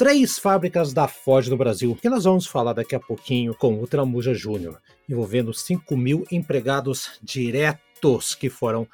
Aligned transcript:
três 0.00 0.38
fábricas 0.38 0.94
da 0.94 1.06
Ford 1.06 1.46
no 1.48 1.58
Brasil, 1.58 1.94
que 2.00 2.08
nós 2.08 2.24
vamos 2.24 2.46
falar 2.46 2.72
daqui 2.72 2.94
a 2.94 2.98
pouquinho 2.98 3.54
com 3.54 3.82
o 3.82 3.86
Tramuja 3.86 4.32
Júnior, 4.32 4.80
envolvendo 5.06 5.52
5 5.52 5.94
mil 5.94 6.26
empregados 6.32 7.18
diretos 7.22 8.34
que 8.34 8.48
foram 8.48 8.88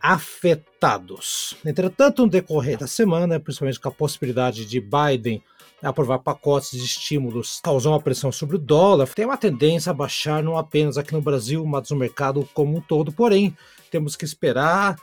afetados. 0.00 1.54
Entretanto, 1.66 2.22
no 2.22 2.30
decorrer 2.30 2.78
da 2.78 2.86
semana, 2.86 3.38
principalmente 3.38 3.78
com 3.78 3.90
a 3.90 3.92
possibilidade 3.92 4.64
de 4.64 4.80
Biden 4.80 5.42
aprovar 5.82 6.20
pacotes 6.20 6.70
de 6.70 6.82
estímulos 6.82 7.60
causou 7.62 7.92
uma 7.92 8.00
pressão 8.00 8.32
sobre 8.32 8.56
o 8.56 8.58
dólar, 8.58 9.06
tem 9.08 9.26
uma 9.26 9.36
tendência 9.36 9.90
a 9.90 9.94
baixar 9.94 10.42
não 10.42 10.56
apenas 10.56 10.96
aqui 10.96 11.12
no 11.12 11.20
Brasil, 11.20 11.62
mas 11.66 11.90
no 11.90 11.96
mercado 11.98 12.48
como 12.54 12.74
um 12.74 12.80
todo. 12.80 13.12
Porém, 13.12 13.54
temos 13.90 14.16
que 14.16 14.24
esperar 14.24 14.96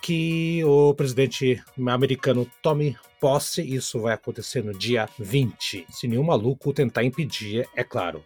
que 0.00 0.64
o 0.64 0.94
presidente 0.94 1.62
americano 1.78 2.46
tome 2.62 2.96
posse. 3.26 3.60
Isso 3.60 3.98
vai 3.98 4.14
acontecer 4.14 4.62
no 4.62 4.72
dia 4.72 5.08
20, 5.18 5.86
se 5.90 6.06
nenhum 6.06 6.22
maluco 6.22 6.72
tentar 6.72 7.02
impedir, 7.02 7.68
é 7.74 7.82
claro. 7.82 8.24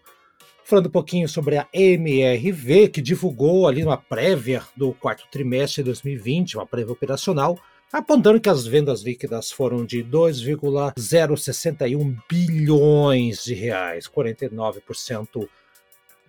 Falando 0.63 0.89
um 0.89 0.91
pouquinho 0.91 1.27
sobre 1.27 1.57
a 1.57 1.67
MRV, 1.73 2.91
que 2.91 3.01
divulgou 3.01 3.67
ali 3.67 3.83
uma 3.83 3.97
prévia 3.97 4.63
do 4.77 4.93
quarto 4.93 5.27
trimestre 5.33 5.83
de 5.83 5.87
2020, 5.87 6.59
uma 6.59 6.67
prévia 6.67 6.93
operacional, 6.93 7.59
apontando 7.91 8.39
que 8.39 8.51
as 8.51 8.67
vendas 8.67 9.01
líquidas 9.01 9.51
foram 9.51 9.87
de 9.87 10.03
2,061 10.03 12.15
bilhões 12.29 13.43
de 13.43 13.55
reais, 13.55 14.07
49% 14.07 15.49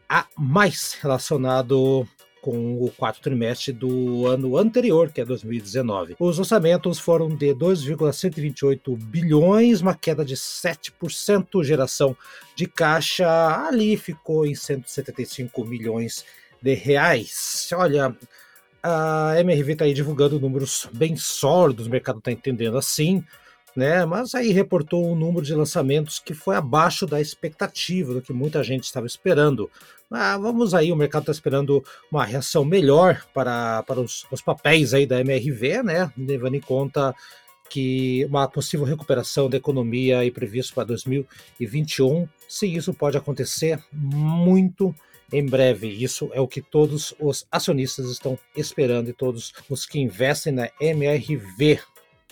a 0.08 0.25
mais 0.38 0.94
relacionado 0.94 2.07
com 2.41 2.84
o 2.84 2.90
quarto 2.91 3.22
trimestre 3.22 3.72
do 3.72 4.25
ano 4.25 4.57
anterior, 4.57 5.12
que 5.12 5.22
é 5.22 5.25
2019. 5.25 6.16
Os 6.19 6.40
orçamentos 6.40 6.97
foram 6.97 7.29
de 7.29 7.53
2,128 7.53 8.96
bilhões, 8.96 9.81
uma 9.81 9.94
queda 9.94 10.25
de 10.25 10.35
7%, 10.35 11.63
geração 11.63 12.18
de 12.56 12.66
caixa 12.68 13.28
ali 13.68 13.96
ficou 13.96 14.46
em 14.46 14.56
175 14.56 15.63
milhões 15.63 16.25
de 16.62 16.74
reais. 16.74 17.69
Olha, 17.74 18.16
a 18.81 19.35
MRV 19.40 19.74
está 19.74 19.85
aí 19.85 19.94
divulgando 19.94 20.40
números 20.40 20.90
bem 20.91 21.16
sólidos, 21.16 21.88
o 21.88 21.90
mercado 21.90 22.18
está 22.18 22.31
entendendo 22.31 22.78
assim 22.78 23.24
né? 23.75 24.05
Mas 24.05 24.35
aí 24.35 24.51
reportou 24.51 25.05
um 25.05 25.15
número 25.15 25.45
de 25.45 25.53
lançamentos 25.53 26.19
que 26.19 26.33
foi 26.33 26.55
abaixo 26.55 27.05
da 27.05 27.21
expectativa, 27.21 28.13
do 28.13 28.21
que 28.21 28.33
muita 28.33 28.63
gente 28.63 28.83
estava 28.83 29.05
esperando. 29.05 29.69
Ah, 30.09 30.37
vamos 30.37 30.73
aí, 30.73 30.91
o 30.91 30.95
mercado 30.95 31.23
está 31.23 31.31
esperando 31.31 31.83
uma 32.11 32.25
reação 32.25 32.65
melhor 32.65 33.25
para, 33.33 33.83
para 33.83 33.99
os, 33.99 34.25
os 34.29 34.41
papéis 34.41 34.93
aí 34.93 35.05
da 35.05 35.21
MRV, 35.21 35.83
né? 35.83 36.11
Levando 36.17 36.55
em 36.55 36.61
conta 36.61 37.15
que 37.69 38.25
uma 38.25 38.49
possível 38.49 38.85
recuperação 38.85 39.49
da 39.49 39.55
economia 39.55 40.25
e 40.25 40.31
previsto 40.31 40.73
para 40.73 40.83
2021, 40.83 42.27
se 42.47 42.67
isso 42.67 42.93
pode 42.93 43.15
acontecer 43.15 43.79
muito 43.93 44.93
em 45.31 45.45
breve. 45.45 45.88
Isso 45.88 46.29
é 46.33 46.41
o 46.41 46.47
que 46.47 46.61
todos 46.61 47.13
os 47.17 47.47
acionistas 47.49 48.09
estão 48.09 48.38
esperando 48.55 49.09
e 49.09 49.13
todos 49.13 49.53
os 49.69 49.85
que 49.85 49.99
investem 49.99 50.51
na 50.51 50.69
MRV. 50.81 51.79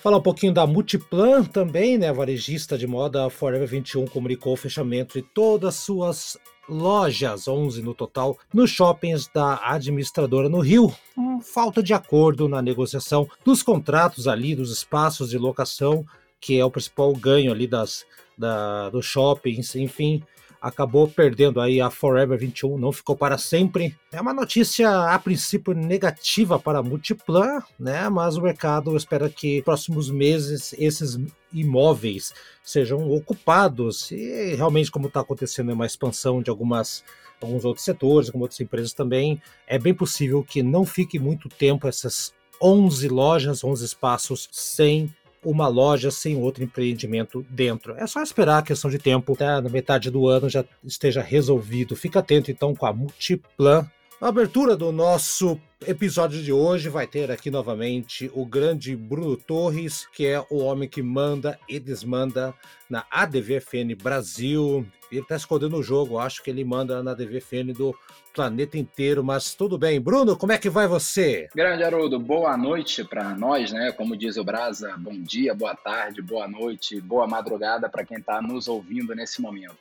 Falar 0.01 0.17
um 0.17 0.21
pouquinho 0.21 0.53
da 0.53 0.65
Multiplan 0.65 1.43
também, 1.43 1.97
né? 1.97 2.07
A 2.07 2.13
varejista 2.13 2.77
de 2.77 2.87
moda 2.87 3.29
Forever 3.29 3.67
21 3.67 4.07
comunicou 4.07 4.53
o 4.53 4.57
fechamento 4.57 5.21
de 5.21 5.27
todas 5.33 5.75
suas 5.75 6.37
lojas, 6.69 7.49
11 7.49 7.81
no 7.81 7.93
total, 7.93 8.37
nos 8.53 8.69
shoppings 8.69 9.27
da 9.33 9.59
administradora 9.61 10.47
no 10.47 10.59
Rio. 10.59 10.95
falta 11.41 11.83
de 11.83 11.93
acordo 11.93 12.47
na 12.47 12.61
negociação 12.61 13.27
dos 13.43 13.61
contratos 13.61 14.25
ali, 14.25 14.55
dos 14.55 14.71
espaços 14.71 15.31
de 15.31 15.37
locação, 15.37 16.05
que 16.39 16.57
é 16.57 16.63
o 16.63 16.71
principal 16.71 17.11
ganho 17.13 17.51
ali 17.51 17.67
das, 17.67 18.05
da, 18.37 18.89
dos 18.89 19.05
shoppings, 19.05 19.75
enfim 19.75 20.23
acabou 20.61 21.07
perdendo 21.07 21.61
aí 21.61 21.79
a 21.79 21.89
Forever 21.89 22.37
21, 22.37 22.77
não 22.77 22.91
ficou 22.91 23.15
para 23.15 23.37
sempre. 23.37 23.95
É 24.11 24.19
uma 24.19 24.33
notícia 24.33 24.89
a 25.13 25.17
princípio 25.19 25.73
negativa 25.73 26.59
para 26.59 26.79
a 26.79 26.83
Multiplan, 26.83 27.61
né? 27.79 28.09
Mas 28.09 28.37
o 28.37 28.41
mercado 28.41 28.95
espera 28.95 29.29
que 29.29 29.61
próximos 29.63 30.09
meses 30.09 30.73
esses 30.77 31.17
imóveis 31.53 32.33
sejam 32.63 33.09
ocupados 33.09 34.11
e 34.11 34.55
realmente 34.55 34.91
como 34.91 35.07
está 35.07 35.21
acontecendo 35.21 35.73
uma 35.73 35.85
expansão 35.85 36.41
de 36.41 36.49
algumas 36.49 37.03
alguns 37.41 37.63
outros 37.63 37.85
setores, 37.85 38.27
algumas 38.27 38.45
outras 38.47 38.59
empresas 38.59 38.93
também, 38.93 39.41
é 39.65 39.79
bem 39.79 39.93
possível 39.93 40.43
que 40.43 40.61
não 40.61 40.85
fique 40.85 41.17
muito 41.17 41.47
tempo 41.47 41.87
essas 41.87 42.33
11 42.61 43.07
lojas, 43.07 43.63
11 43.63 43.85
espaços 43.85 44.49
sem 44.51 45.13
uma 45.43 45.67
loja 45.67 46.11
sem 46.11 46.35
outro 46.35 46.63
empreendimento 46.63 47.45
dentro. 47.49 47.95
É 47.97 48.05
só 48.07 48.21
esperar 48.21 48.59
a 48.59 48.63
questão 48.63 48.89
de 48.89 48.99
tempo, 48.99 49.35
tá? 49.35 49.61
na 49.61 49.69
metade 49.69 50.09
do 50.09 50.27
ano 50.27 50.49
já 50.49 50.63
esteja 50.83 51.21
resolvido. 51.21 51.95
Fica 51.95 52.19
atento 52.19 52.51
então 52.51 52.75
com 52.75 52.85
a 52.85 52.93
Multiplan. 52.93 53.89
A 54.21 54.27
abertura 54.27 54.75
do 54.75 54.91
nosso 54.91 55.57
episódio 55.87 56.43
de 56.43 56.51
hoje 56.51 56.89
vai 56.89 57.07
ter 57.07 57.31
aqui 57.31 57.49
novamente 57.49 58.29
o 58.33 58.45
grande 58.45 58.93
Bruno 58.93 59.37
Torres, 59.37 60.09
que 60.11 60.25
é 60.25 60.45
o 60.49 60.57
homem 60.57 60.89
que 60.89 61.01
manda 61.01 61.57
e 61.69 61.79
desmanda 61.79 62.53
na 62.89 63.05
ADVFN 63.09 63.95
Brasil. 63.95 64.85
Ele 65.09 65.21
está 65.21 65.37
escondendo 65.37 65.77
o 65.77 65.83
jogo, 65.83 66.19
acho 66.19 66.43
que 66.43 66.49
ele 66.49 66.65
manda 66.65 67.01
na 67.01 67.11
ADVFN 67.11 67.71
do 67.73 67.95
planeta 68.33 68.77
inteiro, 68.77 69.23
mas 69.23 69.53
tudo 69.53 69.77
bem. 69.77 70.01
Bruno, 70.01 70.35
como 70.35 70.51
é 70.51 70.57
que 70.57 70.69
vai 70.69 70.85
você? 70.85 71.47
Grande 71.55 71.83
Haroldo, 71.83 72.19
boa 72.19 72.57
noite 72.57 73.05
para 73.05 73.33
nós, 73.37 73.71
né? 73.71 73.93
Como 73.93 74.17
diz 74.17 74.35
o 74.35 74.43
Brasa, 74.43 74.97
bom 74.97 75.17
dia, 75.17 75.55
boa 75.55 75.75
tarde, 75.75 76.21
boa 76.21 76.45
noite, 76.45 76.99
boa 76.99 77.25
madrugada 77.25 77.87
para 77.87 78.03
quem 78.03 78.17
está 78.17 78.41
nos 78.41 78.67
ouvindo 78.67 79.15
nesse 79.15 79.41
momento. 79.41 79.77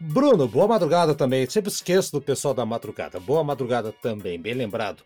Bruno, 0.00 0.48
boa 0.48 0.66
madrugada 0.66 1.14
também. 1.14 1.48
Sempre 1.48 1.70
esqueço 1.70 2.12
do 2.12 2.20
pessoal 2.20 2.52
da 2.52 2.66
madrugada. 2.66 3.20
Boa 3.20 3.44
madrugada 3.44 3.92
também, 3.92 4.40
bem 4.40 4.54
lembrado. 4.54 5.02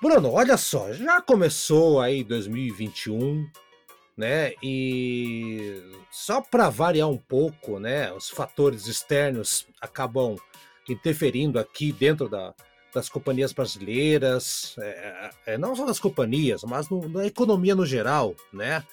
Bruno, 0.00 0.32
olha 0.32 0.56
só, 0.56 0.92
já 0.92 1.20
começou 1.20 2.00
aí 2.00 2.22
2021, 2.22 3.48
né? 4.16 4.52
E 4.62 5.82
só 6.10 6.40
para 6.40 6.68
variar 6.68 7.08
um 7.08 7.16
pouco, 7.16 7.80
né? 7.80 8.12
Os 8.12 8.30
fatores 8.30 8.86
externos 8.86 9.66
acabam 9.80 10.36
interferindo 10.88 11.58
aqui 11.58 11.92
dentro 11.92 12.28
da, 12.28 12.54
das 12.94 13.08
companhias 13.08 13.52
brasileiras, 13.52 14.76
é, 14.78 15.30
é, 15.46 15.58
não 15.58 15.74
só 15.74 15.84
das 15.84 16.00
companhias, 16.00 16.62
mas 16.64 16.88
no, 16.88 17.08
na 17.08 17.26
economia 17.26 17.74
no 17.74 17.86
geral, 17.86 18.34
né? 18.52 18.84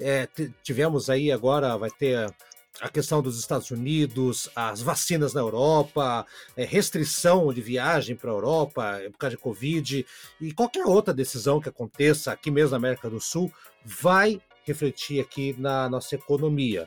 É, 0.00 0.28
tivemos 0.62 1.10
aí 1.10 1.32
agora, 1.32 1.76
vai 1.76 1.90
ter 1.90 2.32
a 2.80 2.88
questão 2.88 3.20
dos 3.20 3.38
Estados 3.38 3.70
Unidos, 3.70 4.48
as 4.54 4.80
vacinas 4.80 5.34
na 5.34 5.40
Europa, 5.40 6.24
é, 6.56 6.64
restrição 6.64 7.52
de 7.52 7.60
viagem 7.60 8.14
para 8.14 8.30
a 8.30 8.34
Europa 8.34 9.00
por 9.12 9.18
causa 9.18 9.36
de 9.36 9.42
Covid 9.42 10.06
e 10.40 10.52
qualquer 10.52 10.84
outra 10.84 11.12
decisão 11.12 11.60
que 11.60 11.68
aconteça 11.68 12.32
aqui 12.32 12.50
mesmo 12.50 12.70
na 12.70 12.76
América 12.76 13.10
do 13.10 13.20
Sul 13.20 13.52
vai 13.84 14.40
refletir 14.64 15.20
aqui 15.20 15.54
na 15.58 15.88
nossa 15.88 16.14
economia. 16.14 16.86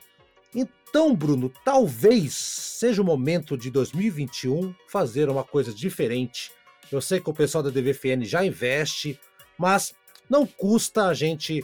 Então, 0.53 1.15
Bruno, 1.15 1.51
talvez 1.63 2.33
seja 2.33 3.01
o 3.01 3.05
momento 3.05 3.57
de 3.57 3.69
2021 3.71 4.73
fazer 4.87 5.29
uma 5.29 5.43
coisa 5.43 5.73
diferente. 5.73 6.51
Eu 6.91 7.01
sei 7.01 7.19
que 7.19 7.29
o 7.29 7.33
pessoal 7.33 7.63
da 7.63 7.69
DVFN 7.69 8.23
já 8.23 8.45
investe, 8.45 9.19
mas 9.57 9.93
não 10.29 10.45
custa 10.45 11.07
a 11.07 11.13
gente 11.13 11.63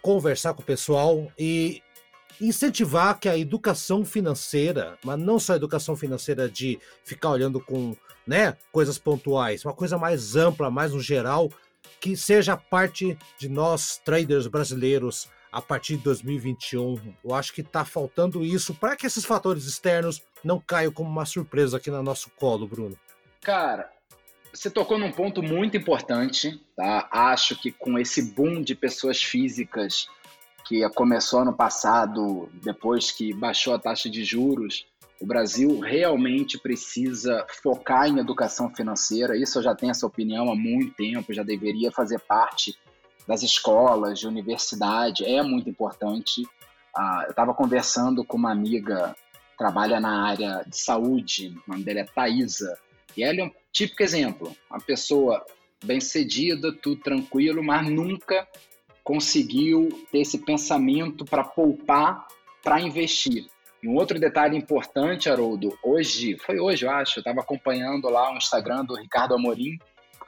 conversar 0.00 0.54
com 0.54 0.62
o 0.62 0.64
pessoal 0.64 1.30
e 1.38 1.82
incentivar 2.40 3.18
que 3.18 3.28
a 3.28 3.36
educação 3.36 4.04
financeira, 4.04 4.98
mas 5.04 5.18
não 5.18 5.38
só 5.38 5.52
a 5.52 5.56
educação 5.56 5.94
financeira 5.94 6.48
de 6.48 6.78
ficar 7.04 7.30
olhando 7.30 7.60
com 7.60 7.94
né, 8.26 8.56
coisas 8.72 8.98
pontuais, 8.98 9.64
uma 9.64 9.74
coisa 9.74 9.98
mais 9.98 10.36
ampla, 10.36 10.70
mais 10.70 10.92
no 10.92 11.00
geral, 11.00 11.50
que 12.00 12.16
seja 12.16 12.56
parte 12.56 13.16
de 13.38 13.48
nós 13.48 14.00
traders 14.04 14.46
brasileiros 14.46 15.28
a 15.52 15.60
partir 15.60 15.96
de 15.96 16.04
2021. 16.04 17.14
Eu 17.24 17.34
acho 17.34 17.52
que 17.52 17.60
está 17.60 17.84
faltando 17.84 18.44
isso 18.44 18.74
para 18.74 18.96
que 18.96 19.06
esses 19.06 19.24
fatores 19.24 19.64
externos 19.66 20.22
não 20.44 20.60
caiam 20.60 20.92
como 20.92 21.10
uma 21.10 21.26
surpresa 21.26 21.76
aqui 21.76 21.90
no 21.90 22.02
nosso 22.02 22.30
colo, 22.30 22.66
Bruno. 22.66 22.96
Cara, 23.40 23.90
você 24.52 24.70
tocou 24.70 24.98
num 24.98 25.12
ponto 25.12 25.42
muito 25.42 25.76
importante, 25.76 26.60
tá? 26.76 27.08
Acho 27.10 27.56
que 27.60 27.70
com 27.70 27.98
esse 27.98 28.22
boom 28.32 28.62
de 28.62 28.74
pessoas 28.74 29.22
físicas 29.22 30.08
que 30.70 30.88
começou 30.90 31.44
no 31.44 31.52
passado, 31.52 32.48
depois 32.62 33.10
que 33.10 33.34
baixou 33.34 33.74
a 33.74 33.78
taxa 33.78 34.08
de 34.08 34.22
juros, 34.22 34.86
o 35.20 35.26
Brasil 35.26 35.80
realmente 35.80 36.56
precisa 36.60 37.44
focar 37.60 38.06
em 38.06 38.20
educação 38.20 38.72
financeira. 38.72 39.36
Isso 39.36 39.58
eu 39.58 39.64
já 39.64 39.74
tenho 39.74 39.90
essa 39.90 40.06
opinião 40.06 40.48
há 40.48 40.54
muito 40.54 40.94
tempo, 40.94 41.34
já 41.34 41.42
deveria 41.42 41.90
fazer 41.90 42.20
parte 42.20 42.78
das 43.26 43.42
escolas, 43.42 44.20
de 44.20 44.28
universidade, 44.28 45.24
é 45.24 45.42
muito 45.42 45.68
importante. 45.68 46.46
Ah, 46.96 47.24
eu 47.24 47.30
estava 47.30 47.52
conversando 47.52 48.24
com 48.24 48.36
uma 48.36 48.52
amiga 48.52 49.16
trabalha 49.58 49.98
na 49.98 50.24
área 50.24 50.64
de 50.64 50.78
saúde, 50.78 51.52
o 51.66 51.72
nome 51.72 51.82
dela 51.82 51.98
é 51.98 52.04
Thaisa, 52.04 52.78
e 53.16 53.24
ela 53.24 53.40
é 53.40 53.44
um 53.44 53.50
típico 53.72 54.04
exemplo, 54.04 54.56
uma 54.70 54.80
pessoa 54.80 55.44
bem-sucedida, 55.84 56.72
tudo 56.72 57.02
tranquilo, 57.02 57.60
mas 57.60 57.90
nunca 57.90 58.46
conseguiu 59.10 59.88
ter 60.12 60.20
esse 60.20 60.38
pensamento 60.38 61.24
para 61.24 61.42
poupar, 61.42 62.28
para 62.62 62.80
investir. 62.80 63.44
E 63.82 63.88
um 63.88 63.96
outro 63.96 64.20
detalhe 64.20 64.56
importante, 64.56 65.28
Haroldo, 65.28 65.76
hoje, 65.82 66.36
foi 66.38 66.60
hoje, 66.60 66.86
eu 66.86 66.92
acho, 66.92 67.18
eu 67.18 67.20
estava 67.22 67.40
acompanhando 67.40 68.08
lá 68.08 68.32
o 68.32 68.36
Instagram 68.36 68.84
do 68.84 68.94
Ricardo 68.94 69.34
Amorim, 69.34 69.76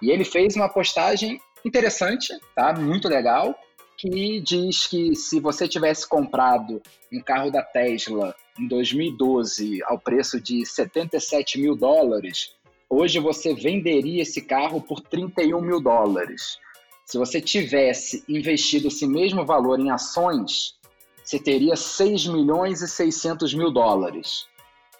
e 0.02 0.11
ele 0.11 0.25
fez 0.25 0.56
uma 0.56 0.69
postagem 0.69 1.40
interessante, 1.64 2.37
tá? 2.56 2.73
Muito 2.73 3.06
legal, 3.06 3.56
que 3.96 4.40
diz 4.40 4.88
que 4.88 5.14
se 5.14 5.38
você 5.38 5.69
tivesse 5.69 6.08
comprado 6.08 6.82
um 7.12 7.20
carro 7.20 7.52
da 7.52 7.62
Tesla 7.62 8.34
em 8.58 8.67
2012 8.67 9.81
ao 9.84 9.96
preço 9.96 10.40
de 10.40 10.67
77 10.67 11.61
mil 11.61 11.76
dólares, 11.76 12.50
hoje 12.90 13.20
você 13.20 13.55
venderia 13.55 14.23
esse 14.23 14.43
carro 14.43 14.81
por 14.81 15.00
31 15.00 15.61
mil 15.61 15.81
dólares. 15.81 16.58
Se 17.04 17.19
você 17.19 17.40
tivesse 17.40 18.25
investido 18.28 18.88
esse 18.88 19.06
mesmo 19.06 19.44
valor 19.44 19.78
em 19.78 19.90
ações, 19.90 20.78
você 21.22 21.38
teria 21.38 21.76
6 21.76 22.26
milhões 22.26 22.82
e 22.82 22.88
600 22.88 23.54
mil 23.54 23.70
dólares. 23.70 24.46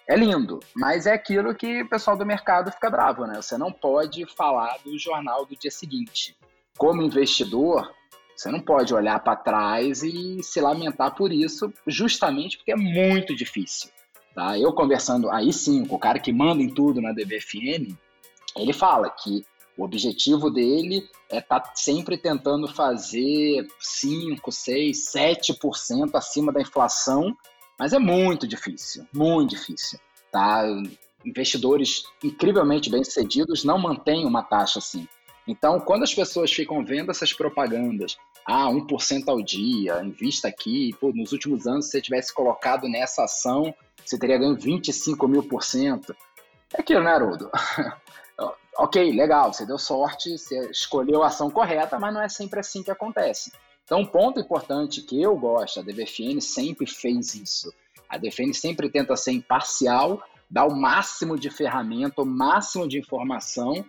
É 0.07 0.15
lindo, 0.15 0.59
mas 0.75 1.05
é 1.05 1.13
aquilo 1.13 1.55
que 1.55 1.81
o 1.81 1.89
pessoal 1.89 2.17
do 2.17 2.25
mercado 2.25 2.71
fica 2.71 2.89
bravo, 2.89 3.25
né? 3.25 3.41
Você 3.41 3.57
não 3.57 3.71
pode 3.71 4.25
falar 4.35 4.77
do 4.83 4.97
jornal 4.99 5.45
do 5.45 5.55
dia 5.55 5.71
seguinte 5.71 6.35
como 6.77 7.01
investidor, 7.01 7.91
você 8.35 8.49
não 8.49 8.59
pode 8.59 8.93
olhar 8.93 9.19
para 9.19 9.35
trás 9.35 10.03
e 10.03 10.41
se 10.41 10.59
lamentar 10.59 11.15
por 11.15 11.31
isso, 11.31 11.71
justamente 11.87 12.57
porque 12.57 12.71
é 12.71 12.75
muito 12.75 13.35
difícil. 13.35 13.89
Tá? 14.33 14.57
Eu 14.57 14.73
conversando 14.73 15.29
aí 15.29 15.53
sim 15.53 15.85
com 15.85 15.95
o 15.95 15.99
cara 15.99 16.19
que 16.19 16.33
manda 16.33 16.61
em 16.61 16.69
tudo 16.69 16.99
na 16.99 17.11
DBFN, 17.11 17.95
ele 18.57 18.73
fala 18.73 19.09
que 19.09 19.45
o 19.77 19.83
objetivo 19.83 20.49
dele 20.49 21.07
é 21.29 21.39
estar 21.39 21.59
tá 21.59 21.71
sempre 21.75 22.17
tentando 22.17 22.67
fazer 22.67 23.67
5, 23.79 24.51
6, 24.51 25.11
7% 25.13 26.11
acima 26.13 26.51
da 26.51 26.61
inflação, 26.61 27.35
mas 27.79 27.93
é 27.93 27.99
muito 27.99 28.47
difícil, 28.47 29.07
muito 29.13 29.51
difícil. 29.51 29.99
Tá? 30.31 30.63
Investidores 31.25 32.03
incrivelmente 32.23 32.89
bem-sucedidos 32.89 33.63
não 33.63 33.79
mantêm 33.79 34.25
uma 34.25 34.43
taxa 34.43 34.79
assim. 34.79 35.07
Então, 35.47 35.79
quando 35.79 36.03
as 36.03 36.13
pessoas 36.13 36.51
ficam 36.51 36.85
vendo 36.85 37.11
essas 37.11 37.33
propagandas, 37.33 38.15
ah, 38.45 38.69
1% 38.69 39.27
ao 39.27 39.41
dia, 39.41 40.01
invista 40.03 40.47
aqui, 40.47 40.95
pô, 40.99 41.11
nos 41.13 41.31
últimos 41.31 41.65
anos, 41.65 41.85
se 41.85 41.91
você 41.91 42.01
tivesse 42.01 42.33
colocado 42.33 42.87
nessa 42.87 43.23
ação, 43.23 43.73
você 44.05 44.17
teria 44.17 44.37
ganho 44.37 44.55
25 44.55 45.27
mil 45.27 45.43
por 45.43 45.63
cento. 45.63 46.15
É 46.73 46.81
aquilo, 46.81 47.03
né, 47.03 47.11
Haroldo? 47.11 47.49
ok, 48.77 49.11
legal, 49.13 49.53
você 49.53 49.65
deu 49.65 49.77
sorte, 49.77 50.37
você 50.37 50.69
escolheu 50.69 51.23
a 51.23 51.27
ação 51.27 51.49
correta, 51.49 51.99
mas 51.99 52.13
não 52.13 52.21
é 52.21 52.29
sempre 52.29 52.59
assim 52.59 52.83
que 52.83 52.91
acontece. 52.91 53.51
Então, 53.83 53.99
um 53.99 54.05
ponto 54.05 54.39
importante 54.39 55.01
que 55.01 55.21
eu 55.21 55.35
gosto, 55.35 55.79
a 55.79 55.83
DVFN 55.83 56.39
sempre 56.39 56.87
fez 56.87 57.35
isso. 57.35 57.73
A 58.07 58.17
DVFN 58.17 58.53
sempre 58.53 58.89
tenta 58.89 59.15
ser 59.15 59.31
imparcial, 59.31 60.23
dar 60.49 60.65
o 60.65 60.75
máximo 60.75 61.37
de 61.37 61.49
ferramenta, 61.49 62.21
o 62.21 62.25
máximo 62.25 62.87
de 62.87 62.99
informação 62.99 63.83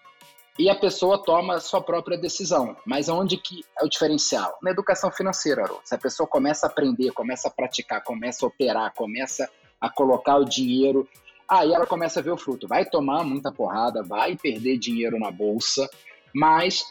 e 0.59 0.71
a 0.71 0.75
pessoa 0.75 1.23
toma 1.23 1.57
a 1.57 1.61
sua 1.61 1.81
própria 1.81 2.17
decisão. 2.17 2.77
Mas 2.87 3.09
onde 3.09 3.37
que 3.37 3.65
é 3.79 3.85
o 3.85 3.89
diferencial? 3.89 4.57
Na 4.63 4.71
educação 4.71 5.11
financeira, 5.11 5.65
Arô. 5.65 5.81
Se 5.85 5.95
a 5.95 5.99
pessoa 5.99 6.27
começa 6.27 6.67
a 6.67 6.71
aprender, 6.71 7.11
começa 7.13 7.49
a 7.49 7.51
praticar, 7.51 8.03
começa 8.03 8.45
a 8.45 8.49
operar, 8.49 8.95
começa 8.95 9.51
a 9.81 9.91
colocar 9.91 10.37
o 10.37 10.45
dinheiro, 10.45 11.09
aí 11.49 11.73
ela 11.73 11.87
começa 11.87 12.21
a 12.21 12.23
ver 12.23 12.31
o 12.31 12.37
fruto. 12.37 12.69
Vai 12.69 12.85
tomar 12.85 13.25
muita 13.25 13.53
porrada, 13.53 14.03
vai 14.03 14.37
perder 14.37 14.79
dinheiro 14.79 15.19
na 15.19 15.31
bolsa, 15.31 15.89
mas 16.35 16.85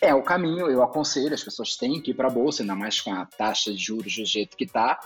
é 0.00 0.14
o 0.14 0.22
caminho, 0.22 0.70
eu 0.70 0.82
aconselho, 0.82 1.34
as 1.34 1.42
pessoas 1.42 1.76
têm 1.76 2.00
que 2.00 2.10
ir 2.10 2.14
para 2.14 2.28
a 2.28 2.30
bolsa, 2.30 2.62
ainda 2.62 2.74
mais 2.74 3.00
com 3.00 3.12
a 3.14 3.24
taxa 3.24 3.72
de 3.72 3.78
juros 3.78 4.14
do 4.14 4.24
jeito 4.24 4.56
que 4.56 4.64
está. 4.64 5.00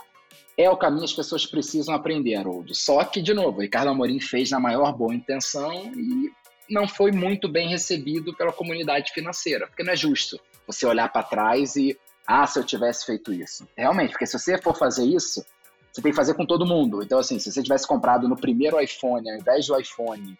É 0.57 0.69
o 0.69 0.77
caminho, 0.77 1.05
as 1.05 1.13
pessoas 1.13 1.45
precisam 1.45 1.95
aprender, 1.95 2.35
Haroldo. 2.35 2.75
Só 2.75 3.03
que, 3.03 3.21
de 3.21 3.33
novo, 3.33 3.59
o 3.59 3.61
Ricardo 3.61 3.89
Amorim 3.89 4.19
fez 4.19 4.51
na 4.51 4.59
maior 4.59 4.91
boa 4.93 5.13
intenção 5.13 5.73
e 5.95 6.31
não 6.69 6.87
foi 6.87 7.11
muito 7.11 7.47
bem 7.47 7.69
recebido 7.69 8.35
pela 8.35 8.51
comunidade 8.51 9.11
financeira, 9.11 9.67
porque 9.67 9.83
não 9.83 9.93
é 9.93 9.95
justo 9.95 10.39
você 10.67 10.85
olhar 10.85 11.11
para 11.11 11.23
trás 11.23 11.75
e, 11.75 11.97
ah, 12.27 12.45
se 12.45 12.59
eu 12.59 12.63
tivesse 12.63 13.05
feito 13.05 13.33
isso. 13.33 13.67
Realmente, 13.75 14.11
porque 14.11 14.25
se 14.25 14.37
você 14.37 14.61
for 14.61 14.75
fazer 14.75 15.05
isso, 15.05 15.43
você 15.91 16.01
tem 16.01 16.11
que 16.11 16.15
fazer 16.15 16.33
com 16.35 16.45
todo 16.45 16.65
mundo. 16.65 17.03
Então, 17.03 17.19
assim, 17.19 17.37
se 17.37 17.51
você 17.51 17.61
tivesse 17.61 17.87
comprado 17.87 18.27
no 18.27 18.35
primeiro 18.35 18.79
iPhone, 18.79 19.29
ao 19.29 19.37
invés 19.37 19.67
do 19.67 19.79
iPhone, 19.79 20.37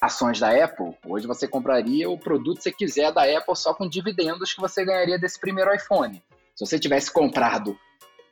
ações 0.00 0.40
da 0.40 0.64
Apple, 0.64 0.94
hoje 1.06 1.26
você 1.26 1.46
compraria 1.46 2.08
o 2.10 2.18
produto 2.18 2.58
que 2.58 2.62
você 2.64 2.72
quiser 2.72 3.12
da 3.12 3.22
Apple 3.22 3.56
só 3.56 3.72
com 3.74 3.88
dividendos 3.88 4.52
que 4.52 4.60
você 4.60 4.84
ganharia 4.84 5.18
desse 5.18 5.40
primeiro 5.40 5.74
iPhone. 5.74 6.22
Se 6.54 6.66
você 6.66 6.78
tivesse 6.78 7.12
comprado 7.12 7.78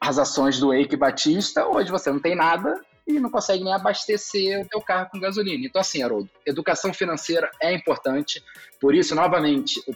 as 0.00 0.18
ações 0.18 0.58
do 0.58 0.73
Eike 0.75 0.96
Batista, 0.96 1.66
hoje 1.66 1.90
você 1.90 2.11
não 2.11 2.20
tem 2.20 2.35
nada 2.35 2.80
e 3.06 3.20
não 3.20 3.30
consegue 3.30 3.62
nem 3.62 3.73
abastecer 3.73 4.61
o 4.61 4.68
teu 4.68 4.80
carro 4.80 5.08
com 5.11 5.20
gasolina. 5.20 5.64
Então, 5.64 5.80
assim, 5.80 6.02
Haroldo, 6.02 6.28
educação 6.44 6.92
financeira 6.92 7.50
é 7.61 7.73
importante. 7.73 8.42
Por 8.80 8.94
isso, 8.94 9.14
novamente, 9.14 9.80
o 9.87 9.94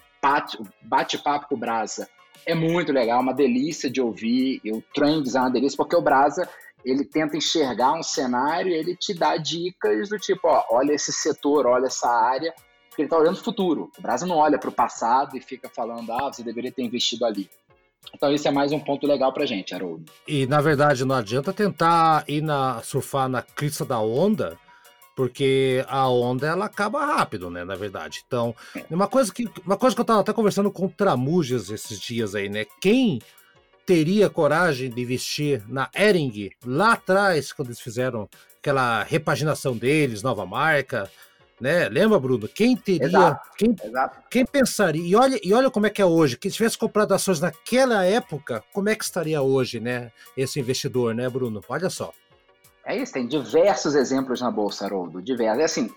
bate-papo 0.83 1.49
com 1.49 1.57
o 1.57 1.59
Brasa 1.59 2.09
é 2.47 2.55
muito 2.55 2.93
legal, 2.93 3.21
uma 3.21 3.35
delícia 3.35 3.91
de 3.91 4.01
ouvir. 4.01 4.61
O 4.67 4.83
Trends 4.95 5.35
é 5.35 5.41
uma 5.41 5.51
delícia, 5.51 5.77
porque 5.77 5.97
o 5.97 6.03
Brasa 6.03 6.49
ele 6.85 7.05
tenta 7.05 7.37
enxergar 7.37 7.93
um 7.93 8.03
cenário 8.03 8.71
e 8.71 8.75
ele 8.75 8.97
te 8.97 9.13
dá 9.13 9.37
dicas 9.37 10.09
do 10.09 10.19
tipo, 10.19 10.49
ó, 10.49 10.65
olha 10.71 10.93
esse 10.93 11.13
setor, 11.13 11.67
olha 11.67 11.87
essa 11.87 12.09
área, 12.09 12.53
porque 12.89 13.03
ele 13.03 13.07
está 13.07 13.19
olhando 13.19 13.37
o 13.37 13.45
futuro. 13.45 13.91
O 13.99 14.03
Brasa 14.03 14.27
não 14.27 14.37
olha 14.37 14.59
para 14.59 14.71
o 14.71 14.73
passado 14.73 15.37
e 15.37 15.41
fica 15.41 15.69
falando, 15.69 16.11
ah, 16.13 16.33
você 16.33 16.43
deveria 16.43 16.73
ter 16.73 16.83
investido 16.83 17.25
ali. 17.25 17.49
Então 18.15 18.33
esse 18.33 18.49
é 18.49 18.51
mais 18.51 18.73
um 18.73 18.81
ponto 18.81 19.07
legal 19.07 19.33
pra 19.33 19.47
gente, 19.47 19.75
Haroldo. 19.75 20.11
E 20.27 20.47
na 20.47 20.61
verdade 20.61 21.05
não 21.05 21.15
adianta 21.15 21.53
tentar 21.53 22.25
ir 22.27 22.43
na 22.43 22.83
surfar 22.83 23.29
na 23.29 23.43
crista 23.43 23.85
da 23.85 24.01
onda, 24.01 24.59
porque 25.21 25.85
a 25.87 26.09
onda 26.09 26.47
ela 26.47 26.65
acaba 26.65 27.05
rápido, 27.05 27.50
né, 27.50 27.62
na 27.62 27.75
verdade. 27.75 28.25
Então, 28.27 28.55
é. 28.75 28.83
uma 28.91 29.07
coisa 29.07 29.31
que 29.31 29.47
uma 29.67 29.77
coisa 29.77 29.95
que 29.95 30.00
eu 30.00 30.05
tava 30.07 30.21
até 30.21 30.33
conversando 30.33 30.71
com 30.71 30.87
o 30.87 30.89
Tramujas 30.89 31.69
esses 31.69 32.00
dias 32.00 32.35
aí, 32.35 32.49
né? 32.49 32.65
Quem 32.81 33.21
teria 33.85 34.31
coragem 34.31 34.89
de 34.89 35.03
investir 35.03 35.62
na 35.69 35.91
Ering 35.95 36.53
lá 36.65 36.95
atrás, 36.95 37.53
quando 37.53 37.69
eles 37.69 37.81
fizeram 37.81 38.31
aquela 38.59 39.03
repaginação 39.03 39.77
deles, 39.77 40.23
nova 40.23 40.47
marca, 40.47 41.11
né? 41.61 41.87
Lembra, 41.91 42.19
Bruno? 42.19 42.49
Quem 42.49 42.75
teria. 42.75 43.07
Exato, 43.07 43.50
quem, 43.59 43.77
exato. 43.85 44.19
quem 44.31 44.47
pensaria? 44.47 45.07
E 45.07 45.15
olha, 45.15 45.39
e 45.45 45.53
olha 45.53 45.71
como 45.71 45.85
é 45.85 45.91
que 45.91 46.00
é 46.00 46.07
hoje. 46.07 46.39
Quem 46.39 46.50
tivesse 46.50 46.79
comprado 46.79 47.12
ações 47.12 47.41
naquela 47.41 48.07
época, 48.07 48.65
como 48.73 48.89
é 48.89 48.95
que 48.95 49.05
estaria 49.05 49.43
hoje, 49.43 49.81
né? 49.81 50.12
Esse 50.35 50.59
investidor, 50.59 51.15
né, 51.15 51.29
Bruno? 51.29 51.62
Olha 51.69 51.91
só. 51.91 52.11
É 52.85 52.97
isso, 52.97 53.13
tem 53.13 53.27
diversos 53.27 53.95
exemplos 53.95 54.41
na 54.41 54.51
Bolsa, 54.51 54.85
Haroldo. 54.85 55.23
Diversos. 55.23 55.61
É 55.61 55.65
assim, 55.65 55.91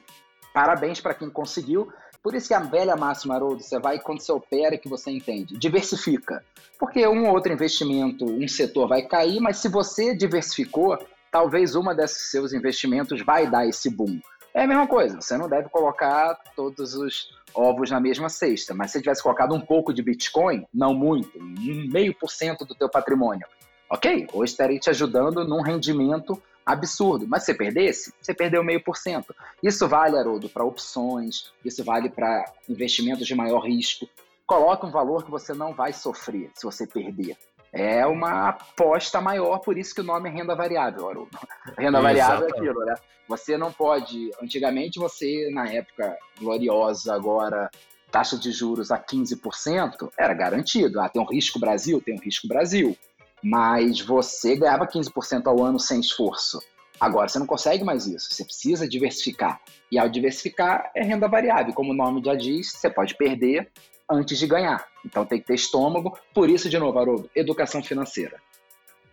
parabéns 0.54 1.00
para 1.00 1.14
quem 1.14 1.30
conseguiu. 1.30 1.92
Por 2.22 2.36
isso 2.36 2.48
que 2.48 2.54
a 2.54 2.60
velha 2.60 2.96
máxima, 2.96 3.36
Haroldo, 3.36 3.62
você 3.62 3.80
vai 3.80 4.00
quando 4.00 4.22
você 4.22 4.32
opera 4.32 4.78
que 4.78 4.88
você 4.88 5.12
entende. 5.12 5.58
Diversifica. 5.58 6.44
Porque 6.80 7.06
um 7.08 7.28
ou 7.28 7.34
outro 7.34 7.52
investimento, 7.52 8.26
um 8.26 8.48
setor 8.48 8.88
vai 8.88 9.02
cair, 9.02 9.40
mas 9.40 9.58
se 9.58 9.68
você 9.68 10.16
diversificou, 10.16 10.98
talvez 11.32 11.76
uma 11.76 11.94
desses 11.94 12.30
seus 12.30 12.54
investimentos 12.54 13.22
vai 13.22 13.50
dar 13.50 13.68
esse 13.68 13.90
boom. 13.90 14.20
É 14.54 14.64
a 14.64 14.68
mesma 14.68 14.88
coisa, 14.88 15.20
você 15.20 15.36
não 15.36 15.50
deve 15.50 15.68
colocar 15.70 16.36
todos 16.56 16.94
os 16.94 17.30
ovos 17.56 17.90
na 17.90 18.00
mesma 18.00 18.30
cesta, 18.30 18.74
mas 18.74 18.92
se 18.92 19.02
tivesse 19.02 19.24
colocado 19.24 19.56
um 19.56 19.60
pouco 19.60 19.92
de 19.92 20.04
Bitcoin, 20.04 20.66
não 20.72 20.94
muito, 20.94 21.32
meio 21.42 22.14
por 22.14 22.30
cento 22.30 22.64
do 22.64 22.76
teu 22.76 22.88
patrimônio, 22.88 23.48
ok, 23.90 24.28
hoje 24.32 24.52
estaria 24.52 24.80
te 24.80 24.92
ajudando 24.92 25.44
num 25.44 25.62
rendimento 25.62 26.40
absurdo, 26.66 27.28
mas 27.28 27.44
se 27.44 27.48
você 27.48 27.58
perdesse, 27.58 28.14
você 28.22 28.34
perdeu 28.34 28.64
meio 28.64 28.84
por 28.84 28.98
cento. 28.98 29.36
Isso 29.62 29.88
vale, 29.88 30.18
Haroldo, 30.18 30.50
para 30.50 30.64
opções, 30.64 31.52
isso 31.64 31.84
vale 31.84 32.10
para 32.10 32.46
investimentos 32.68 33.28
de 33.28 33.36
maior 33.36 33.60
risco. 33.60 34.08
Coloque 34.46 34.86
um 34.86 34.92
valor 34.92 35.24
que 35.24 35.32
você 35.32 35.54
não 35.54 35.74
vai 35.74 35.94
sofrer 35.94 36.52
se 36.56 36.66
você 36.66 36.86
perder 36.86 37.38
é 37.74 38.06
uma 38.06 38.50
aposta 38.50 39.20
maior, 39.20 39.58
por 39.58 39.80
isso 39.80 39.96
que 39.96 40.02
o 40.02 40.04
nome 40.04 40.30
é 40.30 40.32
renda 40.32 40.56
variável, 40.56 41.10
Haroldo. 41.10 41.32
Renda 41.76 42.00
variável 42.00 42.46
é 42.46 42.50
aquilo, 42.52 42.86
né? 42.86 42.94
Você 43.28 43.58
não 43.58 43.72
pode. 43.72 44.30
Antigamente, 44.40 45.00
você, 45.00 45.50
na 45.52 45.68
época 45.68 46.16
gloriosa, 46.40 47.16
agora, 47.16 47.72
taxa 48.12 48.38
de 48.38 48.52
juros 48.52 48.92
a 48.92 49.00
15%, 49.00 50.12
era 50.16 50.36
garantido. 50.36 51.02
Ah, 51.02 51.10
tem 51.10 51.20
um 51.20 51.26
risco 51.26 51.60
Brasil? 51.60 52.00
Tem 52.00 52.14
um 52.14 52.22
risco 52.22 52.48
Brasil. 52.48 52.96
Mas 53.44 54.00
você 54.00 54.56
ganhava 54.56 54.88
15% 54.88 55.48
ao 55.48 55.62
ano 55.64 55.80
sem 55.80 56.00
esforço. 56.00 56.62
Agora 57.00 57.28
você 57.28 57.38
não 57.38 57.46
consegue 57.46 57.84
mais 57.84 58.08
isso, 58.08 58.30
você 58.32 58.46
precisa 58.46 58.88
diversificar. 58.88 59.60
E 59.92 60.00
ao 60.00 60.08
diversificar 60.08 60.90
é 60.96 61.04
renda 61.04 61.28
variável, 61.28 61.74
como 61.74 61.92
o 61.92 61.96
nome 61.96 62.22
já 62.24 62.34
diz, 62.34 62.72
você 62.72 62.90
pode 62.90 63.16
perder, 63.16 63.70
antes 64.10 64.38
de 64.38 64.48
ganhar. 64.48 64.88
Então 65.06 65.26
tem 65.26 65.40
que 65.40 65.48
ter 65.48 65.56
estômago. 65.56 66.18
Por 66.34 66.50
isso, 66.50 66.70
de 66.70 66.80
novo, 66.80 66.98
Haroldo, 66.98 67.30
educação 67.36 67.84
financeira. 67.84 68.40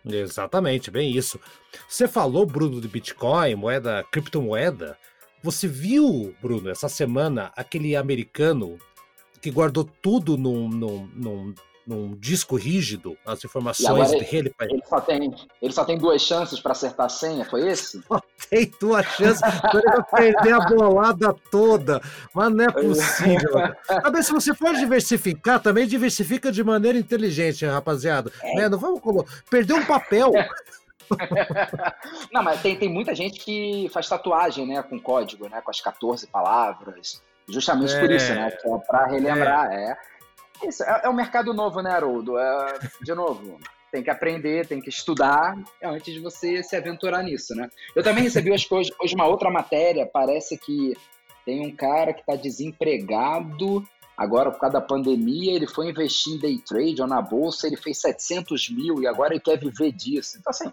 Exatamente, 0.05 0.89
bem 0.89 1.11
isso. 1.11 1.39
Você 1.87 2.07
falou, 2.07 2.45
Bruno, 2.45 2.81
de 2.81 2.87
Bitcoin, 2.87 3.55
moeda, 3.55 4.05
criptomoeda. 4.11 4.97
Você 5.43 5.67
viu, 5.67 6.35
Bruno, 6.41 6.69
essa 6.69 6.87
semana, 6.87 7.51
aquele 7.55 7.95
americano 7.95 8.77
que 9.41 9.51
guardou 9.51 9.83
tudo 9.83 10.37
num, 10.37 10.69
num, 10.69 11.09
num 11.13 11.53
num 11.85 12.15
disco 12.15 12.55
rígido 12.55 13.17
as 13.25 13.43
informações 13.43 14.11
dele. 14.11 14.27
Ele, 14.31 14.53
ele, 14.61 14.83
só 14.87 15.01
tem, 15.01 15.33
ele 15.61 15.73
só 15.73 15.85
tem 15.85 15.97
duas 15.97 16.21
chances 16.21 16.59
para 16.59 16.71
acertar 16.71 17.07
a 17.07 17.09
senha, 17.09 17.45
foi 17.45 17.67
esse? 17.67 18.01
Só 18.07 18.21
tem 18.49 18.71
duas 18.79 19.05
chances, 19.07 19.41
ele 19.73 19.83
vai 19.83 20.03
perder 20.33 20.53
a 20.53 20.59
bolada 20.59 21.35
toda. 21.49 22.01
Mas 22.33 22.53
não 22.53 22.65
é 22.65 22.71
possível. 22.71 23.51
Também, 24.03 24.23
se 24.23 24.31
você 24.31 24.53
for 24.53 24.73
diversificar, 24.75 25.59
também 25.59 25.87
diversifica 25.87 26.51
de 26.51 26.63
maneira 26.63 26.97
inteligente, 26.97 27.65
rapaziada. 27.65 28.31
É. 28.41 28.55
Né? 28.55 28.69
Não 28.69 28.77
vamos 28.77 29.01
perder 29.49 29.73
um 29.73 29.85
papel. 29.85 30.31
não, 32.31 32.43
mas 32.43 32.61
tem, 32.61 32.75
tem 32.77 32.89
muita 32.89 33.13
gente 33.13 33.39
que 33.39 33.89
faz 33.93 34.07
tatuagem, 34.07 34.65
né, 34.65 34.81
com 34.81 34.99
código, 34.99 35.49
né, 35.49 35.61
com 35.61 35.71
as 35.71 35.81
14 35.81 36.27
palavras. 36.27 37.21
Justamente 37.47 37.93
é. 37.93 37.99
por 37.99 38.11
isso, 38.11 38.33
né? 38.33 38.51
Que 38.51 38.69
é 38.69 38.77
pra 38.77 39.05
relembrar, 39.07 39.71
é. 39.71 39.91
é. 39.91 39.97
Isso, 40.63 40.83
é, 40.83 41.01
é 41.03 41.09
um 41.09 41.13
mercado 41.13 41.53
novo, 41.53 41.81
né, 41.81 41.91
Haroldo? 41.91 42.37
É, 42.37 42.79
de 43.01 43.13
novo, 43.13 43.59
tem 43.91 44.01
que 44.01 44.09
aprender, 44.09 44.67
tem 44.67 44.79
que 44.79 44.89
estudar 44.89 45.57
antes 45.83 46.13
de 46.13 46.19
você 46.19 46.63
se 46.63 46.75
aventurar 46.75 47.23
nisso, 47.23 47.53
né? 47.53 47.69
Eu 47.95 48.03
também 48.03 48.23
recebi 48.23 48.51
hoje, 48.51 48.67
hoje 48.69 49.15
uma 49.15 49.27
outra 49.27 49.49
matéria, 49.49 50.05
parece 50.05 50.57
que 50.57 50.95
tem 51.45 51.65
um 51.65 51.75
cara 51.75 52.13
que 52.13 52.21
está 52.21 52.35
desempregado 52.35 53.85
agora 54.15 54.51
por 54.51 54.59
causa 54.59 54.73
da 54.73 54.81
pandemia, 54.81 55.55
ele 55.55 55.67
foi 55.67 55.89
investir 55.89 56.35
em 56.35 56.37
day 56.37 56.59
trade 56.59 57.01
ou 57.01 57.07
na 57.07 57.21
bolsa, 57.21 57.65
ele 57.65 57.75
fez 57.75 57.97
700 57.99 58.69
mil 58.69 59.01
e 59.01 59.07
agora 59.07 59.33
ele 59.33 59.41
quer 59.41 59.57
viver 59.57 59.91
disso. 59.91 60.37
Então, 60.39 60.51
assim, 60.51 60.71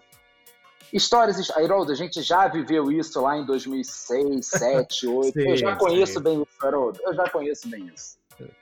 histórias, 0.93 1.49
Haroldo, 1.51 1.91
a 1.91 1.95
gente 1.95 2.21
já 2.21 2.47
viveu 2.47 2.91
isso 2.91 3.19
lá 3.19 3.37
em 3.37 3.45
2006, 3.45 4.23
2007, 4.23 5.05
2008. 5.07 5.33
Sim, 5.33 5.49
eu 5.49 5.57
já 5.57 5.75
conheço 5.75 6.13
sim. 6.13 6.21
bem 6.21 6.41
isso, 6.41 6.65
Haroldo, 6.65 6.99
eu 7.03 7.13
já 7.15 7.29
conheço 7.29 7.67
bem 7.67 7.91
isso. 7.93 8.18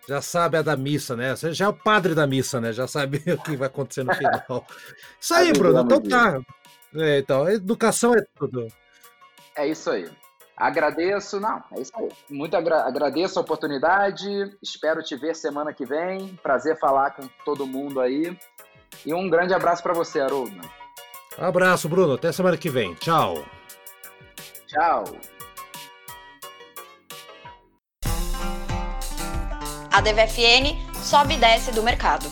Já 0.07 0.21
sabe 0.21 0.57
a 0.57 0.61
da 0.61 0.75
missa, 0.75 1.15
né? 1.15 1.35
Você 1.35 1.53
já 1.53 1.65
é 1.65 1.67
o 1.69 1.73
padre 1.73 2.15
da 2.15 2.25
missa, 2.25 2.59
né? 2.59 2.71
Já 2.71 2.87
sabe 2.87 3.21
o 3.31 3.37
que 3.41 3.55
vai 3.55 3.67
acontecer 3.67 4.03
no 4.03 4.13
final. 4.13 4.65
Isso 5.19 5.33
aí, 5.33 5.51
Bruno. 5.57 5.81
Então 5.81 6.01
tá. 6.01 6.39
É, 6.95 7.19
então, 7.19 7.49
educação 7.49 8.13
é 8.13 8.25
tudo. 8.35 8.67
É 9.55 9.67
isso 9.67 9.89
aí. 9.89 10.09
Agradeço, 10.55 11.39
não, 11.39 11.63
é 11.71 11.81
isso 11.81 11.91
aí. 11.95 12.09
Muito 12.29 12.57
agra 12.57 12.81
agradeço 12.81 13.37
a 13.37 13.41
oportunidade. 13.43 14.27
Espero 14.61 15.03
te 15.03 15.15
ver 15.15 15.35
semana 15.35 15.71
que 15.71 15.85
vem. 15.85 16.35
Prazer 16.41 16.79
falar 16.79 17.11
com 17.11 17.27
todo 17.45 17.67
mundo 17.67 17.99
aí. 17.99 18.35
E 19.05 19.13
um 19.13 19.29
grande 19.29 19.53
abraço 19.53 19.83
para 19.83 19.93
você, 19.93 20.19
Haroldo. 20.19 20.59
Abraço, 21.37 21.87
Bruno. 21.87 22.13
Até 22.13 22.31
semana 22.31 22.57
que 22.57 22.69
vem. 22.69 22.95
Tchau. 22.95 23.45
Tchau. 24.65 25.03
A 29.97 29.99
DVFN 29.99 30.77
sobe 31.01 31.33
e 31.33 31.37
desce 31.37 31.71
do 31.71 31.81
mercado. 31.81 32.31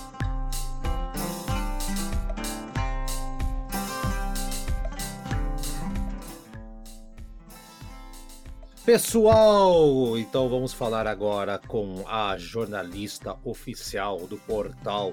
Pessoal, 8.86 10.16
então 10.16 10.48
vamos 10.48 10.74
falar 10.74 11.08
agora 11.08 11.60
com 11.68 12.04
a 12.08 12.38
jornalista 12.38 13.36
oficial 13.44 14.28
do 14.28 14.38
portal 14.38 15.12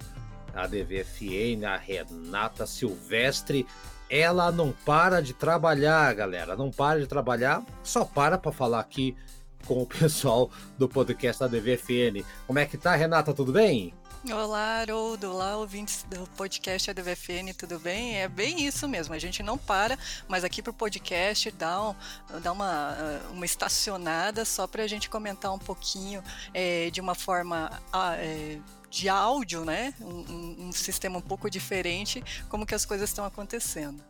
ADVFN, 0.55 1.65
a 1.67 1.79
Renata 1.79 2.67
Silvestre. 2.67 3.67
Ela 4.11 4.53
não 4.53 4.75
para 4.85 5.23
de 5.23 5.33
trabalhar, 5.33 6.13
galera, 6.13 6.55
não 6.55 6.71
para 6.71 7.01
de 7.01 7.07
trabalhar, 7.07 7.65
só 7.83 8.05
para 8.05 8.37
para 8.37 8.53
falar 8.53 8.81
aqui 8.81 9.17
com 9.66 9.83
o 9.83 9.87
pessoal 9.87 10.50
do 10.78 10.88
podcast 10.88 11.40
da 11.40 11.47
DVFN. 11.47 12.25
Como 12.47 12.59
é 12.59 12.66
que 12.66 12.76
tá, 12.76 12.95
Renata? 12.95 13.33
Tudo 13.33 13.52
bem? 13.52 13.95
Olá, 14.31 14.78
Haroldo. 14.81 15.33
Olá, 15.33 15.57
ouvintes 15.57 16.04
do 16.09 16.25
podcast 16.37 16.88
ADVFN, 16.88 17.52
tudo 17.59 17.81
bem? 17.81 18.21
É 18.21 18.28
bem 18.28 18.64
isso 18.64 18.87
mesmo, 18.87 19.12
a 19.14 19.19
gente 19.19 19.42
não 19.42 19.59
para, 19.59 19.99
mas 20.28 20.45
aqui 20.45 20.62
pro 20.62 20.73
podcast 20.73 21.50
dá, 21.50 21.90
um, 21.90 21.95
dá 22.40 22.52
uma, 22.52 22.97
uma 23.33 23.45
estacionada 23.45 24.45
só 24.45 24.69
para 24.69 24.85
a 24.85 24.87
gente 24.87 25.11
comentar 25.11 25.52
um 25.52 25.59
pouquinho 25.59 26.23
é, 26.54 26.88
de 26.90 27.00
uma 27.00 27.16
forma. 27.16 27.83
Ah, 27.92 28.14
é, 28.16 28.61
de 28.88 29.09
áudio, 29.09 29.64
né? 29.64 29.95
Um, 29.99 30.07
um, 30.07 30.57
um 30.69 30.73
sistema 30.73 31.16
um 31.16 31.23
pouco 31.23 31.49
diferente, 31.49 32.23
como 32.50 32.66
que 32.66 32.75
as 32.75 32.85
coisas 32.85 33.09
estão 33.09 33.25
acontecendo. 33.25 34.04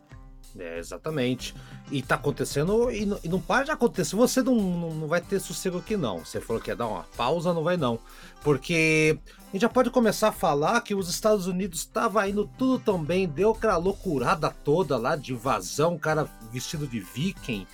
É, 0.57 0.77
exatamente. 0.77 1.55
E 1.91 2.01
tá 2.01 2.15
acontecendo 2.15 2.91
e 2.91 3.05
não, 3.05 3.19
e 3.23 3.29
não 3.29 3.39
para 3.39 3.65
de 3.65 3.71
acontecer. 3.71 4.15
Você 4.15 4.41
não, 4.41 4.55
não, 4.55 5.07
vai 5.07 5.19
ter 5.19 5.39
sossego 5.39 5.79
aqui, 5.79 5.97
não. 5.97 6.19
Você 6.19 6.39
falou 6.39 6.61
que 6.61 6.69
ia 6.69 6.75
dar 6.75 6.87
uma 6.87 7.03
pausa, 7.17 7.53
não 7.53 7.63
vai 7.63 7.75
não. 7.75 7.99
Porque 8.43 9.17
a 9.49 9.51
gente 9.51 9.61
já 9.61 9.69
pode 9.69 9.89
começar 9.89 10.29
a 10.29 10.33
falar 10.33 10.81
que 10.81 10.93
os 10.93 11.09
Estados 11.09 11.47
Unidos 11.47 11.79
estava 11.79 12.27
indo 12.27 12.49
tudo 12.57 12.83
tão 12.83 13.03
bem, 13.03 13.27
deu 13.27 13.51
aquela 13.51 13.77
loucurada 13.77 14.49
toda 14.63 14.97
lá 14.97 15.15
de 15.15 15.33
invasão, 15.33 15.97
cara 15.97 16.29
vestido 16.51 16.87
de 16.87 16.99
viking 16.99 17.65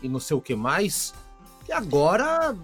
e 0.00 0.08
não 0.08 0.20
sei 0.20 0.36
o 0.36 0.40
que 0.40 0.54
mais. 0.54 1.12
E 1.68 1.72
agora 1.72 2.56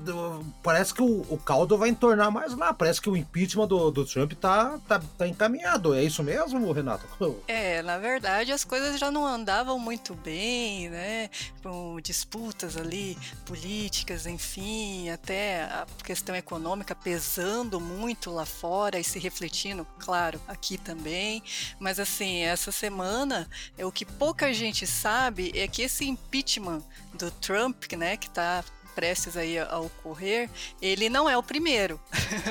parece 0.63 0.95
que 0.95 1.03
o, 1.03 1.27
o, 1.29 1.37
caldo 1.37 1.77
vai 1.77 1.91
entornar 1.91 2.31
mais 2.31 2.57
lá. 2.57 2.73
Parece 2.73 3.03
que 3.03 3.11
o 3.11 3.15
impeachment 3.15 3.69
do, 3.69 3.91
do 3.91 4.03
Trump 4.07 4.33
tá, 4.33 4.81
tá, 4.89 4.99
tá 5.19 5.29
encaminhado. 5.29 5.93
É 5.93 6.03
isso 6.03 6.23
mesmo, 6.23 6.73
Renato? 6.73 7.05
É, 7.47 7.83
na 7.83 7.99
verdade 7.99 8.51
as 8.51 8.65
coisas 8.65 8.99
já 8.99 9.11
não 9.11 9.27
andavam 9.27 9.79
muito 9.79 10.15
bem, 10.15 10.89
né? 10.89 11.29
Com 11.63 12.01
disputas 12.01 12.79
ali 12.79 13.19
políticas, 13.45 14.27
enfim, 14.27 15.11
até 15.11 15.65
a 15.65 15.87
questão 16.03 16.35
econômica 16.35 16.95
pesando 16.95 17.79
muito 17.79 18.31
lá 18.31 18.47
fora 18.47 18.99
e 18.99 19.05
se 19.05 19.19
refletindo, 19.19 19.87
claro, 19.99 20.41
aqui 20.49 20.79
também. 20.79 21.43
Mas 21.79 22.01
assim, 22.01 22.39
essa 22.39 22.73
semana, 22.73 23.51
é 23.77 23.85
o 23.85 23.93
que 23.93 24.07
pouca 24.07 24.51
gente 24.55 24.87
sabe 24.87 25.53
é 25.55 25.69
que 25.69 25.83
esse 25.83 26.09
impeachment 26.09 26.83
do 27.13 27.31
Trump, 27.31 27.85
né, 27.93 28.17
que 28.17 28.29
está 28.29 28.65
prestes 28.95 29.37
aí 29.37 29.59
a 29.59 29.79
ocorrer, 29.79 30.49
ele 30.81 31.09
não 31.09 31.29
é 31.29 31.37
o 31.37 31.43
primeiro, 31.43 32.01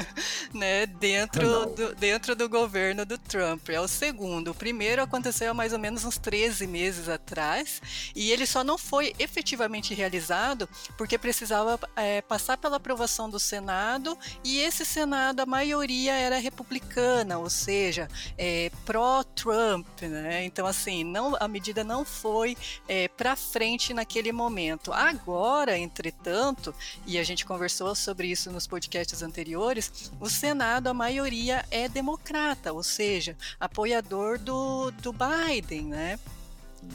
né, 0.54 0.86
dentro 0.86 1.68
do, 1.68 1.96
dentro 1.96 2.36
do 2.36 2.50
governo 2.50 3.06
do 3.06 3.18
Trump. 3.18 3.70
É 3.70 3.80
o 3.80 3.88
segundo. 3.88 4.52
O 4.52 4.56
primeiro 4.56 5.02
aconteceu 5.02 5.52
há 5.52 5.54
mais 5.54 5.74
ou 5.74 5.80
menos 5.80 6.04
uns 6.04 6.18
13 6.18 6.68
meses 6.68 7.08
atrás 7.08 7.82
e 8.16 8.32
ele 8.32 8.46
só 8.46 8.64
não 8.64 8.78
foi 8.78 9.14
efetivamente 9.18 9.94
realizado 9.94 10.68
porque 10.98 11.18
precisava 11.18 11.80
é, 11.96 12.22
passar 12.22 12.58
pela 12.58 12.78
aprovação 12.78 13.30
do 13.30 13.40
Senado 13.40 14.18
e 14.44 14.60
esse 14.60 14.86
Senado, 14.86 15.40
a 15.40 15.46
maioria 15.46 16.14
era 16.14 16.38
republicana, 16.38 17.38
ou 17.38 17.50
seja, 17.50 18.08
é, 18.38 18.72
pró-Trump, 18.86 20.02
né? 20.02 20.44
Então, 20.44 20.66
assim, 20.66 21.04
não, 21.04 21.36
a 21.40 21.48
medida 21.48 21.84
não 21.84 22.04
foi 22.04 22.58
é, 22.88 23.08
para 23.08 23.36
frente 23.36 23.94
naquele 23.94 24.32
momento. 24.32 24.92
Agora, 24.92 25.78
entretanto, 25.78 26.33
entanto, 26.34 26.74
e 27.06 27.20
a 27.20 27.24
gente 27.24 27.46
conversou 27.46 27.94
sobre 27.94 28.28
isso 28.28 28.52
nos 28.52 28.66
podcasts 28.66 29.22
anteriores, 29.22 30.12
o 30.20 30.28
Senado, 30.28 30.88
a 30.88 30.94
maioria 30.94 31.64
é 31.70 31.88
democrata, 31.88 32.74
ou 32.74 32.84
seja, 32.84 33.38
apoiador 33.60 34.40
do, 34.40 34.90
do 34.92 35.14
Biden, 35.14 35.84
né? 35.84 36.20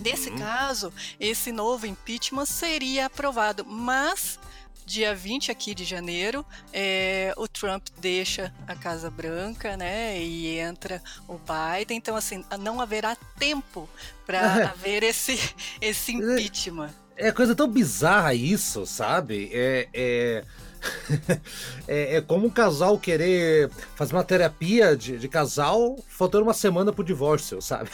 Nesse 0.02 0.28
uhum. 0.28 0.38
caso, 0.38 0.92
esse 1.20 1.52
novo 1.52 1.86
impeachment 1.86 2.46
seria 2.46 3.06
aprovado, 3.06 3.64
mas 3.64 4.38
dia 4.84 5.14
20 5.14 5.50
aqui 5.52 5.74
de 5.74 5.84
janeiro, 5.84 6.44
é, 6.72 7.32
o 7.36 7.46
Trump 7.46 7.86
deixa 8.00 8.52
a 8.66 8.74
Casa 8.74 9.10
Branca, 9.10 9.76
né? 9.76 10.20
E 10.20 10.58
entra 10.58 11.02
o 11.28 11.38
Biden. 11.38 11.96
Então, 11.96 12.16
assim, 12.16 12.44
não 12.58 12.80
haverá 12.80 13.16
tempo 13.38 13.88
para 14.26 14.70
haver 14.72 15.02
esse, 15.02 15.38
esse 15.80 16.12
impeachment. 16.12 16.90
É, 17.18 17.32
coisa 17.32 17.52
tão 17.52 17.66
bizarra 17.66 18.32
isso, 18.32 18.86
sabe? 18.86 19.50
É, 19.52 19.88
é, 19.92 20.44
é, 21.88 22.16
é, 22.16 22.20
como 22.20 22.46
um 22.46 22.50
casal 22.50 22.96
querer 22.96 23.68
fazer 23.96 24.14
uma 24.14 24.22
terapia 24.22 24.96
de, 24.96 25.18
de 25.18 25.28
casal 25.28 25.96
faltando 26.18 26.42
uma 26.42 26.52
semana 26.52 26.92
pro 26.92 27.04
divórcio, 27.04 27.62
sabe? 27.62 27.90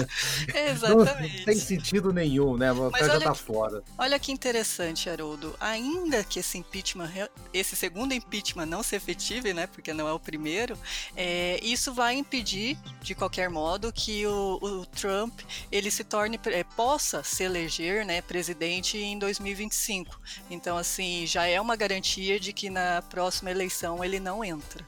Exatamente. 0.70 1.36
Não 1.36 1.44
tem 1.44 1.56
sentido 1.56 2.14
nenhum, 2.14 2.56
né? 2.56 2.72
O 2.72 2.90
cara 2.90 3.20
já 3.20 3.20
tá 3.20 3.32
que, 3.32 3.38
fora. 3.38 3.82
Olha 3.98 4.18
que 4.18 4.32
interessante, 4.32 5.10
Haroldo. 5.10 5.54
Ainda 5.60 6.24
que 6.24 6.38
esse 6.38 6.56
impeachment, 6.56 7.28
esse 7.52 7.76
segundo 7.76 8.14
impeachment 8.14 8.64
não 8.64 8.82
se 8.82 8.96
efetive, 8.96 9.52
né? 9.52 9.66
Porque 9.66 9.92
não 9.92 10.08
é 10.08 10.12
o 10.14 10.18
primeiro, 10.18 10.78
é, 11.14 11.60
isso 11.62 11.92
vai 11.92 12.14
impedir, 12.14 12.78
de 13.02 13.14
qualquer 13.14 13.50
modo, 13.50 13.92
que 13.92 14.26
o, 14.26 14.58
o 14.62 14.86
Trump 14.86 15.38
ele 15.70 15.90
se 15.90 16.04
torne, 16.04 16.40
é, 16.46 16.64
possa 16.64 17.22
se 17.22 17.42
eleger 17.42 18.06
né, 18.06 18.22
presidente 18.22 18.96
em 18.96 19.18
2025. 19.18 20.18
Então, 20.50 20.78
assim, 20.78 21.26
já 21.26 21.46
é 21.46 21.60
uma 21.60 21.76
garantia 21.76 22.40
de 22.40 22.54
que 22.54 22.70
na 22.70 23.02
próxima 23.02 23.50
eleição 23.50 24.02
ele 24.02 24.18
não 24.18 24.42
entra. 24.42 24.86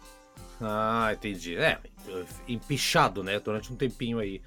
Ah, 0.61 1.11
entendi. 1.13 1.57
É, 1.57 1.79
empichado, 2.49 3.23
né, 3.23 3.38
durante 3.40 3.73
um 3.73 3.76
tempinho 3.76 4.19
aí. 4.19 4.40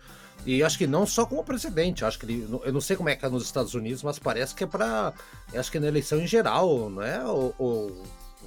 E 0.46 0.62
acho 0.62 0.78
que 0.78 0.86
não 0.86 1.06
só 1.06 1.26
como 1.26 1.44
presidente, 1.44 2.04
acho 2.04 2.20
que 2.20 2.26
ele. 2.26 2.48
Eu 2.64 2.74
não 2.74 2.82
sei 2.82 2.98
como 2.98 3.08
é 3.10 3.16
que 3.16 3.26
é 3.26 3.30
nos 3.30 3.44
Estados 3.44 3.74
Unidos, 3.74 4.04
mas 4.04 4.20
parece 4.20 4.54
que 4.54 4.64
é 4.64 4.68
para. 4.68 5.14
Acho 5.54 5.72
que 5.72 5.78
é 5.78 5.80
na 5.80 5.88
eleição 5.88 6.20
em 6.20 6.28
geral, 6.28 6.90
né? 6.90 7.24
Ou, 7.24 7.56
ou, 7.58 8.04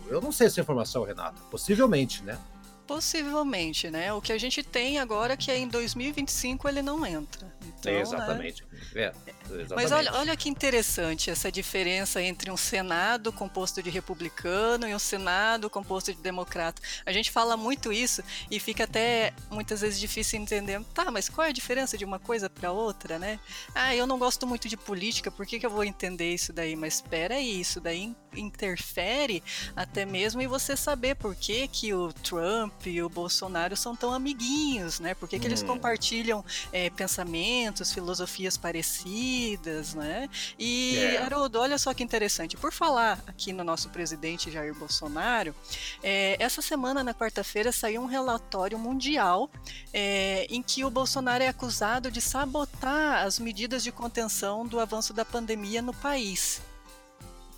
eu 0.08 0.20
não 0.20 0.30
sei 0.30 0.46
essa 0.49 0.61
informação, 0.61 1.04
Renata. 1.04 1.40
Possivelmente, 1.50 2.23
né? 2.23 2.38
Possivelmente, 2.87 3.90
né? 3.90 4.12
O 4.12 4.20
que 4.20 4.32
a 4.32 4.38
gente 4.38 4.62
tem 4.62 4.99
agora 4.99 5.32
é 5.32 5.37
que 5.37 5.50
é 5.50 5.58
em 5.58 5.68
2025 5.68 6.68
ele 6.68 6.82
não 6.82 7.04
entra. 7.04 7.52
Então, 7.66 7.92
né? 7.92 8.00
exatamente. 8.00 8.64
Né? 8.94 9.02
É, 9.02 9.12
exatamente. 9.54 9.74
Mas 9.74 9.92
olha, 9.92 10.12
olha 10.14 10.36
que 10.36 10.48
interessante 10.48 11.30
essa 11.30 11.50
diferença 11.50 12.22
entre 12.22 12.50
um 12.50 12.56
Senado 12.56 13.32
composto 13.32 13.82
de 13.82 13.90
republicano 13.90 14.88
e 14.88 14.94
um 14.94 14.98
Senado 14.98 15.70
composto 15.70 16.12
de 16.12 16.20
democrata. 16.20 16.82
A 17.04 17.12
gente 17.12 17.30
fala 17.30 17.56
muito 17.56 17.92
isso 17.92 18.22
e 18.50 18.58
fica 18.58 18.84
até 18.84 19.32
muitas 19.50 19.80
vezes 19.80 19.98
difícil 19.98 20.40
entender. 20.40 20.82
Tá, 20.94 21.10
mas 21.10 21.28
qual 21.28 21.46
é 21.46 21.50
a 21.50 21.52
diferença 21.52 21.96
de 21.96 22.04
uma 22.04 22.18
coisa 22.18 22.48
para 22.48 22.72
outra, 22.72 23.18
né? 23.18 23.38
Ah, 23.74 23.94
eu 23.94 24.06
não 24.06 24.18
gosto 24.18 24.46
muito 24.46 24.68
de 24.68 24.76
política, 24.76 25.30
por 25.30 25.46
que, 25.46 25.58
que 25.58 25.66
eu 25.66 25.70
vou 25.70 25.84
entender 25.84 26.32
isso 26.32 26.52
daí? 26.52 26.76
Mas 26.76 26.94
espera 26.94 27.36
aí, 27.36 27.60
isso 27.60 27.80
daí 27.80 28.14
interfere 28.34 29.42
até 29.74 30.04
mesmo 30.04 30.42
em 30.42 30.46
você 30.46 30.76
saber 30.76 31.14
por 31.14 31.34
que, 31.34 31.66
que 31.68 31.94
o 31.94 32.12
Trump 32.12 32.86
e 32.86 33.02
o 33.02 33.08
Bolsonaro 33.08 33.76
são 33.76 33.96
tão 33.96 34.12
amiguinhos, 34.12 35.00
né? 35.00 35.14
Por 35.14 35.28
que, 35.28 35.38
que 35.38 35.46
eles 35.46 35.62
hum. 35.62 35.66
compartilham 35.66 36.44
é, 36.72 36.90
pensamentos, 36.90 37.92
filosofias 37.92 38.56
parecidas, 38.56 39.36
né? 39.95 40.28
E, 40.59 40.95
yeah. 40.95 41.19
É. 41.19 41.23
Haroldo, 41.23 41.59
olha 41.59 41.78
só 41.78 41.93
que 41.93 42.02
interessante. 42.02 42.57
Por 42.57 42.73
falar 42.73 43.23
aqui 43.26 43.52
no 43.52 43.64
nosso 43.64 43.88
presidente 43.90 44.50
Jair 44.50 44.75
Bolsonaro, 44.75 45.55
é, 46.02 46.37
essa 46.38 46.62
semana, 46.62 47.02
na 47.02 47.14
quarta-feira, 47.14 47.73
saiu 47.73 48.02
um 48.02 48.07
relatório 48.07 48.78
mundial 48.78 49.50
é, 49.93 50.47
em 50.50 50.62
que 50.62 50.85
o 50.85 50.90
Bolsonaro 50.90 51.43
é 51.43 51.49
acusado 51.49 52.11
de 52.11 52.21
sabotar 52.21 53.25
as 53.25 53.38
medidas 53.38 53.83
de 53.83 53.93
contenção 53.93 54.66
do 54.66 54.81
avanço 54.81 55.12
da 55.12 55.25
pandemia 55.25 55.83
no 55.83 55.95
país. 55.95 56.61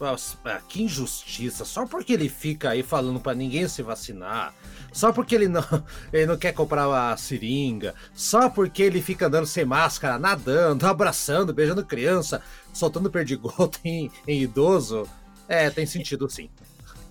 Nossa, 0.00 0.38
ah, 0.44 0.60
que 0.68 0.82
injustiça. 0.82 1.64
Só 1.64 1.84
porque 1.84 2.12
ele 2.12 2.28
fica 2.28 2.70
aí 2.70 2.82
falando 2.82 3.18
para 3.18 3.34
ninguém 3.34 3.66
se 3.66 3.82
vacinar. 3.82 4.54
Só 4.98 5.12
porque 5.12 5.36
ele 5.36 5.46
não, 5.46 5.62
ele 6.12 6.26
não 6.26 6.36
quer 6.36 6.52
comprar 6.52 7.12
a 7.12 7.16
seringa. 7.16 7.94
Só 8.12 8.50
porque 8.50 8.82
ele 8.82 9.00
fica 9.00 9.28
andando 9.28 9.46
sem 9.46 9.64
máscara, 9.64 10.18
nadando, 10.18 10.84
abraçando, 10.88 11.54
beijando 11.54 11.86
criança, 11.86 12.42
soltando 12.72 13.08
perdigoto 13.08 13.78
em, 13.86 14.10
em 14.26 14.42
idoso. 14.42 15.08
É, 15.46 15.70
tem 15.70 15.86
sentido 15.86 16.28
sim. 16.28 16.50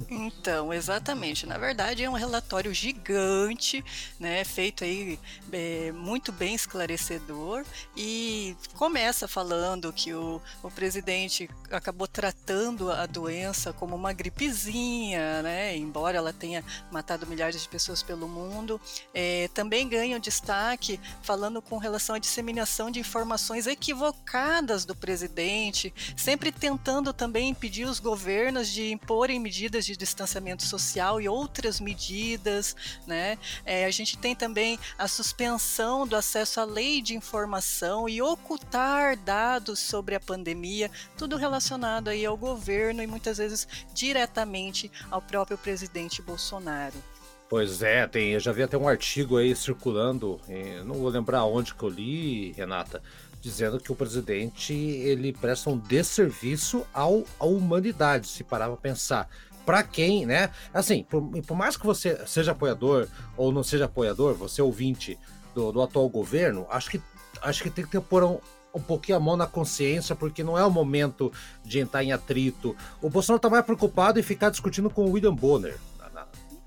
Então, 0.10 0.71
exatamente. 0.73 1.45
Na 1.45 1.57
verdade, 1.57 2.03
é 2.03 2.10
um 2.10 2.13
relatório 2.13 2.73
gigante, 2.73 3.83
né, 4.19 4.43
feito 4.43 4.83
aí 4.83 5.19
é, 5.51 5.91
muito 5.91 6.31
bem 6.31 6.53
esclarecedor 6.53 7.65
e 7.95 8.55
começa 8.75 9.27
falando 9.27 9.91
que 9.91 10.13
o, 10.13 10.41
o 10.62 10.69
presidente 10.69 11.49
acabou 11.71 12.07
tratando 12.07 12.91
a 12.91 13.05
doença 13.05 13.73
como 13.73 13.95
uma 13.95 14.13
gripezinha, 14.13 15.41
né, 15.41 15.75
embora 15.75 16.17
ela 16.17 16.31
tenha 16.31 16.63
matado 16.91 17.25
milhares 17.25 17.62
de 17.62 17.67
pessoas 17.67 18.03
pelo 18.03 18.27
mundo. 18.27 18.79
É, 19.13 19.49
também 19.53 19.88
ganha 19.89 20.17
um 20.17 20.19
destaque 20.19 20.99
falando 21.23 21.62
com 21.62 21.77
relação 21.77 22.15
à 22.15 22.19
disseminação 22.19 22.91
de 22.91 22.99
informações 22.99 23.65
equivocadas 23.65 24.86
do 24.86 24.95
presidente, 24.95 25.93
sempre 26.15 26.51
tentando 26.51 27.12
também 27.12 27.49
impedir 27.49 27.86
os 27.86 27.99
governos 27.99 28.69
de 28.69 28.91
imporem 28.91 29.39
medidas 29.39 29.87
de 29.88 29.97
distanciamento 29.97 30.65
social 30.65 31.21
e 31.21 31.30
outras 31.30 31.80
medidas, 31.80 32.76
né? 33.08 33.38
É, 33.65 33.86
a 33.86 33.91
gente 33.91 34.17
tem 34.17 34.36
também 34.36 34.78
a 34.97 35.08
suspensão 35.08 36.06
do 36.06 36.15
acesso 36.15 36.60
à 36.60 36.65
lei 36.65 37.02
de 37.02 37.15
informação 37.15 38.10
e 38.10 38.21
ocultar 38.21 39.17
dados 39.17 39.80
sobre 39.80 40.13
a 40.13 40.19
pandemia, 40.19 40.91
tudo 41.17 41.38
relacionado 41.38 42.10
aí 42.10 42.26
ao 42.26 42.36
governo 42.36 43.02
e 43.02 43.08
muitas 43.08 43.38
vezes 43.38 43.67
diretamente 43.93 44.91
ao 45.10 45.21
próprio 45.21 45.58
presidente 45.58 46.21
Bolsonaro. 46.21 47.02
Pois 47.50 47.82
é, 47.82 48.06
tem, 48.06 48.34
eu 48.34 48.41
já 48.41 48.52
vi 48.52 48.62
até 48.62 48.78
um 48.78 48.89
artigo 48.89 49.38
aí 49.38 49.56
circulando, 49.56 50.38
não 50.86 50.95
vou 50.95 51.08
lembrar 51.08 51.45
onde 51.45 51.73
que 51.73 51.82
eu 51.82 51.88
li, 51.88 52.52
Renata, 52.52 53.02
dizendo 53.39 53.80
que 53.80 53.89
o 53.89 53.95
presidente 53.95 54.73
ele 54.73 55.32
presta 55.32 55.69
um 55.69 55.78
desserviço 55.78 56.86
ao, 56.93 57.23
à 57.39 57.45
humanidade, 57.45 58.28
se 58.28 58.43
parar 58.43 58.67
para 58.67 58.76
pensar 58.76 59.30
para 59.67 59.84
quem, 59.84 60.25
né? 60.25 60.49
Assim, 60.73 61.03
por, 61.03 61.21
por, 61.41 61.58
mais 61.58 61.75
que 61.75 61.86
você 61.86 62.25
seja 62.25 62.53
apoiador 62.53 63.06
ou 63.36 63.51
não 63.51 63.63
seja 63.63 63.84
apoiador, 63.84 64.34
você 64.34 64.62
ouvinte 64.62 65.19
do, 65.53 65.73
do 65.73 65.82
atual 65.82 66.08
governo, 66.08 66.65
acho 66.69 66.89
que 66.89 67.01
acho 67.41 67.62
que 67.62 67.69
tem 67.69 67.84
que 67.84 67.91
ter 67.91 67.99
pôr 67.99 68.23
um, 68.23 68.39
um 68.73 68.80
pouquinho 68.80 69.17
a 69.17 69.19
mão 69.19 69.36
na 69.36 69.45
consciência, 69.45 70.15
porque 70.15 70.41
não 70.41 70.58
é 70.58 70.65
o 70.65 70.71
momento 70.71 71.34
de 71.65 71.80
entrar 71.82 72.01
em 72.01 72.13
atrito. 72.13 72.77
O 73.01 73.10
Bolsonaro 73.10 73.41
tá 73.41 73.49
mais 73.49 73.65
preocupado 73.65 74.17
em 74.17 74.23
ficar 74.23 74.49
discutindo 74.49 74.89
com 74.89 75.03
o 75.03 75.12
William 75.12 75.36
Bonner. 75.36 75.77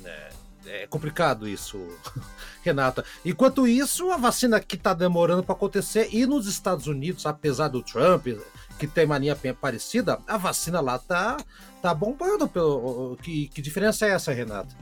É, 0.05 0.83
é 0.83 0.87
complicado 0.87 1.49
isso, 1.49 1.79
Renata. 2.63 3.03
Enquanto 3.25 3.67
isso, 3.67 4.11
a 4.11 4.19
vacina 4.19 4.61
que 4.61 4.77
está 4.77 4.93
demorando 4.93 5.43
para 5.43 5.55
acontecer, 5.55 6.11
e 6.13 6.27
nos 6.27 6.47
Estados 6.47 6.87
Unidos, 6.87 7.25
apesar 7.25 7.69
do 7.69 7.83
Trump, 7.83 8.27
que 8.81 8.87
tem 8.87 9.05
mania 9.05 9.37
parecida, 9.61 10.19
a 10.27 10.39
vacina 10.39 10.81
lá 10.81 10.99
tá, 10.99 11.37
tá 11.83 11.93
bombando. 11.93 12.49
Pelo, 12.49 13.15
que, 13.23 13.49
que 13.49 13.61
diferença 13.61 14.07
é 14.07 14.13
essa, 14.13 14.33
Renata? 14.33 14.75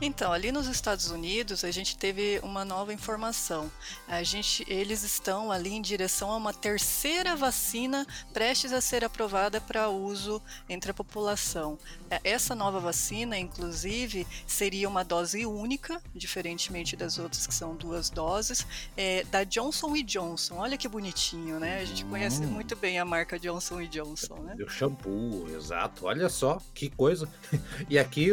Então, 0.00 0.32
ali 0.32 0.52
nos 0.52 0.68
Estados 0.68 1.10
Unidos, 1.10 1.64
a 1.64 1.70
gente 1.72 1.96
teve 1.96 2.38
uma 2.44 2.64
nova 2.64 2.92
informação. 2.92 3.70
A 4.06 4.22
gente, 4.22 4.64
eles 4.68 5.02
estão 5.02 5.50
ali 5.50 5.70
em 5.70 5.82
direção 5.82 6.30
a 6.30 6.36
uma 6.36 6.52
terceira 6.52 7.34
vacina 7.34 8.06
prestes 8.32 8.72
a 8.72 8.80
ser 8.80 9.02
aprovada 9.02 9.60
para 9.60 9.88
uso 9.88 10.40
entre 10.68 10.92
a 10.92 10.94
população. 10.94 11.78
É, 12.10 12.20
essa 12.24 12.54
nova 12.54 12.80
vacina, 12.80 13.38
inclusive, 13.38 14.26
seria 14.46 14.88
uma 14.88 15.04
dose 15.04 15.44
única, 15.46 16.00
diferentemente 16.14 16.96
das 16.96 17.18
outras 17.18 17.46
que 17.46 17.54
são 17.54 17.74
duas 17.74 18.10
doses, 18.10 18.66
é, 18.96 19.24
da 19.24 19.44
Johnson 19.44 19.94
Johnson. 20.04 20.56
Olha 20.56 20.76
que 20.76 20.88
bonitinho, 20.88 21.58
né? 21.58 21.80
A 21.80 21.84
gente 21.84 22.04
hum. 22.04 22.10
conhece 22.10 22.40
muito 22.42 22.76
bem 22.76 22.98
a 22.98 23.04
marca 23.04 23.38
Johnson 23.38 23.84
Johnson, 23.86 24.36
né? 24.36 24.56
O 24.64 24.68
shampoo, 24.68 25.46
exato. 25.54 26.06
Olha 26.06 26.28
só 26.28 26.60
que 26.74 26.88
coisa. 26.90 27.28
E 27.88 27.98
aqui, 27.98 28.30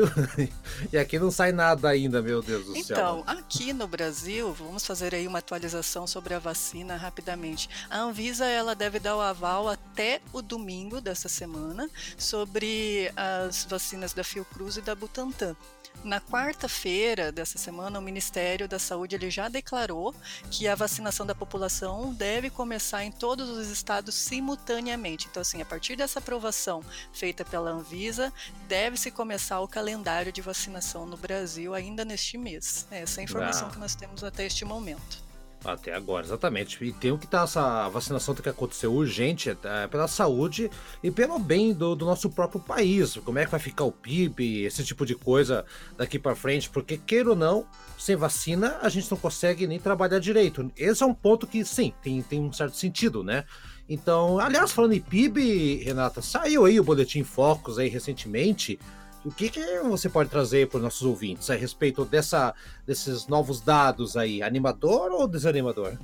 e 0.92 0.98
aqui 0.98 1.18
não 1.20 1.32
sai 1.32 1.52
nada 1.52 1.88
ainda, 1.88 2.22
meu 2.22 2.42
Deus 2.42 2.66
do 2.66 2.72
então, 2.72 2.84
céu. 2.84 2.96
Então, 2.96 3.24
aqui 3.26 3.72
no 3.74 3.88
Brasil, 3.88 4.54
vamos 4.54 4.86
fazer 4.86 5.14
aí 5.14 5.28
uma 5.28 5.40
atualização 5.40 6.06
sobre 6.06 6.34
a 6.34 6.40
vacina 6.40 6.96
rapidamente. 6.96 7.70
A 7.90 8.00
Anvisa 8.00 8.46
ela 8.46 8.76
deve 8.76 9.00
dar 9.00 9.16
o 9.16 9.22
aval 9.22 9.70
até 9.70 10.22
o 10.34 10.42
domingo 10.42 11.00
dessa 11.00 11.30
semana 11.30 11.90
sobre 12.18 13.12
as 13.16 13.65
vacinas 13.66 14.14
da 14.14 14.24
Fiocruz 14.24 14.78
e 14.78 14.82
da 14.82 14.96
Butantan. 14.96 15.56
Na 16.04 16.22
quarta-feira 16.22 17.32
dessa 17.32 17.58
semana, 17.58 17.98
o 17.98 18.02
Ministério 18.02 18.68
da 18.68 18.78
Saúde 18.78 19.16
ele 19.16 19.30
já 19.32 19.48
declarou 19.50 20.14
que 20.52 20.68
a 20.68 20.76
vacinação 20.76 21.26
da 21.26 21.34
população 21.34 22.14
deve 22.14 22.50
começar 22.50 23.04
em 23.04 23.12
todos 23.12 23.50
os 23.50 23.70
estados 23.70 24.14
simultaneamente. 24.14 25.28
Então, 25.30 25.42
assim, 25.42 25.62
a 25.62 25.66
partir 25.66 25.96
dessa 25.96 26.20
aprovação 26.20 26.84
feita 27.12 27.44
pela 27.44 27.72
Anvisa, 27.72 28.32
deve-se 28.68 29.10
começar 29.10 29.60
o 29.62 29.68
calendário 29.68 30.32
de 30.32 30.42
vacinação 30.42 31.06
no 31.06 31.18
Brasil 31.18 31.74
ainda 31.74 32.06
neste 32.06 32.38
mês. 32.38 32.86
Essa 32.92 33.20
é 33.20 33.22
a 33.22 33.24
informação 33.24 33.68
ah. 33.68 33.72
que 33.72 33.80
nós 33.80 33.96
temos 33.96 34.24
até 34.24 34.46
este 34.46 34.64
momento. 34.64 35.25
Até 35.66 35.96
agora, 35.96 36.24
exatamente. 36.24 36.84
E 36.84 36.94
tem 36.94 37.18
que 37.18 37.26
estar 37.26 37.40
tá, 37.40 37.44
essa 37.44 37.90
vacinação 37.90 38.36
tem 38.36 38.44
que 38.44 38.50
acontecer 38.50 38.86
urgente 38.86 39.50
é, 39.50 39.88
pela 39.88 40.08
saúde 40.08 40.70
e 41.02 41.10
pelo 41.10 41.40
bem 41.40 41.74
do, 41.74 41.96
do, 41.96 42.06
nosso 42.06 42.30
próprio 42.30 42.62
país. 42.62 43.18
Como 43.18 43.40
é 43.40 43.46
que 43.46 43.52
vai 43.52 43.60
ficar 43.60 43.84
o 43.84 43.92
PIB, 43.92 44.64
esse 44.64 44.84
tipo 44.86 45.06
de 45.06 45.16
coisa 45.16 45.66
daqui 45.98 46.20
para 46.20 46.36
frente? 46.36 46.70
Porque, 46.70 46.98
queira 46.98 47.32
ou 47.32 47.36
não, 47.36 47.66
sem 47.98 48.16
vacina 48.16 48.78
a 48.82 48.90
gente 48.90 49.10
não 49.10 49.18
consegue 49.18 49.66
nem 49.66 49.80
trabalhar 49.80 50.20
direito. 50.20 50.72
Esse 50.78 51.02
é 51.02 51.06
um 51.06 51.14
ponto 51.14 51.48
que, 51.48 51.66
sim, 51.66 51.92
tem, 52.02 52.22
tem 52.22 52.40
um 52.40 52.54
certo 52.54 52.78
sentido, 52.78 53.24
né? 53.24 53.44
Então, 53.90 54.40
aliás, 54.40 54.72
falando 54.72 54.94
em 54.94 55.02
PIB, 55.02 55.84
Renata, 55.84 56.22
saiu 56.22 56.66
aí 56.66 56.80
o 56.80 56.84
Boletim 56.84 57.24
Focus 57.24 57.80
aí 57.80 57.90
recentemente. 57.90 58.80
O 59.26 59.32
que, 59.32 59.50
que 59.50 59.80
você 59.80 60.08
pode 60.08 60.30
trazer 60.30 60.68
para 60.68 60.78
os 60.78 60.84
nossos 60.84 61.02
ouvintes 61.02 61.50
a 61.50 61.56
respeito 61.56 62.06
dessa, 62.06 62.54
desses 62.86 63.26
novos 63.26 63.60
dados 63.60 64.16
aí? 64.16 64.44
Animador 64.44 65.12
ou 65.12 65.28
desanimador? 65.28 65.98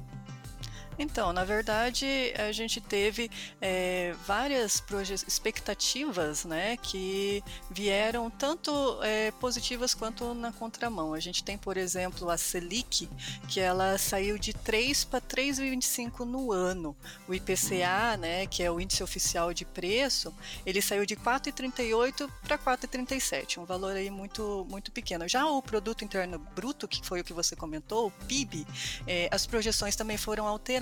Então, 0.99 1.31
na 1.31 1.43
verdade, 1.43 2.05
a 2.37 2.51
gente 2.51 2.81
teve 2.81 3.31
é, 3.61 4.13
várias 4.25 4.83
expectativas 5.27 6.45
né, 6.45 6.77
que 6.77 7.43
vieram 7.69 8.29
tanto 8.29 8.71
é, 9.01 9.31
positivas 9.31 9.93
quanto 9.93 10.33
na 10.33 10.51
contramão. 10.51 11.13
A 11.13 11.19
gente 11.19 11.43
tem, 11.43 11.57
por 11.57 11.77
exemplo, 11.77 12.29
a 12.29 12.37
Selic, 12.37 13.09
que 13.47 13.59
ela 13.59 13.97
saiu 13.97 14.37
de 14.37 14.53
3 14.53 15.05
para 15.05 15.21
3,25 15.21 16.19
no 16.25 16.51
ano. 16.51 16.95
O 17.27 17.33
IPCA, 17.33 18.17
né, 18.19 18.45
que 18.45 18.61
é 18.61 18.69
o 18.69 18.79
índice 18.79 19.01
oficial 19.01 19.53
de 19.53 19.65
preço, 19.65 20.33
ele 20.65 20.81
saiu 20.81 21.05
de 21.05 21.15
4,38 21.15 22.29
para 22.41 22.57
4,37, 22.57 23.57
um 23.57 23.65
valor 23.65 23.95
aí 23.95 24.09
muito, 24.09 24.67
muito 24.69 24.91
pequeno. 24.91 25.27
Já 25.27 25.45
o 25.45 25.61
produto 25.61 26.03
interno 26.03 26.37
bruto, 26.53 26.87
que 26.87 27.05
foi 27.05 27.21
o 27.21 27.23
que 27.23 27.33
você 27.33 27.55
comentou, 27.55 28.07
o 28.07 28.11
PIB, 28.27 28.67
é, 29.07 29.29
as 29.31 29.45
projeções 29.45 29.95
também 29.95 30.17
foram 30.17 30.47
alteradas 30.47 30.80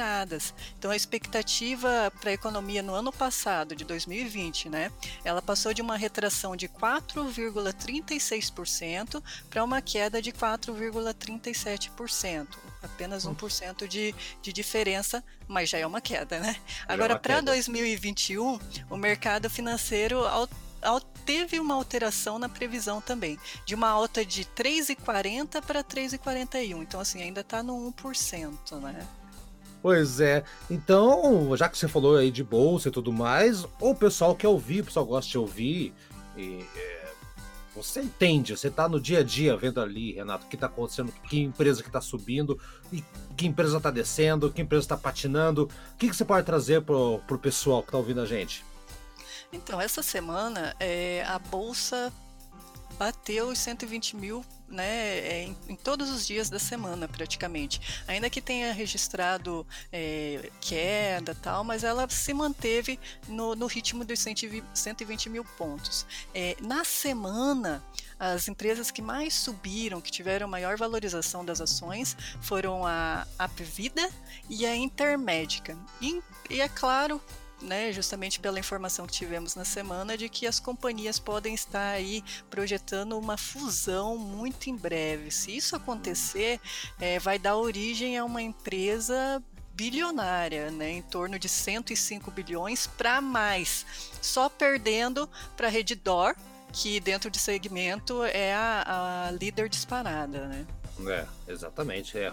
então 0.77 0.91
a 0.91 0.95
expectativa 0.95 2.13
para 2.19 2.29
a 2.29 2.33
economia 2.33 2.81
no 2.81 2.93
ano 2.93 3.11
passado, 3.11 3.75
de 3.75 3.83
2020, 3.83 4.69
né, 4.69 4.89
ela 5.23 5.41
passou 5.41 5.73
de 5.73 5.81
uma 5.81 5.97
retração 5.97 6.55
de 6.55 6.69
4,36% 6.69 9.21
para 9.49 9.63
uma 9.63 9.81
queda 9.81 10.21
de 10.21 10.31
4,37%. 10.31 12.47
Apenas 12.81 13.25
1% 13.25 13.87
de, 13.87 14.15
de 14.41 14.53
diferença, 14.53 15.21
mas 15.47 15.69
já 15.69 15.79
é 15.79 15.85
uma 15.85 15.99
queda, 15.99 16.39
né? 16.39 16.55
É 16.87 16.93
Agora, 16.93 17.19
para 17.19 17.41
2021, 17.41 18.57
o 18.89 18.95
mercado 18.95 19.49
financeiro 19.49 20.21
teve 21.25 21.59
uma 21.59 21.75
alteração 21.75 22.39
na 22.39 22.47
previsão 22.47 23.01
também, 23.01 23.37
de 23.65 23.75
uma 23.75 23.89
alta 23.89 24.25
de 24.25 24.45
3,40 24.45 25.61
para 25.61 25.83
3,41. 25.83 26.81
Então, 26.81 26.99
assim, 26.99 27.21
ainda 27.21 27.41
está 27.41 27.61
no 27.61 27.75
1%, 27.91 28.79
né? 28.79 29.07
Pois 29.81 30.19
é. 30.19 30.43
Então, 30.69 31.55
já 31.55 31.69
que 31.69 31.77
você 31.77 31.87
falou 31.87 32.17
aí 32.17 32.31
de 32.31 32.43
bolsa 32.43 32.89
e 32.89 32.91
tudo 32.91 33.13
mais, 33.13 33.65
o 33.79 33.95
pessoal 33.95 34.35
quer 34.35 34.47
ouvir, 34.47 34.81
o 34.81 34.85
pessoal 34.85 35.05
gosta 35.05 35.31
de 35.31 35.37
ouvir. 35.37 35.93
E, 36.35 36.65
é, 36.75 36.99
você 37.75 38.01
entende, 38.01 38.57
você 38.57 38.67
está 38.67 38.89
no 38.89 38.99
dia 38.99 39.19
a 39.19 39.23
dia 39.23 39.55
vendo 39.55 39.79
ali, 39.79 40.13
Renato, 40.13 40.45
o 40.45 40.49
que 40.49 40.55
está 40.55 40.67
acontecendo, 40.67 41.13
que 41.29 41.39
empresa 41.39 41.81
que 41.81 41.87
está 41.87 42.01
subindo, 42.01 42.59
e 42.91 43.03
que 43.37 43.47
empresa 43.47 43.77
está 43.77 43.89
descendo, 43.89 44.51
que 44.51 44.61
empresa 44.61 44.83
está 44.83 44.97
patinando. 44.97 45.69
O 45.93 45.97
que, 45.97 46.09
que 46.09 46.15
você 46.15 46.25
pode 46.25 46.45
trazer 46.45 46.81
pro, 46.81 47.19
pro 47.25 47.39
pessoal 47.39 47.81
que 47.81 47.87
está 47.87 47.97
ouvindo 47.97 48.19
a 48.19 48.25
gente? 48.25 48.65
Então, 49.51 49.79
essa 49.79 50.03
semana 50.03 50.75
é, 50.79 51.23
a 51.25 51.39
bolsa 51.39 52.11
bateu 52.97 53.47
os 53.47 53.59
120 53.59 54.17
mil 54.17 54.45
né, 54.69 55.19
é, 55.19 55.43
em, 55.43 55.57
em, 55.69 55.75
todos 55.75 56.09
os 56.09 56.25
dias 56.25 56.49
da 56.49 56.59
semana, 56.59 57.07
praticamente. 57.07 58.03
Ainda 58.07 58.29
que 58.29 58.41
tenha 58.41 58.71
registrado 58.73 59.65
é, 59.91 60.49
queda 60.61 61.35
tal, 61.35 61.63
mas 61.63 61.83
ela 61.83 62.07
se 62.09 62.33
manteve 62.33 62.99
no, 63.27 63.55
no 63.55 63.65
ritmo 63.65 64.05
dos 64.05 64.19
120, 64.19 64.63
120 64.73 65.29
mil 65.29 65.45
pontos. 65.57 66.05
É, 66.33 66.55
na 66.61 66.83
semana, 66.83 67.83
as 68.19 68.47
empresas 68.47 68.91
que 68.91 69.01
mais 69.01 69.33
subiram, 69.33 70.01
que 70.01 70.11
tiveram 70.11 70.47
maior 70.47 70.77
valorização 70.77 71.45
das 71.45 71.61
ações, 71.61 72.17
foram 72.41 72.85
a 72.85 73.25
Apvida 73.37 74.09
e 74.49 74.65
a 74.65 74.75
Intermédica. 74.75 75.77
E, 76.01 76.21
e 76.49 76.59
é 76.59 76.67
claro, 76.67 77.21
né, 77.61 77.91
justamente 77.91 78.39
pela 78.39 78.59
informação 78.59 79.05
que 79.05 79.13
tivemos 79.13 79.55
na 79.55 79.65
semana 79.65 80.17
de 80.17 80.29
que 80.29 80.47
as 80.47 80.59
companhias 80.59 81.19
podem 81.19 81.53
estar 81.53 81.89
aí 81.89 82.23
projetando 82.49 83.17
uma 83.17 83.37
fusão 83.37 84.17
muito 84.17 84.69
em 84.69 84.75
breve. 84.75 85.31
Se 85.31 85.55
isso 85.55 85.75
acontecer, 85.75 86.59
é, 86.99 87.19
vai 87.19 87.37
dar 87.37 87.55
origem 87.57 88.17
a 88.17 88.25
uma 88.25 88.41
empresa 88.41 89.43
bilionária, 89.73 90.69
né, 90.71 90.91
em 90.91 91.01
torno 91.01 91.39
de 91.39 91.47
105 91.47 92.29
bilhões 92.31 92.85
para 92.85 93.21
mais, 93.21 93.85
só 94.21 94.49
perdendo 94.49 95.29
para 95.55 95.67
a 95.67 95.69
Reddor, 95.69 96.35
que 96.73 96.99
dentro 96.99 97.31
de 97.31 97.39
segmento 97.39 98.23
é 98.23 98.53
a, 98.53 99.27
a 99.27 99.31
líder 99.31 99.69
disparada, 99.69 100.47
né? 100.47 100.67
É, 101.07 101.25
exatamente. 101.47 102.17
É, 102.17 102.31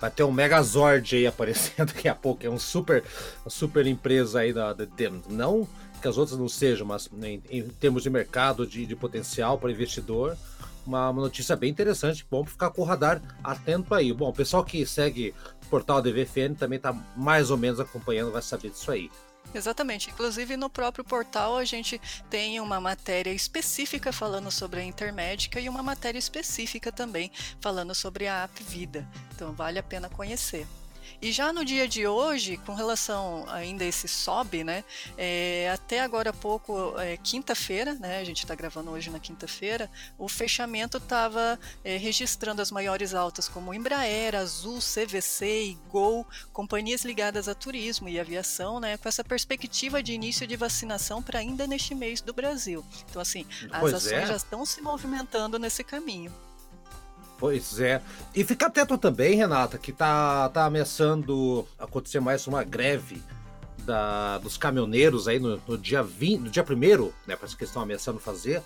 vai 0.00 0.10
ter 0.10 0.22
um 0.22 0.32
Megazord 0.32 1.16
aí 1.16 1.26
aparecendo 1.26 1.92
daqui 1.92 2.08
a 2.08 2.14
pouco. 2.14 2.46
É 2.46 2.50
um 2.50 2.58
super, 2.58 3.04
uma 3.44 3.50
super 3.50 3.86
empresa 3.86 4.40
aí 4.40 4.52
da, 4.52 4.72
da 4.72 4.86
não 5.28 5.68
que 6.00 6.08
as 6.08 6.16
outras 6.16 6.38
não 6.38 6.48
sejam, 6.48 6.86
mas 6.86 7.10
em, 7.22 7.42
em 7.50 7.68
termos 7.68 8.04
de 8.04 8.10
mercado, 8.10 8.64
de, 8.66 8.86
de 8.86 8.94
potencial 8.94 9.58
para 9.58 9.70
investidor, 9.70 10.36
uma, 10.86 11.10
uma, 11.10 11.22
notícia 11.22 11.56
bem 11.56 11.70
interessante. 11.70 12.24
Bom 12.30 12.44
ficar 12.44 12.70
com 12.70 12.82
o 12.82 12.84
radar 12.84 13.20
atento 13.42 13.94
aí. 13.94 14.12
Bom, 14.12 14.28
o 14.28 14.32
pessoal 14.32 14.64
que 14.64 14.86
segue 14.86 15.34
o 15.64 15.66
portal 15.68 16.00
DVFN 16.00 16.54
também 16.56 16.76
está 16.76 16.92
mais 17.16 17.50
ou 17.50 17.56
menos 17.56 17.80
acompanhando, 17.80 18.32
vai 18.32 18.42
saber 18.42 18.70
disso 18.70 18.90
aí. 18.90 19.10
Exatamente. 19.54 20.10
Inclusive 20.10 20.56
no 20.56 20.68
próprio 20.68 21.04
portal 21.04 21.56
a 21.56 21.64
gente 21.64 22.00
tem 22.28 22.60
uma 22.60 22.80
matéria 22.80 23.30
específica 23.30 24.12
falando 24.12 24.50
sobre 24.50 24.80
a 24.80 24.84
intermédica 24.84 25.60
e 25.60 25.68
uma 25.68 25.82
matéria 25.82 26.18
específica 26.18 26.92
também 26.92 27.30
falando 27.60 27.94
sobre 27.94 28.26
a 28.26 28.44
app 28.44 28.62
Vida. 28.62 29.08
Então 29.34 29.52
vale 29.52 29.78
a 29.78 29.82
pena 29.82 30.08
conhecer. 30.08 30.66
E 31.20 31.32
já 31.32 31.52
no 31.52 31.64
dia 31.64 31.88
de 31.88 32.06
hoje, 32.06 32.56
com 32.58 32.74
relação 32.74 33.44
ainda 33.48 33.82
a 33.82 33.86
esse 33.88 34.06
sobe, 34.06 34.62
né? 34.62 34.84
É, 35.16 35.68
até 35.74 36.00
agora 36.00 36.30
há 36.30 36.32
pouco, 36.32 36.94
é, 36.98 37.16
quinta-feira, 37.16 37.94
né? 37.94 38.20
A 38.20 38.24
gente 38.24 38.44
está 38.44 38.54
gravando 38.54 38.92
hoje 38.92 39.10
na 39.10 39.18
quinta-feira, 39.18 39.90
o 40.16 40.28
fechamento 40.28 40.98
estava 40.98 41.58
é, 41.82 41.96
registrando 41.96 42.62
as 42.62 42.70
maiores 42.70 43.14
altas 43.14 43.48
como 43.48 43.74
Embraer, 43.74 44.36
Azul, 44.36 44.78
CVC 44.78 45.70
e 45.70 45.78
Gol, 45.90 46.24
companhias 46.52 47.04
ligadas 47.04 47.48
a 47.48 47.54
turismo 47.54 48.08
e 48.08 48.20
aviação, 48.20 48.78
né? 48.78 48.96
Com 48.96 49.08
essa 49.08 49.24
perspectiva 49.24 50.00
de 50.00 50.12
início 50.12 50.46
de 50.46 50.54
vacinação 50.54 51.20
para 51.20 51.40
ainda 51.40 51.66
neste 51.66 51.96
mês 51.96 52.20
do 52.20 52.32
Brasil. 52.32 52.84
Então, 53.10 53.20
assim, 53.20 53.44
as 53.72 53.80
pois 53.80 53.94
ações 53.94 54.12
é. 54.12 54.26
já 54.26 54.36
estão 54.36 54.64
se 54.64 54.80
movimentando 54.80 55.58
nesse 55.58 55.82
caminho. 55.82 56.32
Pois 57.38 57.78
é. 57.78 58.02
E 58.34 58.42
fica 58.42 58.66
atento 58.66 58.98
também, 58.98 59.36
Renata, 59.36 59.78
que 59.78 59.92
tá, 59.92 60.48
tá 60.48 60.64
ameaçando 60.64 61.66
acontecer 61.78 62.18
mais 62.18 62.46
uma 62.48 62.64
greve 62.64 63.22
da, 63.84 64.38
dos 64.38 64.56
caminhoneiros 64.56 65.28
aí 65.28 65.38
no, 65.38 65.60
no 65.66 65.78
dia 65.78 66.02
20, 66.02 66.40
no 66.40 66.50
dia 66.50 66.64
1 66.64 67.04
né? 67.26 67.36
Parece 67.36 67.56
que 67.56 67.64
estão 67.64 67.80
ameaçando 67.80 68.18
fazer. 68.18 68.60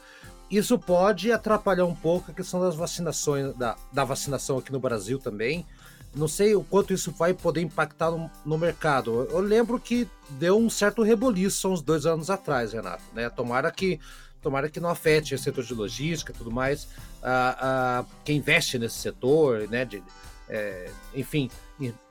Isso 0.51 0.79
pode 0.79 1.31
atrapalhar 1.31 1.85
um 1.85 1.95
pouco 1.95 2.31
a 2.31 2.35
questão 2.35 2.61
das 2.61 2.75
vacinações, 2.75 3.55
da, 3.57 3.77
da 3.93 4.05
vacinação 4.05 4.59
aqui 4.59 4.73
no 4.73 4.81
Brasil 4.81 5.19
também. 5.19 5.67
Não 6.15 6.29
sei 6.29 6.55
o 6.55 6.65
quanto 6.65 6.93
isso 6.93 7.11
vai 7.13 7.33
poder 7.33 7.61
impactar 7.63 8.11
no, 8.11 8.31
no 8.45 8.59
mercado. 8.59 9.29
Eu 9.31 9.41
lembro 9.41 9.79
que 9.79 10.09
deu 10.31 10.59
um 10.59 10.69
certo 10.69 11.03
reboliço 11.03 11.71
uns 11.71 11.81
dois 11.81 12.05
anos 12.05 12.29
atrás, 12.29 12.73
Renato. 12.73 13.03
Né? 13.15 13.31
Tomara 13.31 13.71
que 13.71 13.99
tomara 14.43 14.69
que 14.69 14.81
não 14.81 14.91
afete 14.91 15.35
o 15.35 15.39
setor 15.39 15.65
de 15.65 15.73
logística 15.73 16.33
e 16.33 16.35
tudo 16.35 16.51
mais, 16.51 16.89
quem 18.25 18.39
investe 18.39 18.79
nesse 18.79 18.97
setor, 18.97 19.69
né, 19.69 19.85
de, 19.85 20.03
é, 20.49 20.91
enfim, 21.15 21.49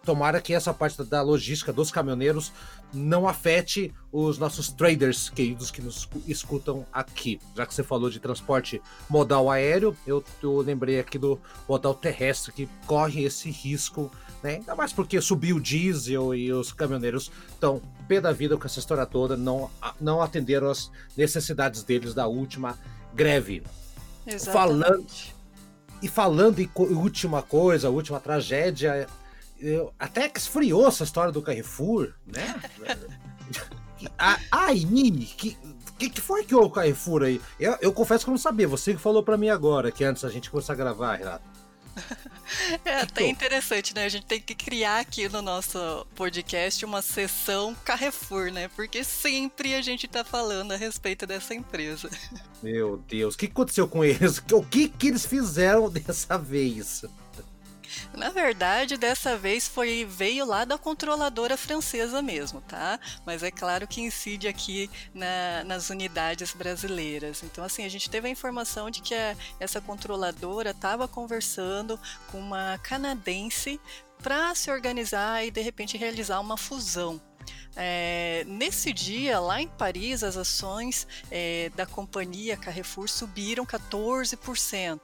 tomara 0.04 0.42
que 0.42 0.54
essa 0.54 0.74
parte 0.74 1.04
da 1.04 1.22
logística 1.22 1.72
dos 1.72 1.92
caminhoneiros 1.92 2.52
não 2.94 3.28
afete 3.28 3.94
os 4.12 4.38
nossos 4.38 4.70
traders 4.70 5.30
queridos 5.30 5.72
que 5.72 5.82
nos 5.82 6.10
escutam 6.28 6.86
aqui. 6.92 7.40
Já 7.56 7.66
que 7.66 7.74
você 7.74 7.84
falou 7.84 8.10
de 8.10 8.20
transporte 8.20 8.82
modal 9.10 9.50
aéreo, 9.50 9.96
eu, 10.06 10.24
eu 10.42 10.58
lembrei 10.58 11.00
aqui 11.00 11.18
do 11.18 11.40
modal 11.68 11.94
terrestre 11.94 12.52
que 12.52 12.70
corre 12.86 13.24
esse 13.24 13.50
risco, 13.50 14.12
né? 14.44 14.56
Ainda 14.56 14.76
mais 14.76 14.92
porque 14.92 15.22
subiu 15.22 15.58
o 15.58 15.60
diesel 15.60 16.34
e 16.34 16.52
os 16.52 16.72
caminhoneiros 16.74 17.32
estão 17.50 17.82
pé 18.08 18.20
da 18.20 18.32
vida 18.32 18.58
com 18.58 18.66
essa 18.66 18.80
história 18.80 19.06
toda, 19.06 19.38
não, 19.38 19.70
não 20.00 20.22
atenderam 20.22 20.70
as 20.70 20.92
necessidades 21.16 21.84
deles 21.84 22.14
da 22.14 22.28
última 22.28 22.78
greve. 23.14 23.64
Exatamente. 24.26 24.52
Falando, 24.52 25.08
e 26.02 26.08
falando 26.08 26.60
em 26.60 26.70
última 26.76 27.42
coisa, 27.42 27.90
última 27.90 28.20
tragédia, 28.20 29.08
eu, 29.60 29.94
até 30.00 30.28
que 30.28 30.40
esfriou 30.40 30.88
essa 30.88 31.04
história 31.04 31.32
do 31.32 31.42
Carrefour, 31.42 32.14
né? 32.26 32.60
aí, 34.52 34.84
que, 35.38 35.58
que, 36.00 36.10
que 36.10 36.22
foi 36.22 36.44
que 36.44 36.56
o 36.56 36.70
Carrefour 36.70 37.24
aí? 37.24 37.40
Eu, 37.60 37.78
eu 37.82 37.94
confesso 37.94 38.26
que 38.26 38.30
eu 38.30 38.34
não 38.34 38.40
sabia, 38.40 38.68
você 38.68 38.94
que 38.94 39.00
falou 39.00 39.22
para 39.22 39.38
mim 39.38 39.50
agora, 39.50 39.92
que 39.92 40.04
antes 40.04 40.26
a 40.26 40.30
gente 40.30 40.50
começar 40.50 40.74
a 40.74 40.76
gravar, 40.76 41.16
Renato. 41.16 41.51
É 42.84 43.02
até 43.02 43.28
interessante, 43.28 43.96
né? 43.96 44.04
A 44.04 44.10
gente 44.10 44.26
tem 44.26 44.40
que 44.40 44.54
criar 44.54 45.00
aqui 45.00 45.30
no 45.30 45.42
nosso 45.42 46.06
podcast 46.16 46.84
uma 46.84 47.02
sessão 47.02 47.74
Carrefour, 47.86 48.52
né? 48.52 48.68
Porque 48.76 49.04
sempre 49.04 49.74
a 49.74 49.82
gente 49.82 50.08
tá 50.08 50.24
falando 50.24 50.74
a 50.74 50.76
respeito 50.76 51.26
dessa 51.26 51.56
empresa. 51.56 52.10
Meu 52.62 52.98
Deus, 53.08 53.36
o 53.36 53.38
que 53.38 53.46
aconteceu 53.46 53.88
com 53.88 54.04
eles? 54.04 54.44
O 54.52 54.64
que, 54.64 54.90
que 54.90 55.08
eles 55.08 55.26
fizeram 55.26 55.88
dessa 55.92 56.38
vez? 56.38 57.04
Na 58.14 58.30
verdade, 58.30 58.98
dessa 58.98 59.38
vez 59.38 59.68
foi 59.68 60.06
veio 60.06 60.46
lá 60.46 60.66
da 60.66 60.78
controladora 60.78 61.58
francesa 61.58 62.22
mesmo, 62.22 62.62
tá? 62.62 63.00
Mas 63.26 63.44
é 63.44 63.52
claro 63.52 63.88
que 63.88 64.02
incide 64.02 64.48
aqui 64.48 64.90
na, 65.14 65.64
nas 65.66 65.90
unidades 65.90 66.54
brasileiras. 66.54 67.44
Então, 67.44 67.64
assim, 67.64 67.86
a 67.86 67.90
gente 67.90 68.10
teve 68.10 68.28
a 68.28 68.32
informação 68.32 68.90
de 68.90 69.02
que 69.02 69.16
a, 69.16 69.36
essa 69.60 69.82
controladora 69.82 70.72
estava 70.72 71.08
conversando 71.08 72.00
com 72.32 72.40
uma 72.40 72.78
canadense 72.84 73.80
para 74.22 74.54
se 74.54 74.70
organizar 74.70 75.46
e 75.46 75.52
de 75.52 75.62
repente 75.62 75.98
realizar 75.98 76.40
uma 76.40 76.58
fusão. 76.58 77.22
É, 77.76 78.44
nesse 78.48 78.92
dia, 78.92 79.40
lá 79.40 79.62
em 79.62 79.68
Paris, 79.68 80.24
as 80.24 80.38
ações 80.38 81.08
é, 81.30 81.72
da 81.76 81.86
companhia 81.86 82.58
Carrefour 82.58 83.08
subiram 83.08 83.66
14%. 83.66 85.00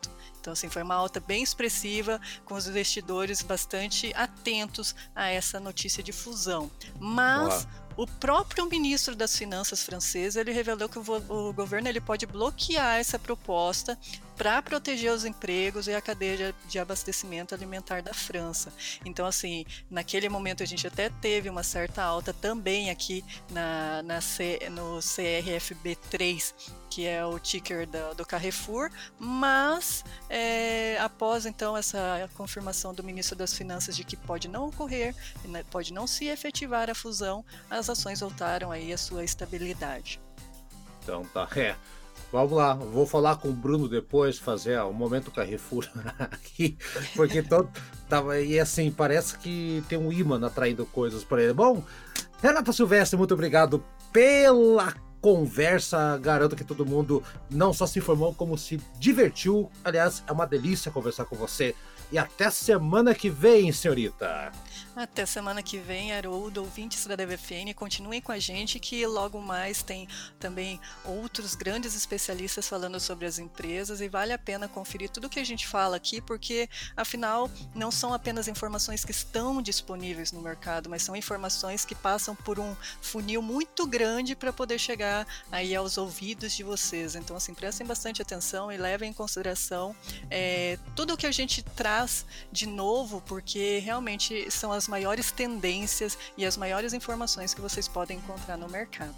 Então, 0.47 0.53
assim, 0.53 0.69
foi 0.69 0.81
uma 0.81 0.95
alta 0.95 1.19
bem 1.19 1.43
expressiva, 1.43 2.21
com 2.45 2.55
os 2.55 2.69
investidores 2.69 3.41
bastante 3.41 4.13
atentos 4.15 4.95
a 5.13 5.27
essa 5.27 5.59
notícia 5.59 6.01
de 6.01 6.13
fusão. 6.13 6.71
Mas 6.97 7.67
o 7.97 8.07
próprio 8.07 8.65
ministro 8.69 9.13
das 9.13 9.35
Finanças 9.35 9.83
francês 9.83 10.37
ele 10.37 10.53
revelou 10.53 10.87
que 10.87 10.99
o, 10.99 11.03
o 11.27 11.51
governo 11.51 11.89
ele 11.89 11.99
pode 11.99 12.25
bloquear 12.25 12.97
essa 12.97 13.19
proposta 13.19 13.99
para 14.37 14.61
proteger 14.61 15.11
os 15.11 15.25
empregos 15.25 15.87
e 15.87 15.95
a 15.95 15.99
cadeia 15.99 16.55
de 16.69 16.79
abastecimento 16.79 17.53
alimentar 17.53 18.01
da 18.01 18.13
França. 18.13 18.71
Então, 19.03 19.25
assim, 19.25 19.65
naquele 19.89 20.29
momento 20.29 20.61
a 20.63 20.65
gente 20.65 20.87
até 20.87 21.09
teve 21.09 21.49
uma 21.49 21.63
certa 21.63 22.03
alta 22.03 22.31
também 22.31 22.89
aqui 22.89 23.25
na, 23.51 24.03
na 24.03 24.21
C, 24.21 24.59
no 24.71 24.99
CRFB3, 24.99 26.53
que 26.97 27.05
é 27.05 27.23
o 27.23 27.37
ticker 27.37 27.85
do, 27.85 28.15
do 28.15 28.25
Carrefour, 28.25 28.89
mas 29.19 30.03
é, 30.27 30.97
após 30.99 31.45
então 31.45 31.77
essa 31.77 32.27
confirmação 32.33 32.91
do 32.91 33.03
ministro 33.03 33.35
das 33.35 33.53
Finanças 33.53 33.95
de 33.95 34.03
que 34.03 34.17
pode 34.17 34.47
não 34.47 34.69
ocorrer, 34.69 35.13
né, 35.45 35.63
pode 35.69 35.93
não 35.93 36.07
se 36.07 36.25
efetivar 36.25 36.89
a 36.89 36.95
fusão, 36.95 37.45
as 37.69 37.87
ações 37.87 38.21
voltaram 38.21 38.71
aí 38.71 38.91
à 38.91 38.97
sua 38.97 39.23
estabilidade. 39.23 40.19
Então 41.03 41.23
tá, 41.25 41.47
é. 41.55 41.75
Vamos 42.31 42.53
lá, 42.53 42.73
vou 42.73 43.05
falar 43.05 43.35
com 43.35 43.49
o 43.49 43.53
Bruno 43.53 43.87
depois, 43.87 44.39
fazer 44.39 44.79
o 44.79 44.89
um 44.89 44.93
momento 44.93 45.29
Carrefour 45.29 45.87
aqui, 46.17 46.79
porque 47.15 47.43
todo, 47.43 47.69
tava, 48.09 48.41
e 48.41 48.59
assim, 48.59 48.91
parece 48.91 49.37
que 49.37 49.83
tem 49.87 49.99
um 49.99 50.11
imã 50.11 50.43
atraindo 50.43 50.83
coisas 50.87 51.23
para 51.23 51.43
ele. 51.43 51.53
Bom, 51.53 51.83
Renata 52.41 52.73
Silvestre, 52.73 53.15
muito 53.15 53.35
obrigado 53.35 53.85
pela 54.11 54.95
conversa. 55.27 56.17
Garanto 56.19 56.55
que 56.55 56.63
todo 56.63 56.85
mundo 56.85 57.21
não 57.49 57.73
só 57.73 57.85
se 57.85 57.99
informou, 57.99 58.33
como 58.33 58.57
se 58.57 58.79
divertiu. 58.97 59.69
Aliás, 59.83 60.23
é 60.25 60.31
uma 60.31 60.47
delícia 60.47 60.89
conversar 60.89 61.25
com 61.25 61.35
você. 61.35 61.75
E 62.09 62.17
até 62.17 62.49
semana 62.49 63.13
que 63.13 63.29
vem, 63.29 63.69
senhorita. 63.73 64.49
Até 64.95 65.25
semana 65.25 65.61
que 65.61 65.77
vem, 65.77 66.13
Haroldo, 66.13 66.61
ouvintes 66.61 67.05
da 67.05 67.15
DVFN, 67.15 67.73
continuem 67.75 68.21
com 68.21 68.31
a 68.31 68.39
gente 68.39 68.79
que 68.79 69.05
logo 69.05 69.41
mais 69.41 69.83
tem 69.83 70.07
também 70.39 70.79
outros 71.05 71.55
grandes 71.55 71.95
especialistas 71.95 72.67
falando 72.67 72.99
sobre 72.99 73.25
as 73.25 73.39
empresas 73.39 74.01
e 74.01 74.09
vale 74.09 74.33
a 74.33 74.37
pena 74.37 74.67
conferir 74.67 75.09
tudo 75.09 75.29
que 75.29 75.39
a 75.39 75.43
gente 75.43 75.67
fala 75.67 75.97
aqui, 75.97 76.21
porque 76.21 76.69
afinal 76.95 77.49
não 77.75 77.91
são 77.91 78.13
apenas 78.13 78.47
informações 78.47 79.05
que 79.05 79.11
estão 79.11 79.61
disponíveis 79.61 80.31
no 80.31 80.41
mercado, 80.41 80.89
mas 80.89 81.03
são 81.03 81.15
informações 81.15 81.85
que 81.85 81.95
passam 81.95 82.35
por 82.35 82.59
um 82.59 82.75
funil 83.01 83.41
muito 83.41 83.85
grande 83.85 84.35
para 84.35 84.51
poder 84.51 84.79
chegar 84.79 85.27
aí 85.51 85.75
aos 85.75 85.97
ouvidos 85.97 86.53
de 86.53 86.63
vocês. 86.63 87.15
Então, 87.15 87.35
assim, 87.35 87.53
prestem 87.53 87.85
bastante 87.85 88.21
atenção 88.21 88.71
e 88.71 88.77
levem 88.77 89.11
em 89.11 89.13
consideração 89.13 89.95
é, 90.29 90.77
tudo 90.95 91.13
o 91.13 91.17
que 91.17 91.25
a 91.25 91.31
gente 91.31 91.63
traz 91.63 92.25
de 92.51 92.67
novo, 92.67 93.21
porque 93.21 93.79
realmente 93.79 94.49
são 94.51 94.66
as 94.71 94.87
maiores 94.87 95.31
tendências 95.31 96.17
e 96.37 96.45
as 96.45 96.57
maiores 96.57 96.93
informações 96.93 97.53
que 97.53 97.61
vocês 97.61 97.87
podem 97.87 98.17
encontrar 98.17 98.57
no 98.57 98.69
mercado. 98.69 99.15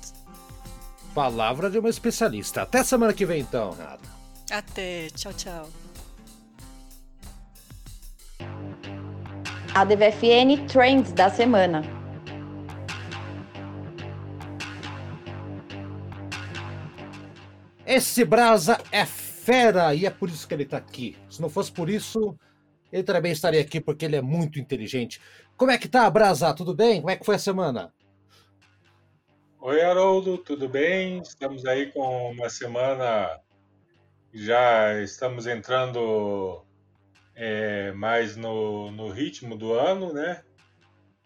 Palavra 1.14 1.70
de 1.70 1.80
uma 1.80 1.90
especialista. 1.90 2.62
Até 2.62 2.84
semana 2.84 3.14
que 3.14 3.26
vem, 3.26 3.42
então, 3.42 3.72
Renata. 3.72 4.10
Até. 4.52 5.08
Tchau, 5.10 5.34
tchau. 5.34 5.70
A 9.74 9.86
DVFN 9.86 10.68
Trends 10.68 11.12
da 11.12 11.30
semana. 11.30 11.84
Esse 17.86 18.24
Brasa 18.24 18.80
é 18.92 19.06
fera 19.06 19.96
e 19.96 20.06
é 20.06 20.12
por 20.12 20.30
isso 20.30 20.48
que 20.48 20.54
ele 20.54 20.64
está 20.64 20.78
aqui. 20.78 21.18
Se 21.28 21.42
não 21.42 21.50
fosse 21.50 21.72
por 21.72 21.90
isso, 21.90 22.38
ele 22.92 23.04
também 23.04 23.32
estaria 23.32 23.62
aqui 23.62 23.80
porque 23.80 24.06
ele 24.06 24.16
é 24.16 24.22
muito 24.22 24.60
inteligente. 24.60 25.22
Como 25.56 25.72
é 25.72 25.78
que 25.78 25.88
tá, 25.88 26.10
Brasa? 26.10 26.54
Tudo 26.54 26.74
bem? 26.74 27.02
Como 27.02 27.12
é 27.12 27.16
que 27.16 27.26
foi 27.26 27.36
a 27.36 27.40
semana? 27.40 27.94
Oi, 29.62 29.82
Haroldo, 29.82 30.38
tudo 30.38 30.70
bem? 30.70 31.20
Estamos 31.22 31.66
aí 31.66 31.92
com 31.92 32.32
uma 32.32 32.50
semana, 32.50 33.40
já 34.34 35.02
estamos 35.02 35.46
entrando 35.48 36.64
é, 37.36 37.92
mais 37.92 38.38
no, 38.38 38.90
no 38.92 39.10
ritmo 39.10 39.58
do 39.58 39.74
ano, 39.74 40.14
né? 40.14 40.44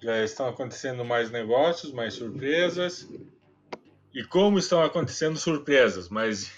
Já 0.02 0.24
estão 0.24 0.50
acontecendo 0.50 1.06
mais 1.06 1.32
negócios, 1.32 1.94
mais 1.94 2.16
surpresas. 2.16 3.08
E 4.14 4.24
como 4.24 4.58
estão 4.58 4.84
acontecendo 4.84 5.38
surpresas, 5.38 6.10
mas, 6.10 6.52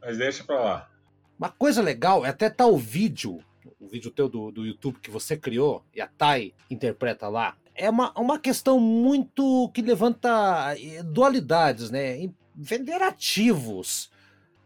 mas 0.00 0.18
deixa 0.18 0.44
para 0.44 0.60
lá. 0.60 0.90
Uma 1.38 1.50
coisa 1.50 1.80
legal 1.80 2.26
é 2.26 2.28
até 2.28 2.50
tá 2.50 2.66
o 2.66 2.76
vídeo 2.76 3.42
o 3.78 3.88
vídeo 3.88 4.10
teu 4.10 4.28
do, 4.28 4.50
do 4.50 4.66
YouTube 4.66 4.98
que 5.00 5.10
você 5.10 5.36
criou 5.36 5.84
e 5.94 6.00
a 6.00 6.06
Thay 6.06 6.54
interpreta 6.70 7.28
lá, 7.28 7.56
é 7.74 7.88
uma, 7.88 8.12
uma 8.18 8.38
questão 8.38 8.78
muito 8.78 9.70
que 9.72 9.82
levanta 9.82 10.74
eh, 10.78 11.02
dualidades, 11.02 11.90
né? 11.90 12.30
Vender 12.54 13.00
ativos 13.02 14.10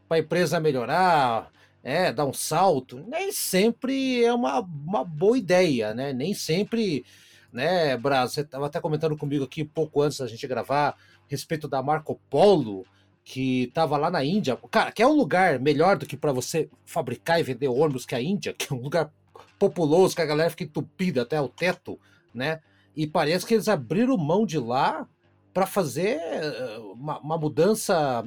para 0.09 0.17
a 0.17 0.21
empresa 0.21 0.59
melhorar, 0.59 1.51
é, 1.83 2.13
dar 2.13 2.25
um 2.25 2.33
salto, 2.33 3.05
nem 3.07 3.31
sempre 3.31 4.25
é 4.25 4.33
uma, 4.33 4.61
uma 4.61 5.05
boa 5.05 5.39
ideia, 5.39 5.95
né? 5.95 6.13
Nem 6.13 6.35
sempre, 6.35 7.05
né, 7.53 7.97
Braz, 7.97 8.33
você 8.33 8.41
estava 8.41 8.67
até 8.67 8.81
comentando 8.81 9.17
comigo 9.17 9.45
aqui 9.45 9.65
pouco 9.65 10.03
antes 10.03 10.19
da 10.19 10.27
gente 10.27 10.47
gravar 10.47 10.97
respeito 11.29 11.69
da 11.69 11.83
Marco 11.83 12.21
Polo, 12.31 12.87
que 13.25 13.65
estava 13.65 13.97
lá 13.97 14.11
na 14.11 14.23
Índia. 14.23 14.57
Cara, 14.71 14.93
que 14.93 15.03
é 15.03 15.07
um 15.07 15.13
lugar 15.13 15.59
melhor 15.59 15.97
do 15.97 16.07
que 16.07 16.17
para 16.17 16.33
você 16.33 16.69
fabricar 16.85 17.41
e 17.41 17.43
vender 17.43 17.69
ônibus 17.69 18.05
que 18.05 18.15
a 18.15 18.21
Índia, 18.21 18.53
que 18.57 18.73
é 18.73 18.77
um 18.77 18.81
lugar 18.81 19.11
populoso, 19.59 20.15
que 20.15 20.23
a 20.23 20.27
galera 20.27 20.51
fica 20.51 20.65
entupida 20.65 21.23
até 21.23 21.41
o 21.41 21.49
teto, 21.49 21.99
né? 22.35 22.61
E 22.95 23.07
parece 23.07 23.47
que 23.47 23.55
eles 23.55 23.67
abriram 23.67 24.17
mão 24.17 24.45
de 24.45 24.59
lá 24.59 25.09
para 25.53 25.67
fazer 25.67 26.19
eh, 26.21 26.79
uma, 26.93 27.19
uma, 27.19 27.39
mudança. 27.39 28.25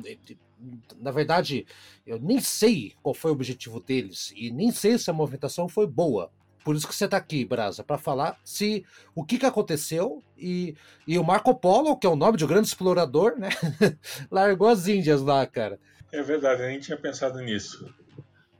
Na 0.99 1.11
verdade, 1.11 1.65
eu 2.05 2.19
nem 2.19 2.39
sei 2.41 2.93
qual 3.01 3.13
foi 3.13 3.31
o 3.31 3.33
objetivo 3.33 3.79
deles 3.79 4.33
e 4.35 4.49
nem 4.49 4.71
sei 4.71 4.97
se 4.97 5.09
a 5.09 5.13
movimentação 5.13 5.69
foi 5.69 5.85
boa. 5.85 6.31
Por 6.67 6.75
isso 6.75 6.85
que 6.85 6.93
você 6.93 7.05
está 7.05 7.15
aqui, 7.15 7.45
Brasa, 7.45 7.81
para 7.81 7.97
falar 7.97 8.37
se 8.43 8.85
o 9.15 9.23
que, 9.23 9.37
que 9.37 9.45
aconteceu 9.45 10.21
e, 10.37 10.75
e 11.07 11.17
o 11.17 11.23
Marco 11.23 11.55
Polo, 11.55 11.95
que 11.95 12.05
é 12.05 12.09
o 12.09 12.15
nome 12.17 12.37
de 12.37 12.43
um 12.43 12.47
grande 12.49 12.67
explorador, 12.67 13.39
né? 13.39 13.47
largou 14.29 14.67
as 14.67 14.85
Índias 14.85 15.21
lá, 15.21 15.47
cara. 15.47 15.79
É 16.11 16.21
verdade, 16.21 16.63
eu 16.63 16.67
nem 16.67 16.77
tinha 16.77 16.97
pensado 16.97 17.39
nisso. 17.39 17.89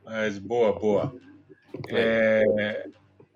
Mas 0.06 0.40
boa, 0.40 0.80
boa. 0.80 1.14
É, 1.90 2.88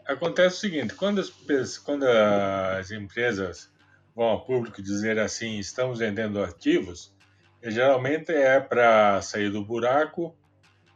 acontece 0.06 0.56
o 0.56 0.60
seguinte: 0.62 0.96
quando 0.96 1.20
as, 1.20 1.78
quando 1.78 2.06
as 2.06 2.92
empresas 2.92 3.70
vão 4.16 4.28
ao 4.28 4.46
público 4.46 4.82
dizer 4.82 5.20
assim, 5.20 5.60
estamos 5.60 6.00
vendendo 6.00 6.42
ativos, 6.42 7.14
geralmente 7.62 8.32
é 8.32 8.58
para 8.62 9.22
sair 9.22 9.50
do 9.50 9.66
buraco 9.66 10.34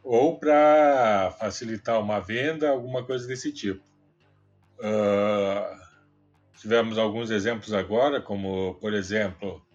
ou 0.06 0.38
para 0.38 1.36
facilitar 1.40 2.00
uma 2.00 2.20
venda, 2.20 2.70
alguma 2.70 3.04
coisa 3.04 3.28
desse 3.28 3.52
tipo. 3.52 3.84
Uh, 4.78 5.82
tivemos 6.60 7.00
alguns 7.00 7.32
exemplos 7.32 7.74
agora, 7.74 8.22
como, 8.22 8.76
por 8.76 8.94
exemplo, 8.94 9.66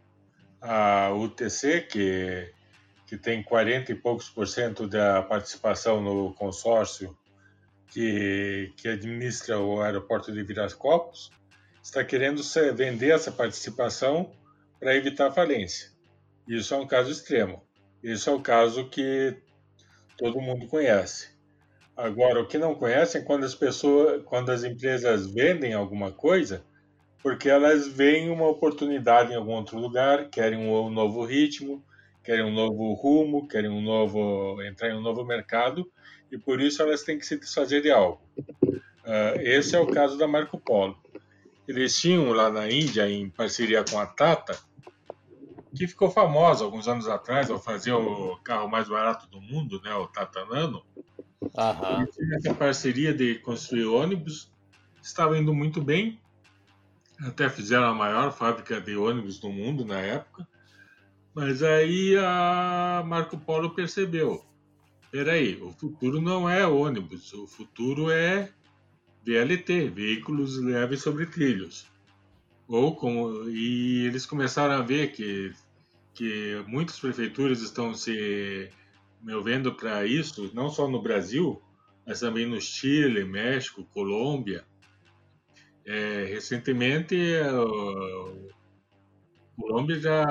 a 0.61 1.13
UTC, 1.13 1.81
que, 1.81 2.49
que 3.09 3.17
tem 3.17 3.43
40 3.43 3.91
e 3.91 3.95
poucos 3.97 4.31
por 4.31 4.47
cento 4.47 4.87
da 4.87 5.21
participação 5.21 6.01
no 6.01 6.33
consórcio 6.35 7.19
que, 7.89 8.73
que 8.77 8.87
administra 8.87 9.59
o 9.59 9.83
aeroporto 9.83 10.31
de 10.31 10.45
Viracopos, 10.45 11.33
está 11.83 12.05
querendo 12.05 12.41
vender 12.77 13.11
essa 13.11 13.33
participação 13.33 14.31
para 14.79 14.95
evitar 14.95 15.33
falência. 15.33 15.91
Isso 16.47 16.73
é 16.73 16.77
um 16.77 16.87
caso 16.87 17.11
extremo. 17.11 17.65
Isso 18.01 18.31
é 18.31 18.33
o 18.33 18.41
caso 18.41 18.89
que 18.89 19.37
todo 20.21 20.41
mundo 20.41 20.67
conhece. 20.67 21.31
Agora, 21.97 22.41
o 22.41 22.47
que 22.47 22.59
não 22.59 22.75
conhecem 22.75 23.23
é 23.23 23.25
quando 23.25 23.45
as 23.45 23.55
pessoas, 23.55 24.23
quando 24.25 24.51
as 24.51 24.63
empresas 24.63 25.27
vendem 25.27 25.73
alguma 25.73 26.13
coisa, 26.13 26.63
porque 27.23 27.49
elas 27.49 27.89
veem 27.89 28.31
uma 28.31 28.47
oportunidade 28.47 29.33
em 29.33 29.37
algum 29.37 29.53
outro 29.53 29.79
lugar, 29.79 30.29
querem 30.29 30.59
um 30.59 30.91
novo 30.91 31.25
ritmo, 31.25 31.83
querem 32.23 32.45
um 32.45 32.53
novo 32.53 32.93
rumo, 32.93 33.49
querem 33.49 33.71
um 33.71 33.81
novo 33.81 34.63
entrar 34.63 34.91
em 34.91 34.95
um 34.95 35.01
novo 35.01 35.25
mercado 35.25 35.91
e 36.31 36.37
por 36.37 36.61
isso 36.61 36.83
elas 36.83 37.03
têm 37.03 37.19
que 37.19 37.27
se 37.27 37.39
desfazer 37.39 37.83
de 37.83 37.91
algo. 37.91 38.21
Uh, 38.37 39.41
esse 39.41 39.75
é 39.75 39.81
o 39.81 39.87
caso 39.87 40.19
da 40.19 40.29
Marco 40.29 40.59
Polo. 40.59 40.97
Eles 41.67 41.99
tinham 41.99 42.31
lá 42.31 42.51
na 42.51 42.71
Índia, 42.71 43.09
em 43.09 43.31
parceria 43.31 43.83
com 43.85 43.99
a 43.99 44.07
Tata, 44.07 44.59
que 45.75 45.87
ficou 45.87 46.11
famosa 46.11 46.65
alguns 46.65 46.89
anos 46.89 47.09
atrás 47.09 47.51
ao 47.51 47.61
fazer 47.61 47.93
o 47.93 48.37
carro 48.43 48.69
mais 48.69 48.89
barato 48.89 49.29
do 49.29 49.41
mundo, 49.41 49.81
né, 49.83 49.95
o 49.95 50.07
Tata 50.07 50.45
Nano. 50.47 50.83
Uhum. 51.41 52.07
E 52.19 52.35
essa 52.37 52.55
parceria 52.55 53.15
de 53.15 53.37
construir 53.37 53.87
ônibus 53.87 54.53
estava 55.03 55.39
indo 55.39 55.55
muito 55.55 55.81
bem. 55.81 56.21
Até 57.21 57.49
fizeram 57.49 57.87
a 57.87 57.95
maior 57.95 58.33
fábrica 58.33 58.81
de 58.81 58.97
ônibus 58.97 59.39
do 59.39 59.51
mundo 59.51 59.85
na 59.85 59.99
época. 60.01 60.47
Mas 61.35 61.63
aí 61.63 62.17
a 62.17 63.03
Marco 63.07 63.39
Polo 63.39 63.71
percebeu: 63.71 64.45
peraí, 65.11 65.61
o 65.63 65.71
futuro 65.71 66.21
não 66.21 66.49
é 66.49 66.67
ônibus, 66.67 67.33
o 67.33 67.47
futuro 67.47 68.11
é 68.11 68.51
VLT, 69.25 69.91
veículos 69.91 70.59
leves 70.59 71.03
sobre 71.03 71.27
trilhos. 71.27 71.87
Ou 72.71 72.95
como, 72.95 73.49
e 73.49 74.07
eles 74.07 74.25
começaram 74.25 74.75
a 74.75 74.81
ver 74.81 75.11
que, 75.11 75.53
que 76.15 76.65
muitas 76.69 77.01
prefeituras 77.01 77.63
estão 77.63 77.93
se 77.93 78.71
movendo 79.21 79.75
para 79.75 80.07
isso, 80.07 80.53
não 80.55 80.71
só 80.71 80.87
no 80.87 81.03
Brasil, 81.03 81.61
mas 82.07 82.21
também 82.21 82.47
no 82.47 82.61
Chile, 82.61 83.25
México, 83.25 83.85
Colômbia. 83.87 84.65
É, 85.85 86.27
recentemente, 86.27 87.17
o 87.53 88.49
Colômbia 89.57 89.99
já 89.99 90.25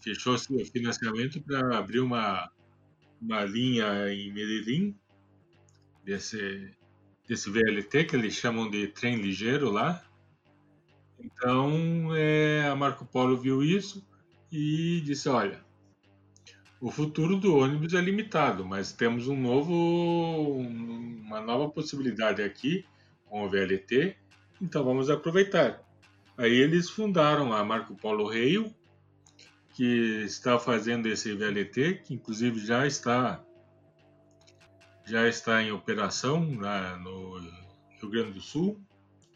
fechou 0.00 0.36
seu 0.36 0.58
financiamento 0.66 1.40
para 1.40 1.78
abrir 1.78 2.00
uma, 2.00 2.50
uma 3.20 3.44
linha 3.44 4.12
em 4.12 4.32
Medellín, 4.32 4.98
desse, 6.04 6.74
desse 7.28 7.48
VLT, 7.48 8.06
que 8.06 8.16
eles 8.16 8.34
chamam 8.34 8.68
de 8.68 8.88
trem 8.88 9.22
ligeiro 9.22 9.70
lá. 9.70 10.04
Então, 11.22 12.14
é, 12.16 12.68
a 12.68 12.74
Marco 12.74 13.04
Polo 13.04 13.36
viu 13.36 13.62
isso 13.62 14.04
e 14.50 15.00
disse: 15.04 15.28
olha, 15.28 15.64
o 16.80 16.90
futuro 16.90 17.36
do 17.36 17.56
ônibus 17.56 17.94
é 17.94 18.00
limitado, 18.00 18.64
mas 18.64 18.92
temos 18.92 19.28
um 19.28 19.40
novo, 19.40 19.72
uma 19.72 21.40
nova 21.40 21.68
possibilidade 21.70 22.42
aqui 22.42 22.84
com 23.26 23.44
o 23.44 23.48
VLT, 23.48 24.16
então 24.60 24.84
vamos 24.84 25.08
aproveitar. 25.08 25.80
Aí 26.36 26.52
eles 26.52 26.90
fundaram 26.90 27.52
a 27.52 27.64
Marco 27.64 27.94
Polo 27.94 28.28
Rail, 28.28 28.74
que 29.74 30.24
está 30.24 30.58
fazendo 30.58 31.06
esse 31.06 31.32
VLT, 31.34 32.02
que 32.04 32.14
inclusive 32.14 32.58
já 32.58 32.84
está 32.86 33.42
já 35.04 35.28
está 35.28 35.62
em 35.62 35.72
operação 35.72 36.58
lá 36.58 36.96
no 36.96 37.38
Rio 38.00 38.10
Grande 38.10 38.32
do 38.32 38.40
Sul, 38.40 38.80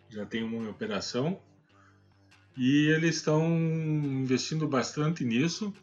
já 0.09 0.25
tem 0.27 0.43
uma 0.43 0.57
em 0.65 0.69
operação 0.69 1.41
e 2.57 2.89
eles 2.89 3.17
estão 3.17 3.45
investindo 3.47 4.67
bastante 4.67 5.25
nisso, 5.25 5.75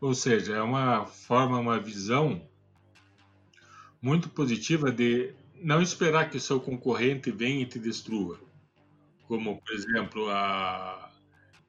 ou 0.00 0.14
seja, 0.14 0.56
é 0.56 0.62
uma 0.62 1.06
forma, 1.06 1.58
uma 1.58 1.78
visão 1.78 2.42
muito 4.02 4.28
positiva 4.28 4.90
de 4.90 5.32
não 5.62 5.80
esperar 5.80 6.30
que 6.30 6.36
o 6.36 6.40
seu 6.40 6.58
concorrente 6.58 7.30
venha 7.30 7.62
e 7.62 7.66
te 7.66 7.78
destrua, 7.78 8.40
como 9.28 9.60
por 9.60 9.74
exemplo 9.74 10.28
a 10.30 11.12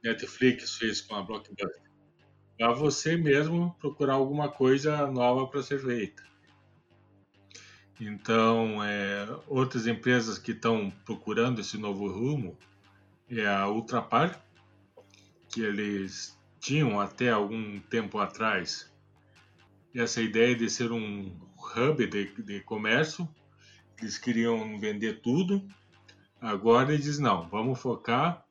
Netflix 0.04 0.77
fez 0.77 1.01
com 1.01 1.15
a 1.15 1.21
Blockbuster. 1.21 1.82
Para 2.58 2.73
você 2.73 3.17
mesmo 3.17 3.75
procurar 3.80 4.13
alguma 4.13 4.49
coisa 4.49 5.08
nova 5.08 5.47
para 5.47 5.63
ser 5.63 5.80
feita. 5.80 6.23
Então, 7.99 8.84
é, 8.84 9.27
outras 9.47 9.86
empresas 9.86 10.38
que 10.39 10.51
estão 10.51 10.91
procurando 11.06 11.62
esse 11.62 11.77
novo 11.77 12.08
rumo 12.08 12.58
é 13.39 13.48
a 13.48 13.67
Ultrapar, 13.70 14.44
que 15.50 15.62
eles 15.62 16.38
tinham 16.60 17.00
até 17.00 17.30
algum 17.30 17.80
tempo 17.80 18.17
atrás 18.20 18.91
essa 19.94 20.22
ideia 20.22 20.56
de 20.56 20.70
ser 20.70 20.91
um 20.91 21.38
hub 21.76 22.08
de, 22.08 22.44
de 22.44 22.62
comércio, 22.62 23.28
eles 24.00 24.17
queriam 24.17 24.80
vender 24.80 25.22
tudo. 25.22 25.67
Agora 26.39 26.94
eles 26.94 27.06
dizem, 27.06 27.24
não, 27.24 27.48
vamos 27.50 27.80
focar 27.80 28.46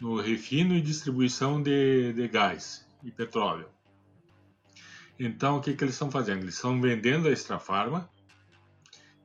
no 0.00 0.20
refino 0.20 0.74
e 0.74 0.80
distribuição 0.80 1.62
de, 1.62 2.12
de 2.12 2.28
gás 2.28 2.86
e 3.02 3.10
petróleo. 3.10 3.68
Então, 5.18 5.58
o 5.58 5.60
que, 5.60 5.74
que 5.74 5.84
eles 5.84 5.94
estão 5.94 6.10
fazendo? 6.10 6.42
Eles 6.42 6.54
estão 6.54 6.80
vendendo 6.80 7.28
a 7.28 7.30
Extra 7.30 7.58
Farma, 7.58 8.08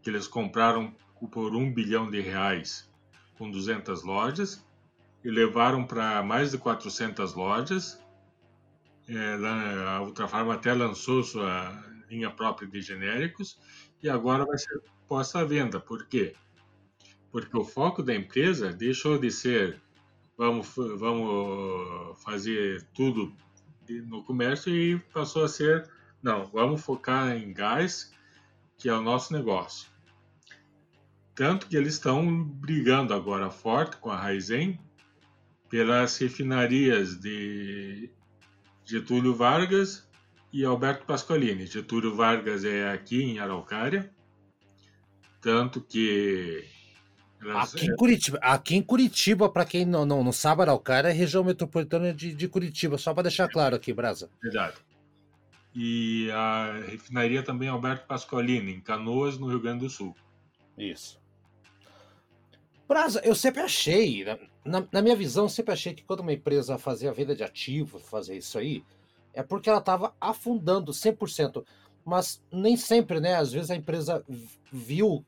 que 0.01 0.09
eles 0.09 0.27
compraram 0.27 0.95
por 1.31 1.55
um 1.55 1.71
bilhão 1.71 2.09
de 2.09 2.21
reais 2.21 2.88
com 3.39 3.49
200 3.49 4.03
lojas 4.03 4.63
e 5.23 5.31
levaram 5.31 5.85
para 5.85 6.21
mais 6.21 6.51
de 6.51 6.57
400 6.57 7.33
lojas. 7.33 7.97
É, 9.07 9.35
a 9.87 10.01
Ultrafarma 10.01 10.53
até 10.53 10.73
lançou 10.73 11.23
sua 11.23 11.71
linha 12.09 12.29
própria 12.29 12.67
de 12.67 12.81
genéricos 12.81 13.57
e 14.03 14.09
agora 14.09 14.45
vai 14.45 14.57
ser 14.57 14.81
posta 15.07 15.39
à 15.39 15.45
venda. 15.45 15.79
Por 15.79 16.05
quê? 16.05 16.35
Porque 17.31 17.57
o 17.57 17.63
foco 17.63 18.03
da 18.03 18.13
empresa 18.13 18.73
deixou 18.73 19.17
de 19.17 19.31
ser 19.31 19.81
vamos, 20.37 20.73
vamos 20.75 22.21
fazer 22.21 22.83
tudo 22.93 23.33
no 24.05 24.23
comércio 24.23 24.75
e 24.75 24.99
passou 25.13 25.43
a 25.43 25.47
ser, 25.47 25.89
não, 26.21 26.45
vamos 26.45 26.81
focar 26.81 27.35
em 27.35 27.51
gás, 27.53 28.13
que 28.77 28.87
é 28.87 28.93
o 28.93 29.01
nosso 29.01 29.33
negócio. 29.33 29.89
Tanto 31.39 31.67
que 31.67 31.77
eles 31.77 31.93
estão 31.93 32.43
brigando 32.43 33.13
agora 33.13 33.49
forte 33.49 33.95
com 33.95 34.11
a 34.11 34.17
Raizen 34.17 34.77
pelas 35.69 36.17
refinarias 36.17 37.17
de 37.17 38.09
Getúlio 38.83 39.33
Vargas 39.33 40.05
e 40.51 40.65
Alberto 40.65 41.05
Pasqualini. 41.05 41.65
Getúlio 41.65 42.13
Vargas 42.13 42.65
é 42.65 42.91
aqui 42.91 43.23
em 43.23 43.39
Araucária, 43.39 44.13
tanto 45.39 45.79
que 45.79 46.65
Aqui 47.55 47.85
em 47.85 47.95
Curitiba, 47.95 48.37
aqui 48.41 48.75
em 48.75 48.81
Curitiba, 48.83 49.49
para 49.49 49.63
quem 49.63 49.85
não, 49.85 50.05
não, 50.05 50.21
não 50.21 50.33
sabe, 50.33 50.63
Araucária 50.63 51.07
é 51.07 51.13
região 51.13 51.41
metropolitana 51.41 52.13
de, 52.13 52.35
de 52.35 52.47
Curitiba, 52.49 52.97
só 52.97 53.13
para 53.13 53.23
deixar 53.23 53.47
claro 53.47 53.77
aqui, 53.77 53.93
Brasa. 53.93 54.29
Verdade. 54.43 54.75
E 55.73 56.29
a 56.31 56.73
refinaria 56.85 57.41
também 57.41 57.69
Alberto 57.69 58.07
Pasqualini, 58.07 58.73
em 58.73 58.81
Canoas, 58.81 59.37
no 59.37 59.47
Rio 59.47 59.61
Grande 59.61 59.85
do 59.85 59.89
Sul. 59.89 60.13
Isso. 60.77 61.17
Brasa, 62.89 63.21
eu 63.23 63.35
sempre 63.35 63.61
achei, 63.61 64.25
na, 64.65 64.83
na 64.91 64.99
minha 65.03 65.15
visão, 65.15 65.45
eu 65.45 65.49
sempre 65.49 65.71
achei 65.71 65.93
que 65.93 66.03
quando 66.03 66.21
uma 66.21 66.33
empresa 66.33 66.75
fazia 66.75 67.13
venda 67.13 67.35
de 67.35 67.43
ativos, 67.43 68.01
fazer 68.01 68.35
isso 68.35 68.57
aí, 68.57 68.83
é 69.31 69.43
porque 69.43 69.69
ela 69.69 69.77
estava 69.77 70.15
afundando 70.19 70.91
100%. 70.91 71.63
Mas 72.03 72.41
nem 72.51 72.75
sempre, 72.75 73.19
né? 73.19 73.35
Às 73.35 73.51
vezes 73.51 73.69
a 73.69 73.75
empresa 73.75 74.25
viu 74.73 75.23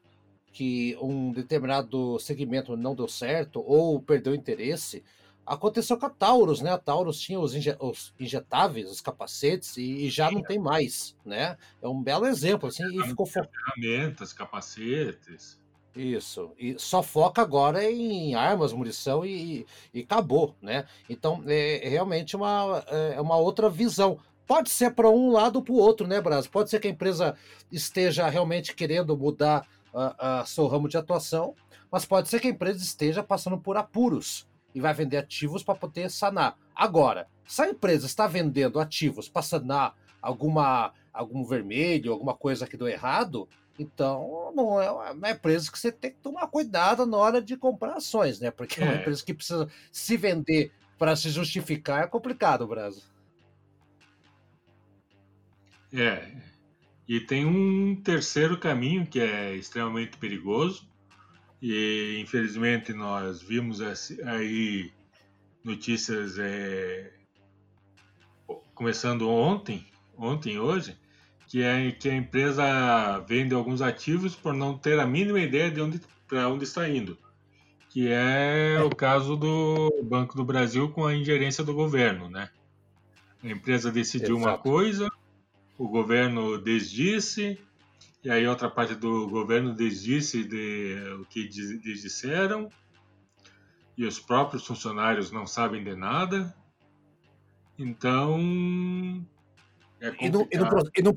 que 0.51 0.97
um 0.99 1.31
determinado 1.31 2.17
segmento 2.17 2.75
não 2.75 2.95
deu 2.95 3.07
certo 3.07 3.63
ou 3.63 4.01
perdeu 4.01 4.33
interesse, 4.33 5.03
aconteceu 5.45 5.99
com 5.99 6.07
a 6.07 6.09
Taurus, 6.09 6.61
né? 6.61 6.71
A 6.71 6.79
Taurus 6.79 7.19
tinha 7.19 7.39
os, 7.39 7.53
inje 7.53 7.77
os 7.79 8.11
injetáveis, 8.19 8.89
os 8.89 9.01
capacetes, 9.01 9.77
e, 9.77 10.07
e, 10.07 10.09
já 10.09 10.31
não 10.31 10.41
tem 10.41 10.57
mais, 10.57 11.15
né? 11.23 11.55
É 11.79 11.87
um 11.87 12.01
belo 12.01 12.25
exemplo, 12.25 12.69
assim, 12.69 12.83
e 12.99 13.03
ficou 13.03 13.27
ferramentas, 13.27 14.33
capacetes. 14.33 15.60
Isso, 15.95 16.51
e 16.57 16.79
só 16.79 17.03
foca 17.03 17.41
agora 17.41 17.83
em 17.83 18.33
armas, 18.33 18.71
munição 18.71 19.25
e, 19.25 19.65
e 19.93 20.01
acabou, 20.01 20.55
né? 20.61 20.85
Então 21.09 21.43
é, 21.45 21.85
é 21.85 21.89
realmente 21.89 22.35
uma, 22.35 22.83
é, 22.87 23.15
é 23.15 23.21
uma 23.21 23.35
outra 23.35 23.69
visão. 23.69 24.17
Pode 24.47 24.69
ser 24.69 24.91
para 24.91 25.09
um 25.09 25.31
lado 25.31 25.57
ou 25.57 25.61
para 25.61 25.73
o 25.73 25.77
outro, 25.77 26.07
né, 26.07 26.21
Bras? 26.21 26.47
Pode 26.47 26.69
ser 26.69 26.79
que 26.79 26.87
a 26.87 26.91
empresa 26.91 27.35
esteja 27.69 28.29
realmente 28.29 28.73
querendo 28.73 29.17
mudar 29.17 29.67
a, 29.93 30.41
a 30.41 30.45
seu 30.45 30.65
ramo 30.67 30.87
de 30.87 30.97
atuação, 30.97 31.55
mas 31.91 32.05
pode 32.05 32.29
ser 32.29 32.39
que 32.39 32.47
a 32.47 32.51
empresa 32.51 32.81
esteja 32.81 33.21
passando 33.21 33.57
por 33.57 33.75
apuros 33.75 34.47
e 34.73 34.79
vai 34.79 34.93
vender 34.93 35.17
ativos 35.17 35.61
para 35.61 35.75
poder 35.75 36.09
sanar. 36.09 36.57
Agora, 36.73 37.27
se 37.45 37.61
a 37.61 37.69
empresa 37.69 38.05
está 38.05 38.27
vendendo 38.27 38.79
ativos 38.79 39.27
para 39.27 39.41
sanar 39.41 39.93
alguma, 40.21 40.93
algum 41.13 41.43
vermelho, 41.43 42.13
alguma 42.13 42.33
coisa 42.33 42.65
que 42.65 42.77
deu 42.77 42.87
errado, 42.87 43.47
então 43.79 44.51
não 44.55 44.81
é 44.81 44.91
uma 44.91 45.31
empresa 45.31 45.71
que 45.71 45.79
você 45.79 45.91
tem 45.91 46.11
que 46.11 46.19
tomar 46.19 46.47
cuidado 46.47 47.05
na 47.05 47.17
hora 47.17 47.41
de 47.41 47.57
comprar 47.57 47.95
ações, 47.95 48.39
né? 48.39 48.51
Porque 48.51 48.81
é, 48.81 48.83
é 48.83 48.85
uma 48.87 48.95
empresa 48.95 49.23
que 49.25 49.33
precisa 49.33 49.67
se 49.91 50.17
vender 50.17 50.71
para 50.97 51.15
se 51.15 51.29
justificar 51.29 52.03
é 52.03 52.07
complicado, 52.07 52.67
Brasil. 52.67 53.03
É, 55.93 56.31
E 57.07 57.19
tem 57.19 57.45
um 57.45 57.95
terceiro 58.01 58.57
caminho 58.59 59.05
que 59.05 59.19
é 59.19 59.55
extremamente 59.55 60.17
perigoso, 60.17 60.89
e 61.61 62.19
infelizmente 62.21 62.93
nós 62.93 63.41
vimos 63.41 63.81
aí 64.25 64.93
notícias 65.63 66.37
é, 66.39 67.13
começando 68.73 69.29
ontem, 69.29 69.85
ontem 70.17 70.59
hoje, 70.59 70.97
que 71.51 71.61
é 71.61 71.91
que 71.91 72.07
a 72.07 72.15
empresa 72.15 73.19
vende 73.27 73.53
alguns 73.53 73.81
ativos 73.81 74.33
por 74.33 74.53
não 74.53 74.77
ter 74.77 74.97
a 74.97 75.05
mínima 75.05 75.41
ideia 75.41 75.69
de 75.69 75.81
onde 75.81 75.99
para 76.25 76.47
onde 76.47 76.63
está 76.63 76.87
indo, 76.87 77.17
que 77.89 78.07
é 78.07 78.81
o 78.81 78.89
caso 78.89 79.35
do 79.35 80.01
Banco 80.01 80.33
do 80.33 80.45
Brasil 80.45 80.87
com 80.87 81.05
a 81.05 81.13
ingerência 81.13 81.61
do 81.61 81.73
governo, 81.73 82.29
né? 82.29 82.49
A 83.43 83.49
empresa 83.49 83.91
decidiu 83.91 84.37
Exato. 84.37 84.49
uma 84.49 84.57
coisa, 84.57 85.11
o 85.77 85.89
governo 85.89 86.57
desdisse, 86.57 87.59
e 88.23 88.31
aí 88.31 88.47
outra 88.47 88.69
parte 88.69 88.95
do 88.95 89.27
governo 89.27 89.73
desdisse 89.73 90.45
de 90.45 90.95
o 91.19 91.25
que 91.25 91.49
disseram, 91.49 92.69
e 93.97 94.05
os 94.05 94.17
próprios 94.17 94.65
funcionários 94.65 95.33
não 95.33 95.45
sabem 95.45 95.83
de 95.83 95.97
nada. 95.97 96.55
Então, 97.77 98.39
é 100.01 100.11
e, 100.19 100.29
no, 100.31 100.47
e, 100.51 100.57
no, 100.57 100.65
e, 100.97 101.01
no, 101.03 101.13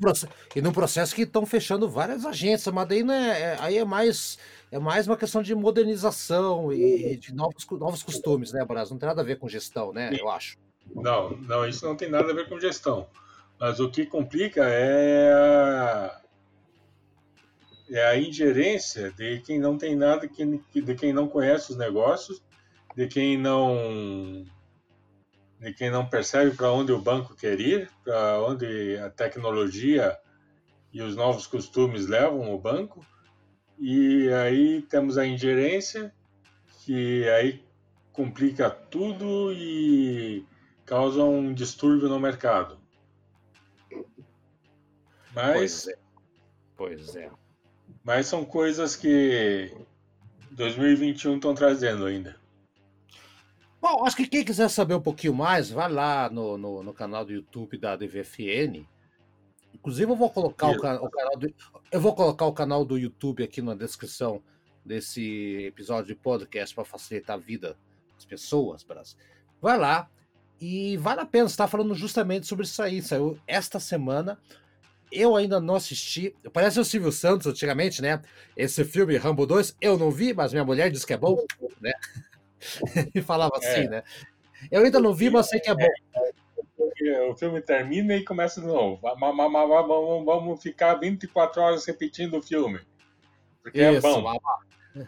e 0.57 0.61
no 0.61 0.71
processo 0.71 1.15
que 1.15 1.23
estão 1.23 1.43
fechando 1.43 1.89
várias 1.89 2.23
agências, 2.23 2.71
mas 2.71 2.87
daí 2.87 3.03
né, 3.03 3.41
é, 3.41 3.57
aí 3.59 3.77
é 3.79 3.83
mais, 3.83 4.37
é 4.71 4.77
mais 4.77 5.07
uma 5.07 5.17
questão 5.17 5.41
de 5.41 5.55
modernização 5.55 6.71
e 6.71 7.17
de 7.17 7.33
novos, 7.33 7.65
novos 7.71 8.03
costumes, 8.03 8.53
né, 8.53 8.63
Brasil? 8.63 8.93
Não 8.93 8.99
tem 8.99 9.09
nada 9.09 9.21
a 9.21 9.25
ver 9.25 9.39
com 9.39 9.49
gestão, 9.49 9.91
né? 9.91 10.15
Eu 10.15 10.29
acho. 10.29 10.55
Não, 10.93 11.31
não, 11.31 11.67
isso 11.67 11.83
não 11.83 11.95
tem 11.95 12.09
nada 12.11 12.31
a 12.31 12.35
ver 12.35 12.47
com 12.47 12.59
gestão. 12.59 13.07
Mas 13.59 13.79
o 13.79 13.89
que 13.89 14.05
complica 14.05 14.63
é 14.65 15.33
a, 15.33 16.21
é 17.89 18.05
a 18.05 18.19
ingerência 18.19 19.11
de 19.11 19.39
quem 19.39 19.59
não 19.59 19.79
tem 19.79 19.95
nada, 19.95 20.27
de 20.27 20.95
quem 20.95 21.11
não 21.11 21.27
conhece 21.27 21.71
os 21.71 21.77
negócios, 21.77 22.43
de 22.95 23.07
quem 23.07 23.35
não 23.35 24.45
de 25.65 25.73
quem 25.73 25.89
não 25.89 26.05
percebe 26.05 26.55
para 26.55 26.71
onde 26.71 26.91
o 26.91 27.01
banco 27.01 27.35
quer 27.35 27.59
ir, 27.59 27.89
para 28.03 28.39
onde 28.43 28.97
a 28.97 29.09
tecnologia 29.09 30.15
e 30.93 31.01
os 31.01 31.15
novos 31.15 31.47
costumes 31.47 32.05
levam 32.05 32.53
o 32.53 32.59
banco. 32.59 33.03
E 33.79 34.29
aí 34.29 34.83
temos 34.83 35.17
a 35.17 35.25
ingerência, 35.25 36.13
que 36.83 37.27
aí 37.29 37.65
complica 38.13 38.69
tudo 38.69 39.51
e 39.53 40.45
causa 40.85 41.23
um 41.23 41.51
distúrbio 41.51 42.07
no 42.09 42.19
mercado. 42.19 42.79
Mas, 45.33 45.55
pois 45.55 45.87
é. 45.87 45.97
Pois 46.77 47.15
é. 47.15 47.31
Mas 48.03 48.27
são 48.27 48.45
coisas 48.45 48.95
que 48.95 49.75
2021 50.51 51.35
estão 51.35 51.55
trazendo 51.55 52.05
ainda. 52.05 52.35
Bom, 53.85 54.03
acho 54.03 54.17
que 54.17 54.25
quem 54.25 54.43
quiser 54.43 54.67
saber 54.67 54.95
um 54.95 54.99
pouquinho 54.99 55.35
mais, 55.35 55.69
vai 55.69 55.87
lá 55.87 56.27
no, 56.27 56.57
no, 56.57 56.81
no 56.81 56.91
canal 56.91 57.23
do 57.23 57.31
YouTube 57.31 57.77
da 57.77 57.95
DVFN. 57.95 58.83
Inclusive, 59.71 60.11
eu 60.11 60.15
vou 60.15 60.31
colocar 60.31 60.69
o, 60.69 60.71
o, 60.71 60.79
canal 61.11 61.37
do, 61.37 61.53
eu 61.91 62.01
vou 62.01 62.15
colocar 62.15 62.45
o 62.47 62.51
canal 62.51 62.83
do 62.83 62.97
YouTube 62.97 63.43
aqui 63.43 63.61
na 63.61 63.75
descrição 63.75 64.41
desse 64.83 65.65
episódio 65.67 66.07
de 66.07 66.15
podcast 66.15 66.73
para 66.73 66.83
facilitar 66.83 67.35
a 67.35 67.39
vida 67.39 67.77
das 68.15 68.25
pessoas, 68.25 68.81
Brasil. 68.81 69.19
Vai 69.61 69.77
lá, 69.77 70.09
e 70.59 70.97
vale 70.97 71.21
a 71.21 71.25
pena, 71.25 71.45
estar 71.45 71.67
falando 71.67 71.93
justamente 71.93 72.47
sobre 72.47 72.65
isso 72.65 72.81
aí. 72.81 73.03
Saiu 73.03 73.37
esta 73.45 73.79
semana. 73.79 74.39
Eu 75.11 75.35
ainda 75.35 75.59
não 75.59 75.75
assisti. 75.75 76.35
Parece 76.51 76.79
o 76.79 76.83
Silvio 76.83 77.11
Santos 77.11 77.45
antigamente, 77.45 78.01
né? 78.01 78.19
Esse 78.57 78.83
filme, 78.83 79.15
Rambo 79.15 79.45
2, 79.45 79.77
eu 79.79 79.95
não 79.95 80.09
vi, 80.09 80.33
mas 80.33 80.53
minha 80.53 80.65
mulher 80.65 80.89
disse 80.89 81.05
que 81.05 81.13
é 81.13 81.17
bom, 81.17 81.37
né? 81.79 81.91
e 83.13 83.21
falava 83.21 83.57
assim, 83.57 83.85
é. 83.85 83.89
né? 83.89 84.03
Eu 84.71 84.83
ainda 84.83 84.99
não 84.99 85.13
vi, 85.13 85.29
mas 85.29 85.49
sei 85.49 85.59
que 85.59 85.69
é 85.69 85.75
bom. 85.75 85.87
O 87.29 87.35
filme 87.35 87.61
termina 87.61 88.15
e 88.15 88.23
começa 88.23 88.61
de 88.61 88.67
novo. 88.67 88.99
Vamos 90.25 90.61
ficar 90.61 90.95
24 90.95 91.61
horas 91.61 91.85
repetindo 91.85 92.37
o 92.37 92.41
filme. 92.41 92.79
Porque 93.61 93.81
é 93.81 93.93
Isso, 93.93 94.07
é 94.07 94.11
bom. 94.11 94.39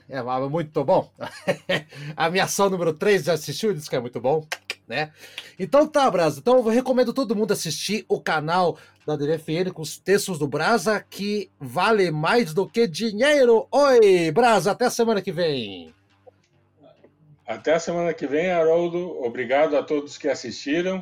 É, 0.09 0.21
muito 0.49 0.83
bom. 0.83 1.11
A 2.15 2.29
minha 2.29 2.43
ação 2.43 2.69
número 2.69 2.93
3 2.93 3.23
já 3.23 3.33
assistiu 3.33 3.71
e 3.71 3.73
disse 3.73 3.89
que 3.89 3.95
é 3.95 3.99
muito 3.99 4.19
bom 4.19 4.45
né? 4.87 5.11
Então 5.59 5.85
tá, 5.85 6.09
Brasa. 6.09 6.39
Então 6.39 6.57
eu 6.57 6.63
recomendo 6.63 7.13
todo 7.13 7.35
mundo 7.35 7.51
assistir 7.51 8.05
o 8.07 8.21
canal 8.21 8.77
da 9.05 9.15
DFN 9.15 9.71
com 9.73 9.81
os 9.81 9.97
textos 9.97 10.39
do 10.39 10.47
Brasa, 10.47 11.03
que 11.09 11.51
vale 11.59 12.09
mais 12.09 12.53
do 12.53 12.67
que 12.67 12.87
dinheiro. 12.87 13.67
Oi, 13.69 14.31
Brasa, 14.31 14.71
até 14.71 14.89
semana 14.89 15.21
que 15.21 15.31
vem. 15.31 15.93
Até 17.47 17.75
a 17.75 17.79
semana 17.79 18.13
que 18.13 18.27
vem, 18.27 18.51
Haroldo. 18.51 19.23
Obrigado 19.23 19.77
a 19.77 19.81
todos 19.81 20.17
que 20.17 20.27
assistiram 20.27 21.01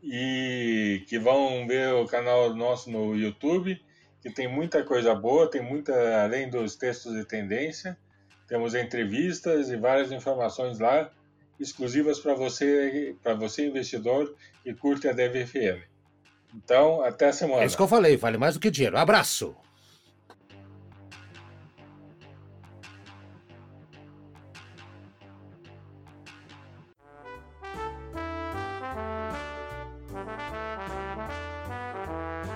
e 0.00 1.02
que 1.08 1.18
vão 1.18 1.66
ver 1.66 1.92
o 1.94 2.06
canal 2.06 2.54
nosso 2.54 2.88
no 2.88 3.16
YouTube, 3.16 3.82
que 4.22 4.30
tem 4.30 4.46
muita 4.46 4.84
coisa 4.84 5.12
boa, 5.16 5.50
tem 5.50 5.60
muita, 5.60 6.22
além 6.22 6.48
dos 6.48 6.76
textos 6.76 7.14
de 7.14 7.24
tendência, 7.24 7.98
temos 8.46 8.74
entrevistas 8.76 9.68
e 9.68 9.76
várias 9.76 10.12
informações 10.12 10.78
lá 10.78 11.10
exclusivas 11.58 12.20
para 12.20 12.34
você, 12.34 13.16
para 13.20 13.34
você 13.34 13.66
investidor 13.66 14.32
que 14.62 14.72
curte 14.74 15.08
a 15.08 15.12
DVFM. 15.12 15.82
Então, 16.54 17.02
até 17.02 17.28
a 17.28 17.32
semana. 17.32 17.62
É 17.62 17.66
isso 17.66 17.76
que 17.76 17.82
eu 17.82 17.88
falei, 17.88 18.16
vale 18.16 18.38
mais 18.38 18.54
do 18.54 18.60
que 18.60 18.70
dinheiro. 18.70 18.96
Abraço. 18.96 19.56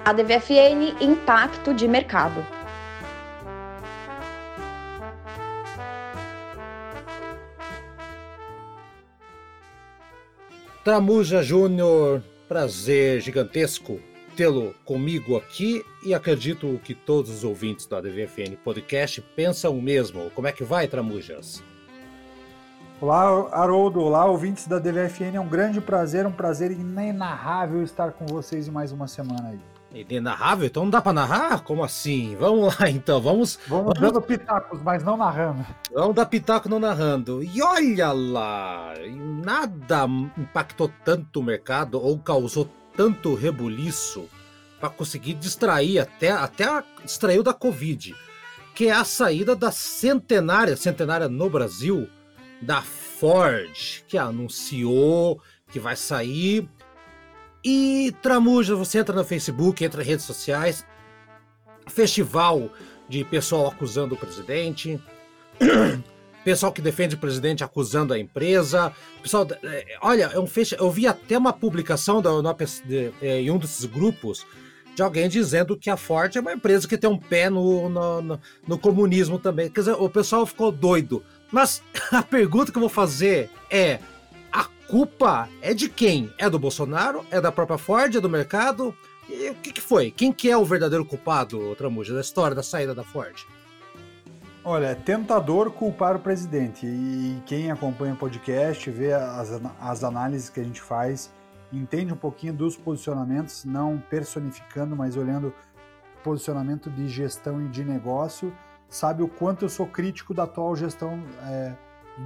A 0.09 0.13
DVFN 0.15 0.97
Impacto 1.03 1.75
de 1.75 1.87
Mercado. 1.87 2.43
Tramuja 10.83 11.43
Júnior, 11.43 12.23
prazer 12.49 13.21
gigantesco 13.21 14.01
tê-lo 14.35 14.75
comigo 14.87 15.37
aqui 15.37 15.85
e 16.03 16.15
acredito 16.15 16.81
que 16.83 16.95
todos 16.95 17.31
os 17.31 17.45
ouvintes 17.45 17.87
da 17.87 18.01
DVFN 18.01 18.57
Podcast 18.65 19.21
pensam 19.37 19.77
o 19.77 19.83
mesmo. 19.83 20.31
Como 20.31 20.47
é 20.47 20.53
que 20.53 20.65
vai, 20.65 20.89
Tramujas? 20.89 21.63
Olá, 22.99 23.47
Haroldo. 23.53 24.01
Olá, 24.01 24.25
ouvintes 24.25 24.67
da 24.67 24.79
DVFN. 24.79 25.35
É 25.37 25.41
um 25.41 25.49
grande 25.49 25.83
prazer, 25.83 26.27
um 26.27 26.33
prazer 26.33 26.71
inenarrável 26.71 27.83
estar 27.83 28.13
com 28.13 28.25
vocês 28.25 28.69
em 28.69 28.71
mais 28.71 28.91
uma 28.91 29.07
semana 29.07 29.51
aí. 29.51 29.78
Inenarrável? 29.93 30.67
Então 30.67 30.83
não 30.85 30.91
dá 30.91 31.01
pra 31.01 31.13
narrar? 31.13 31.63
Como 31.63 31.83
assim? 31.83 32.37
Vamos 32.37 32.79
lá 32.79 32.91
então, 32.91 33.21
vamos. 33.21 33.59
Vamos, 33.67 33.95
vamos... 33.95 34.01
dando 34.01 34.21
pitacos, 34.21 34.81
mas 34.83 35.03
não 35.03 35.17
narrando. 35.17 35.65
Vamos 35.93 36.15
dar 36.15 36.27
pitaco 36.27 36.69
não 36.69 36.79
narrando. 36.79 37.43
E 37.43 37.63
olha 37.63 38.13
lá, 38.13 38.93
nada 39.45 40.07
impactou 40.37 40.91
tanto 41.05 41.41
o 41.41 41.43
mercado 41.43 42.01
ou 42.01 42.19
causou 42.19 42.69
tanto 42.95 43.35
rebuliço 43.35 44.29
para 44.79 44.91
conseguir 44.91 45.35
distrair, 45.35 45.99
até, 45.99 46.31
até 46.31 46.67
distraiu 47.05 47.43
da 47.43 47.53
Covid, 47.53 48.15
que 48.75 48.89
é 48.89 48.93
a 48.93 49.05
saída 49.05 49.57
da 49.57 49.73
centenária, 49.73 50.77
centenária 50.77 51.29
no 51.29 51.51
Brasil, 51.51 52.09
da 52.61 52.83
Ford, 52.83 54.05
que 54.07 54.17
anunciou 54.19 55.41
que 55.71 55.81
vai 55.81 55.97
sair 55.97 56.69
e 57.65 58.15
Tramuja, 58.23 58.75
você 58.75 58.99
entra 58.99 59.15
no 59.15 59.25
Facebook, 59.25 59.85
entra 59.85 60.03
em 60.03 60.07
redes 60.07 60.25
sociais, 60.25 60.87
festival 61.87 62.71
de 63.09 63.25
pessoal 63.25 63.67
acusando 63.69 64.15
o 64.15 64.19
presidente, 64.19 65.01
pessoal 66.45 66.73
que 66.73 66.81
defende 66.81 67.15
o 67.15 67.19
presidente 67.19 67.65
acusando 67.65 68.15
a 68.15 68.19
empresa, 68.19 68.93
pessoal, 69.23 69.47
é, 69.63 69.99
olha, 70.01 70.31
é 70.33 70.39
um 70.39 70.47
eu 70.79 70.91
vi 70.91 71.07
até 71.07 71.37
uma 71.37 71.53
publicação 71.53 72.23
da, 72.23 72.31
de, 72.85 73.13
é, 73.21 73.41
em 73.41 73.51
um 73.51 73.59
desses 73.59 73.85
grupos 73.85 74.47
de 74.99 75.03
alguém 75.03 75.29
dizendo 75.29 75.77
que 75.77 75.89
a 75.91 75.97
Ford 75.97 76.35
é 76.35 76.41
uma 76.41 76.53
empresa 76.53 76.89
que 76.89 76.99
tem 76.99 77.09
um 77.09 77.17
pé 77.17 77.49
no, 77.49 77.89
no, 77.89 78.21
no, 78.21 78.41
no 78.67 78.79
comunismo 78.79 79.39
também. 79.39 79.71
Quer 79.71 79.81
dizer, 79.83 79.93
o 79.93 80.11
pessoal 80.11 80.45
ficou 80.45 80.73
doido. 80.73 81.23
Mas 81.53 81.81
a 82.11 82.21
pergunta 82.21 82.73
que 82.73 82.79
eu 82.79 82.81
vou 82.81 82.89
fazer 82.89 83.49
é: 83.71 84.01
culpa 84.89 85.49
é 85.61 85.75
de 85.75 85.89
quem? 85.89 86.33
É 86.39 86.49
do 86.49 86.59
Bolsonaro? 86.59 87.25
É 87.31 87.41
da 87.41 87.53
própria 87.53 87.79
Ford? 87.79 88.15
É 88.15 88.21
do 88.21 88.29
mercado? 88.29 88.95
E 89.29 89.51
o 89.51 89.55
que, 89.57 89.73
que 89.73 89.81
foi? 89.81 90.11
Quem 90.11 90.33
que 90.33 90.51
é 90.51 90.57
o 90.57 90.65
verdadeiro 90.65 91.05
culpado, 91.05 91.75
Tramuja, 91.77 92.15
da 92.15 92.21
história 92.21 92.57
da 92.57 92.63
saída 92.63 92.95
da 92.95 93.05
Ford? 93.05 93.47
Olha, 94.65 94.87
é 94.87 94.95
tentador 94.95 95.71
culpar 95.71 96.17
o 96.17 96.19
presidente. 96.19 96.87
E 96.87 97.41
quem 97.47 97.71
acompanha 97.71 98.15
o 98.15 98.17
podcast, 98.17 98.91
vê 98.91 99.13
as, 99.13 99.61
as 99.81 100.03
análises 100.03 100.49
que 100.49 100.61
a 100.61 100.65
gente 100.65 100.81
faz, 100.81 101.31
entende 101.73 102.13
um 102.13 102.17
pouquinho 102.17 102.55
dos 102.55 102.77
posicionamentos, 102.77 103.65
não 103.65 104.03
personificando, 104.11 104.97
mas 104.97 105.17
olhando 105.17 105.53
posicionamento 106.25 106.91
de 106.91 107.09
gestão 107.09 107.61
e 107.63 107.69
de 107.69 107.85
negócio, 107.85 108.53
sabe 108.89 109.23
o 109.23 109.29
quanto 109.29 109.65
eu 109.65 109.69
sou 109.69 109.87
crítico 109.87 110.35
da 110.35 110.45
atual 110.45 110.75
gestão 110.75 111.23
é, 111.47 111.75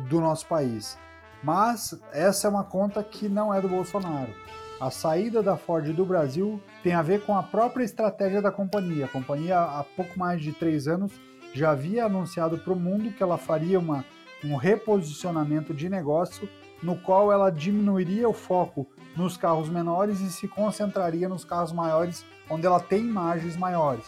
do 0.08 0.20
nosso 0.20 0.46
país. 0.46 0.98
Mas 1.42 1.98
essa 2.12 2.46
é 2.46 2.50
uma 2.50 2.64
conta 2.64 3.02
que 3.02 3.28
não 3.28 3.52
é 3.52 3.60
do 3.60 3.68
Bolsonaro. 3.68 4.32
A 4.80 4.90
saída 4.90 5.42
da 5.42 5.56
Ford 5.56 5.92
do 5.92 6.04
Brasil 6.04 6.60
tem 6.82 6.92
a 6.92 7.02
ver 7.02 7.24
com 7.24 7.36
a 7.36 7.42
própria 7.42 7.84
estratégia 7.84 8.42
da 8.42 8.50
companhia. 8.50 9.04
A 9.04 9.08
companhia, 9.08 9.60
há 9.60 9.84
pouco 9.96 10.18
mais 10.18 10.42
de 10.42 10.52
três 10.52 10.88
anos, 10.88 11.12
já 11.54 11.70
havia 11.70 12.04
anunciado 12.06 12.58
para 12.58 12.72
o 12.72 12.78
mundo 12.78 13.12
que 13.12 13.22
ela 13.22 13.38
faria 13.38 13.78
uma, 13.78 14.04
um 14.44 14.56
reposicionamento 14.56 15.72
de 15.72 15.88
negócio 15.88 16.48
no 16.82 16.96
qual 16.96 17.30
ela 17.30 17.50
diminuiria 17.50 18.28
o 18.28 18.32
foco 18.32 18.88
nos 19.16 19.36
carros 19.36 19.68
menores 19.68 20.20
e 20.20 20.32
se 20.32 20.48
concentraria 20.48 21.28
nos 21.28 21.44
carros 21.44 21.72
maiores, 21.72 22.24
onde 22.50 22.66
ela 22.66 22.80
tem 22.80 23.04
margens 23.04 23.56
maiores. 23.56 24.04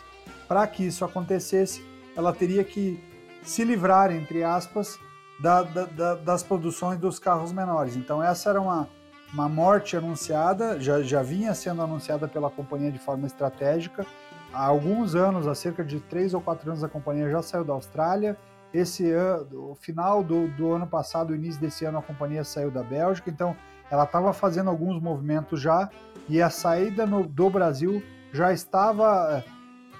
Para 0.48 0.66
que 0.66 0.84
isso 0.84 1.04
acontecesse, 1.04 1.84
ela 2.16 2.32
teria 2.32 2.64
que 2.64 3.02
se 3.42 3.64
livrar, 3.64 4.10
entre 4.10 4.42
aspas, 4.42 4.98
da, 5.40 5.62
da, 5.62 5.84
da, 5.84 6.14
das 6.14 6.42
produções 6.42 6.98
dos 6.98 7.18
carros 7.18 7.52
menores. 7.52 7.96
Então, 7.96 8.22
essa 8.22 8.50
era 8.50 8.60
uma, 8.60 8.88
uma 9.32 9.48
morte 9.48 9.96
anunciada, 9.96 10.80
já, 10.80 11.02
já 11.02 11.22
vinha 11.22 11.54
sendo 11.54 11.82
anunciada 11.82 12.28
pela 12.28 12.50
companhia 12.50 12.90
de 12.90 12.98
forma 12.98 13.26
estratégica. 13.26 14.06
Há 14.52 14.64
alguns 14.66 15.14
anos, 15.14 15.48
há 15.48 15.54
cerca 15.54 15.84
de 15.84 15.98
três 16.00 16.34
ou 16.34 16.40
quatro 16.40 16.70
anos, 16.70 16.84
a 16.84 16.88
companhia 16.88 17.28
já 17.30 17.42
saiu 17.42 17.64
da 17.64 17.72
Austrália. 17.72 18.36
Esse 18.72 19.10
ano, 19.10 19.70
o 19.70 19.74
final 19.74 20.22
do, 20.22 20.48
do 20.48 20.72
ano 20.72 20.86
passado, 20.86 21.34
início 21.34 21.60
desse 21.60 21.84
ano, 21.84 21.98
a 21.98 22.02
companhia 22.02 22.44
saiu 22.44 22.70
da 22.70 22.82
Bélgica. 22.82 23.30
Então, 23.30 23.56
ela 23.90 24.04
estava 24.04 24.32
fazendo 24.32 24.70
alguns 24.70 25.00
movimentos 25.00 25.60
já 25.60 25.88
e 26.28 26.40
a 26.40 26.50
saída 26.50 27.06
no, 27.06 27.26
do 27.26 27.50
Brasil 27.50 28.02
já 28.32 28.52
estava 28.52 29.44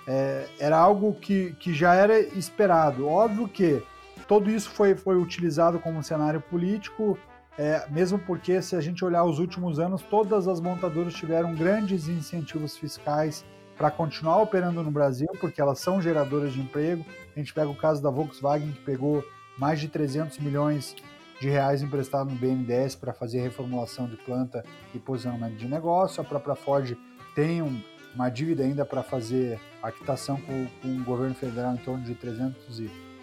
é, 0.07 0.47
era 0.59 0.76
algo 0.76 1.14
que, 1.14 1.53
que 1.55 1.72
já 1.72 1.95
era 1.95 2.18
esperado. 2.18 3.07
Óbvio 3.07 3.49
que 3.49 3.82
tudo 4.26 4.50
isso 4.50 4.70
foi, 4.70 4.94
foi 4.94 5.16
utilizado 5.16 5.78
como 5.78 6.02
cenário 6.02 6.40
político, 6.40 7.18
é, 7.56 7.86
mesmo 7.90 8.18
porque, 8.18 8.60
se 8.60 8.74
a 8.74 8.80
gente 8.80 9.04
olhar 9.04 9.24
os 9.24 9.38
últimos 9.38 9.78
anos, 9.78 10.02
todas 10.02 10.48
as 10.48 10.60
montadoras 10.60 11.14
tiveram 11.14 11.54
grandes 11.54 12.08
incentivos 12.08 12.76
fiscais 12.76 13.44
para 13.76 13.90
continuar 13.90 14.40
operando 14.42 14.82
no 14.82 14.90
Brasil, 14.90 15.28
porque 15.40 15.60
elas 15.60 15.78
são 15.78 16.00
geradoras 16.00 16.52
de 16.52 16.60
emprego. 16.60 17.04
A 17.34 17.38
gente 17.38 17.52
pega 17.52 17.68
o 17.68 17.76
caso 17.76 18.02
da 18.02 18.10
Volkswagen, 18.10 18.72
que 18.72 18.80
pegou 18.80 19.24
mais 19.58 19.80
de 19.80 19.88
300 19.88 20.38
milhões 20.38 20.96
de 21.40 21.48
reais 21.48 21.82
emprestado 21.82 22.30
no 22.30 22.36
BNDES 22.36 22.94
para 22.94 23.12
fazer 23.12 23.40
reformulação 23.40 24.06
de 24.06 24.16
planta 24.16 24.64
e 24.94 24.98
posicionamento 24.98 25.56
de 25.56 25.68
negócio. 25.68 26.20
A 26.20 26.24
própria 26.24 26.54
Ford 26.54 26.96
tem 27.34 27.62
um, 27.62 27.80
uma 28.14 28.30
dívida 28.30 28.62
ainda 28.62 28.84
para 28.84 29.02
fazer 29.02 29.60
a 29.82 29.90
quitação 29.90 30.40
com, 30.40 30.66
com, 30.80 30.88
o 30.96 31.04
governo 31.04 31.34
federal 31.34 31.74
em 31.74 31.78
torno 31.78 32.04
de 32.04 32.14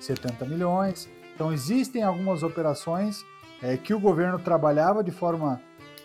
370 0.01 0.45
milhões. 0.45 1.09
Então 1.33 1.53
existem 1.53 2.03
algumas 2.03 2.43
operações 2.43 3.23
é, 3.61 3.77
que 3.77 3.93
o 3.93 3.99
governo 3.99 4.39
trabalhava 4.39 5.03
de 5.03 5.11
forma 5.11 5.61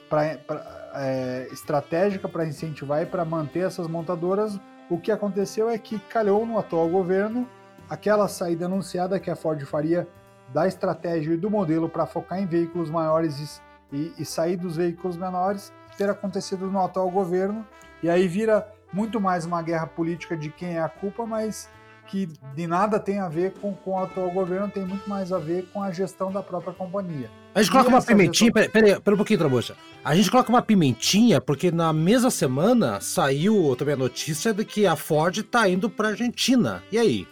pra, 0.08 0.36
pra, 0.38 0.90
é, 0.94 1.48
estratégica 1.50 2.28
para 2.28 2.46
incentivar 2.46 3.02
e 3.02 3.06
para 3.06 3.24
manter 3.24 3.66
essas 3.66 3.88
montadoras. 3.88 4.58
O 4.88 4.98
que 4.98 5.10
aconteceu 5.10 5.68
é 5.68 5.78
que 5.78 5.98
calhou 5.98 6.46
no 6.46 6.58
atual 6.58 6.88
governo 6.88 7.48
aquela 7.88 8.28
saída 8.28 8.66
anunciada 8.66 9.18
que 9.18 9.30
a 9.30 9.36
Ford 9.36 9.60
faria 9.64 10.06
da 10.52 10.66
estratégia 10.66 11.34
e 11.34 11.36
do 11.36 11.50
modelo 11.50 11.88
para 11.88 12.06
focar 12.06 12.40
em 12.40 12.46
veículos 12.46 12.88
maiores 12.88 13.60
e, 13.92 14.12
e, 14.18 14.24
sair 14.24 14.56
dos 14.56 14.76
veículos 14.76 15.16
menores 15.16 15.72
ter 15.96 16.08
acontecido 16.08 16.70
no 16.70 16.80
atual 16.84 17.10
governo 17.10 17.66
e 18.02 18.10
aí 18.10 18.28
vira 18.28 18.68
muito 18.92 19.20
mais 19.20 19.44
uma 19.44 19.62
guerra 19.62 19.86
política 19.86 20.36
de 20.36 20.50
quem 20.50 20.76
é 20.76 20.80
a 20.80 20.88
culpa, 20.88 21.26
mas 21.26 21.68
que 22.06 22.28
de 22.54 22.66
nada 22.66 22.98
tem 22.98 23.18
a 23.18 23.28
ver 23.28 23.52
com, 23.60 23.74
com 23.74 23.92
o 23.92 23.98
atual 23.98 24.30
governo, 24.30 24.68
tem 24.68 24.84
muito 24.84 25.08
mais 25.08 25.32
a 25.32 25.38
ver 25.38 25.66
com 25.72 25.82
a 25.82 25.90
gestão 25.90 26.32
da 26.32 26.42
própria 26.42 26.72
companhia. 26.72 27.30
A 27.54 27.62
gente 27.62 27.70
coloca 27.70 27.88
uma 27.88 28.02
pimentinha, 28.02 28.52
gestão... 28.54 28.72
peraí, 28.72 29.00
pera 29.00 29.14
um 29.14 29.16
pouquinho, 29.16 29.38
Trabucha. 29.38 29.76
A 30.04 30.14
gente 30.14 30.30
coloca 30.30 30.48
uma 30.48 30.62
pimentinha 30.62 31.40
porque 31.40 31.70
na 31.70 31.92
mesma 31.92 32.30
semana 32.30 33.00
saiu 33.00 33.74
também 33.76 33.94
a 33.94 33.98
notícia 33.98 34.52
de 34.52 34.64
que 34.64 34.86
a 34.86 34.94
Ford 34.94 35.36
está 35.38 35.68
indo 35.68 35.88
para 35.90 36.08
a 36.08 36.10
Argentina. 36.12 36.82
E 36.92 36.98
aí? 36.98 37.28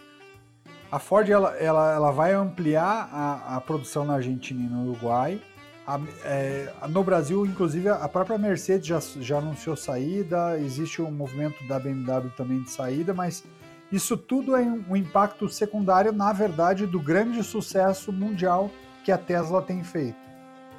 A 0.91 0.99
Ford 0.99 1.29
ela, 1.29 1.55
ela, 1.57 1.93
ela 1.93 2.11
vai 2.11 2.33
ampliar 2.33 3.09
a, 3.11 3.57
a 3.57 3.61
produção 3.61 4.05
na 4.05 4.15
Argentina 4.15 4.61
e 4.61 4.67
no 4.67 4.89
Uruguai. 4.89 5.41
A, 5.85 5.99
é, 6.23 6.73
no 6.89 7.03
Brasil, 7.03 7.45
inclusive, 7.45 7.89
a 7.89 8.09
própria 8.09 8.37
Mercedes 8.37 8.87
já, 8.87 8.99
já 9.19 9.37
anunciou 9.37 9.75
saída, 9.75 10.57
existe 10.57 11.01
um 11.01 11.11
movimento 11.11 11.63
da 11.67 11.77
BMW 11.77 12.31
também 12.35 12.61
de 12.61 12.71
saída, 12.71 13.13
mas 13.13 13.43
isso 13.91 14.17
tudo 14.17 14.55
é 14.55 14.61
um 14.61 14.95
impacto 14.95 15.47
secundário, 15.47 16.11
na 16.11 16.33
verdade, 16.33 16.85
do 16.85 16.99
grande 16.99 17.43
sucesso 17.43 18.11
mundial 18.11 18.71
que 19.03 19.11
a 19.11 19.17
Tesla 19.17 19.61
tem 19.61 19.83
feito. 19.83 20.17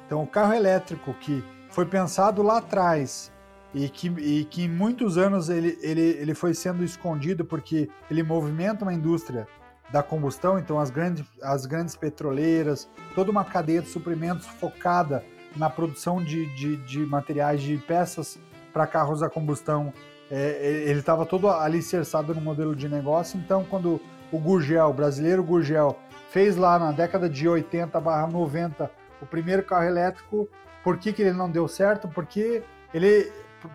Então, 0.05 0.23
o 0.23 0.27
carro 0.27 0.53
elétrico 0.53 1.13
que 1.15 1.43
foi 1.69 1.85
pensado 1.85 2.41
lá 2.41 2.57
atrás 2.57 3.31
e 3.73 3.89
que, 3.89 4.07
e 4.07 4.45
que 4.45 4.63
em 4.63 4.69
muitos 4.69 5.17
anos 5.17 5.49
ele, 5.49 5.77
ele, 5.81 6.01
ele 6.01 6.33
foi 6.33 6.53
sendo 6.53 6.83
escondido 6.83 7.45
porque 7.45 7.89
ele 8.09 8.23
movimenta 8.23 8.83
uma 8.83 8.93
indústria 8.93 9.47
da 9.89 10.03
combustão, 10.03 10.59
então 10.59 10.79
as 10.79 10.89
grandes, 10.89 11.25
as 11.41 11.65
grandes 11.65 11.95
petroleiras, 11.95 12.89
toda 13.15 13.31
uma 13.31 13.45
cadeia 13.45 13.81
de 13.81 13.89
suprimentos 13.89 14.45
focada 14.45 15.23
na 15.55 15.69
produção 15.69 16.21
de, 16.21 16.45
de, 16.55 16.77
de 16.77 17.05
materiais, 17.05 17.61
de 17.61 17.77
peças 17.77 18.37
para 18.73 18.85
carros 18.85 19.23
a 19.23 19.29
combustão, 19.29 19.93
é, 20.29 20.83
ele 20.85 20.99
estava 20.99 21.25
todo 21.25 21.49
alicerçado 21.49 22.33
no 22.35 22.41
modelo 22.41 22.75
de 22.75 22.89
negócio, 22.89 23.39
então 23.39 23.63
quando 23.63 24.01
o 24.31 24.39
Gurgel, 24.39 24.87
o 24.87 24.93
brasileiro 24.93 25.43
Gurgel, 25.43 25.97
fez 26.29 26.57
lá 26.57 26.77
na 26.77 26.91
década 26.91 27.29
de 27.29 27.47
80 27.47 27.99
barra 28.01 28.27
90 28.27 28.91
o 29.21 29.25
primeiro 29.25 29.63
carro 29.63 29.85
elétrico, 29.85 30.47
por 30.83 30.97
que, 30.97 31.11
que 31.11 31.21
ele 31.21 31.33
não 31.33 31.49
deu 31.49 31.67
certo? 31.67 32.07
Porque 32.07 32.63
ele, 32.93 33.31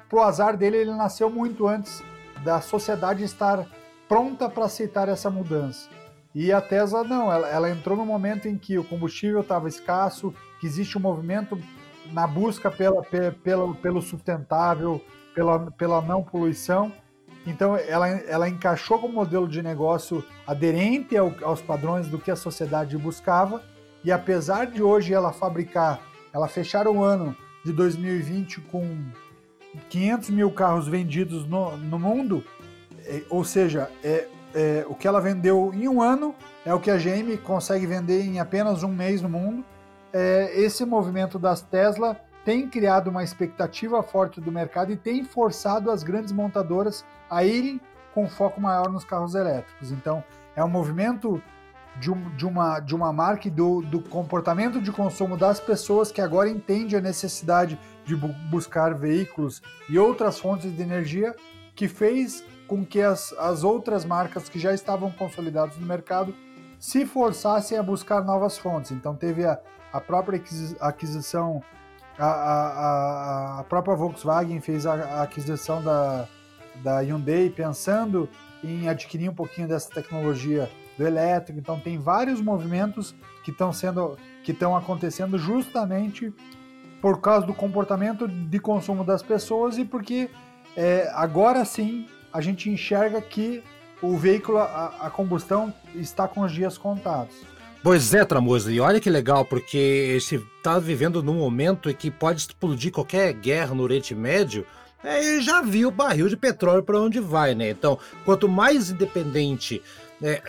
pro 0.08 0.22
azar 0.22 0.56
dele, 0.56 0.76
ele 0.76 0.94
nasceu 0.94 1.28
muito 1.28 1.66
antes 1.66 2.02
da 2.44 2.60
sociedade 2.60 3.24
estar 3.24 3.66
pronta 4.08 4.48
para 4.48 4.66
aceitar 4.66 5.08
essa 5.08 5.30
mudança. 5.30 5.88
E 6.34 6.52
a 6.52 6.60
Tesla 6.60 7.04
não, 7.04 7.32
ela, 7.32 7.48
ela 7.48 7.70
entrou 7.70 7.96
no 7.96 8.06
momento 8.06 8.48
em 8.48 8.56
que 8.56 8.78
o 8.78 8.84
combustível 8.84 9.40
estava 9.40 9.68
escasso, 9.68 10.34
que 10.60 10.66
existe 10.66 10.96
um 10.96 11.00
movimento 11.00 11.58
na 12.12 12.26
busca 12.26 12.70
pela, 12.70 13.02
pela, 13.02 13.74
pelo 13.74 14.00
sustentável, 14.00 15.00
pela, 15.34 15.70
pela 15.72 16.00
não 16.00 16.22
poluição. 16.22 16.92
Então 17.46 17.76
ela, 17.76 18.08
ela 18.08 18.48
encaixou 18.48 18.98
o 18.98 19.12
modelo 19.12 19.48
de 19.48 19.62
negócio 19.62 20.24
aderente 20.46 21.16
ao, 21.16 21.32
aos 21.42 21.60
padrões 21.60 22.06
do 22.06 22.18
que 22.18 22.30
a 22.30 22.36
sociedade 22.36 22.96
buscava. 22.96 23.62
E 24.04 24.12
apesar 24.12 24.66
de 24.66 24.82
hoje 24.82 25.12
ela 25.12 25.32
fabricar, 25.32 26.00
ela 26.32 26.48
fechar 26.48 26.86
o 26.86 27.02
ano 27.02 27.36
de 27.64 27.72
2020 27.72 28.60
com 28.62 29.04
500 29.88 30.30
mil 30.30 30.50
carros 30.50 30.88
vendidos 30.88 31.46
no, 31.46 31.76
no 31.76 31.98
mundo, 31.98 32.44
é, 33.06 33.22
ou 33.30 33.44
seja, 33.44 33.90
é, 34.02 34.26
é, 34.54 34.84
o 34.88 34.94
que 34.94 35.08
ela 35.08 35.20
vendeu 35.20 35.72
em 35.74 35.88
um 35.88 36.02
ano 36.02 36.34
é 36.64 36.72
o 36.74 36.80
que 36.80 36.90
a 36.90 36.96
GM 36.96 37.36
consegue 37.42 37.86
vender 37.86 38.22
em 38.22 38.38
apenas 38.38 38.82
um 38.82 38.88
mês 38.88 39.22
no 39.22 39.28
mundo. 39.28 39.64
É, 40.12 40.52
esse 40.60 40.84
movimento 40.84 41.38
das 41.38 41.62
Tesla 41.62 42.20
tem 42.44 42.68
criado 42.68 43.08
uma 43.08 43.22
expectativa 43.22 44.02
forte 44.02 44.40
do 44.40 44.50
mercado 44.50 44.92
e 44.92 44.96
tem 44.96 45.24
forçado 45.24 45.90
as 45.90 46.02
grandes 46.02 46.32
montadoras 46.32 47.04
a 47.30 47.44
irem 47.44 47.80
com 48.14 48.28
foco 48.28 48.60
maior 48.60 48.90
nos 48.90 49.04
carros 49.04 49.34
elétricos. 49.34 49.90
Então, 49.90 50.22
é 50.54 50.62
um 50.62 50.68
movimento 50.68 51.42
de, 51.98 52.10
um, 52.10 52.36
de, 52.36 52.46
uma, 52.46 52.80
de 52.80 52.94
uma 52.94 53.12
marca 53.12 53.48
e 53.48 53.50
do, 53.50 53.82
do 53.82 54.00
comportamento 54.00 54.80
de 54.80 54.90
consumo 54.90 55.36
das 55.36 55.60
pessoas 55.60 56.10
que 56.10 56.20
agora 56.20 56.48
entende 56.48 56.96
a 56.96 57.00
necessidade 57.00 57.78
de 58.04 58.16
bu 58.16 58.28
buscar 58.50 58.94
veículos 58.94 59.62
e 59.88 59.98
outras 59.98 60.38
fontes 60.38 60.74
de 60.74 60.82
energia 60.82 61.34
que 61.74 61.88
fez 61.88 62.44
com 62.66 62.84
que 62.84 63.00
as, 63.00 63.32
as 63.34 63.64
outras 63.64 64.04
marcas 64.04 64.48
que 64.48 64.58
já 64.58 64.72
estavam 64.72 65.10
consolidadas 65.10 65.76
no 65.76 65.86
mercado 65.86 66.34
se 66.78 67.06
forçassem 67.06 67.78
a 67.78 67.82
buscar 67.82 68.24
novas 68.24 68.58
fontes. 68.58 68.90
Então 68.90 69.14
teve 69.14 69.44
a, 69.44 69.58
a 69.92 70.00
própria 70.00 70.42
aquisição, 70.80 71.62
a, 72.18 72.26
a, 72.26 73.60
a 73.60 73.64
própria 73.64 73.94
Volkswagen 73.96 74.60
fez 74.60 74.86
a, 74.86 75.22
aquisição 75.22 75.82
da, 75.82 76.28
da 76.82 77.00
Hyundai 77.00 77.50
pensando 77.50 78.28
em 78.62 78.88
adquirir 78.88 79.28
um 79.28 79.34
pouquinho 79.34 79.68
dessa 79.68 79.90
tecnologia 79.90 80.70
do 80.96 81.06
elétrico. 81.06 81.58
Então 81.58 81.78
tem 81.78 81.98
vários 81.98 82.40
movimentos 82.40 83.14
que 83.44 83.50
estão 83.50 83.72
sendo 83.72 84.16
que 84.44 84.52
estão 84.52 84.76
acontecendo 84.76 85.38
justamente 85.38 86.32
por 87.00 87.20
causa 87.20 87.46
do 87.46 87.54
comportamento 87.54 88.28
de 88.28 88.58
consumo 88.58 89.04
das 89.04 89.22
pessoas 89.22 89.78
e 89.78 89.84
porque 89.84 90.30
é, 90.76 91.10
agora 91.14 91.64
sim 91.64 92.08
a 92.32 92.40
gente 92.40 92.70
enxerga 92.70 93.20
que 93.20 93.62
o 94.00 94.16
veículo 94.16 94.58
a, 94.58 94.94
a 95.00 95.10
combustão 95.10 95.72
está 95.94 96.26
com 96.26 96.40
os 96.40 96.52
dias 96.52 96.76
contados. 96.76 97.34
Pois 97.82 98.14
é, 98.14 98.24
Tramoso, 98.24 98.70
e 98.70 98.78
olha 98.78 99.00
que 99.00 99.10
legal, 99.10 99.44
porque 99.44 100.16
se 100.20 100.36
está 100.36 100.78
vivendo 100.78 101.20
num 101.20 101.34
momento 101.34 101.90
em 101.90 101.94
que 101.94 102.12
pode 102.12 102.40
explodir 102.40 102.92
qualquer 102.92 103.32
guerra 103.32 103.74
no 103.74 103.82
Oriente 103.82 104.14
Médio, 104.14 104.64
é, 105.02 105.40
já 105.40 105.60
viu 105.62 105.88
o 105.88 105.90
barril 105.90 106.28
de 106.28 106.36
petróleo 106.36 106.84
para 106.84 107.00
onde 107.00 107.18
vai, 107.18 107.56
né? 107.56 107.70
Então, 107.70 107.98
quanto 108.24 108.48
mais 108.48 108.90
independente 108.90 109.82
né, 110.20 110.40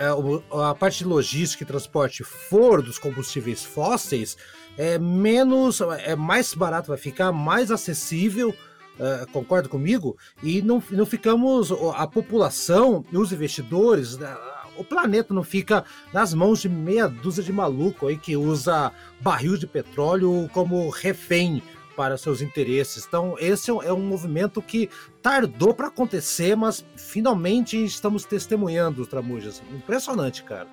a, 0.52 0.70
a 0.70 0.76
parte 0.76 1.00
de 1.00 1.06
logística 1.06 1.64
e 1.64 1.68
transporte 1.68 2.24
for 2.24 2.84
dos 2.84 3.00
combustíveis 3.00 3.64
fósseis, 3.64 4.38
é 4.78 5.00
menos, 5.00 5.82
é 5.82 6.16
mais 6.16 6.54
barato 6.54 6.90
vai 6.90 6.98
ficar, 7.00 7.32
mais 7.32 7.72
acessível. 7.72 8.54
Uh, 8.94 9.26
concorda 9.32 9.68
comigo? 9.68 10.16
E 10.44 10.62
não, 10.62 10.82
não 10.92 11.06
ficamos, 11.08 11.72
a 11.96 12.06
população 12.06 13.04
os 13.12 13.32
investidores, 13.32 14.20
né, 14.20 14.38
o 14.78 14.84
planeta 14.84 15.34
não 15.34 15.44
fica 15.44 15.84
nas 16.12 16.34
mãos 16.34 16.62
de 16.62 16.70
meia 16.70 17.08
dúzia 17.08 17.44
de 17.44 17.52
maluco 17.52 18.08
aí 18.08 18.18
que 18.18 18.36
usa 18.36 18.92
barril 19.22 19.58
de 19.58 19.68
petróleo 19.68 20.50
como 20.54 20.90
refém 20.90 21.62
para 21.96 22.18
seus 22.18 22.42
interesses. 22.42 23.06
Então, 23.08 23.36
esse 23.40 23.70
é 23.70 23.94
um 23.94 24.02
movimento 24.02 24.62
que 24.62 24.90
tardou 25.22 25.74
para 25.74 25.88
acontecer, 25.88 26.56
mas 26.56 26.86
finalmente 26.96 27.84
estamos 27.84 28.26
testemunhando 28.26 29.06
Tramujas. 29.06 29.62
Impressionante, 29.72 30.44
cara. 30.44 30.68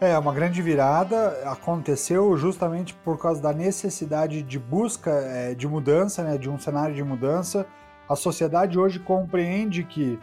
É, 0.00 0.16
uma 0.16 0.32
grande 0.32 0.62
virada 0.62 1.40
aconteceu 1.44 2.36
justamente 2.36 2.94
por 2.94 3.18
causa 3.18 3.42
da 3.42 3.52
necessidade 3.52 4.42
de 4.42 4.58
busca 4.58 5.10
é, 5.10 5.54
de 5.54 5.66
mudança, 5.66 6.22
né, 6.22 6.38
de 6.38 6.48
um 6.48 6.58
cenário 6.58 6.94
de 6.94 7.02
mudança. 7.02 7.66
A 8.08 8.14
sociedade 8.14 8.78
hoje 8.78 9.00
compreende 9.00 9.82
que 9.82 10.18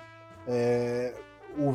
é, 0.47 1.13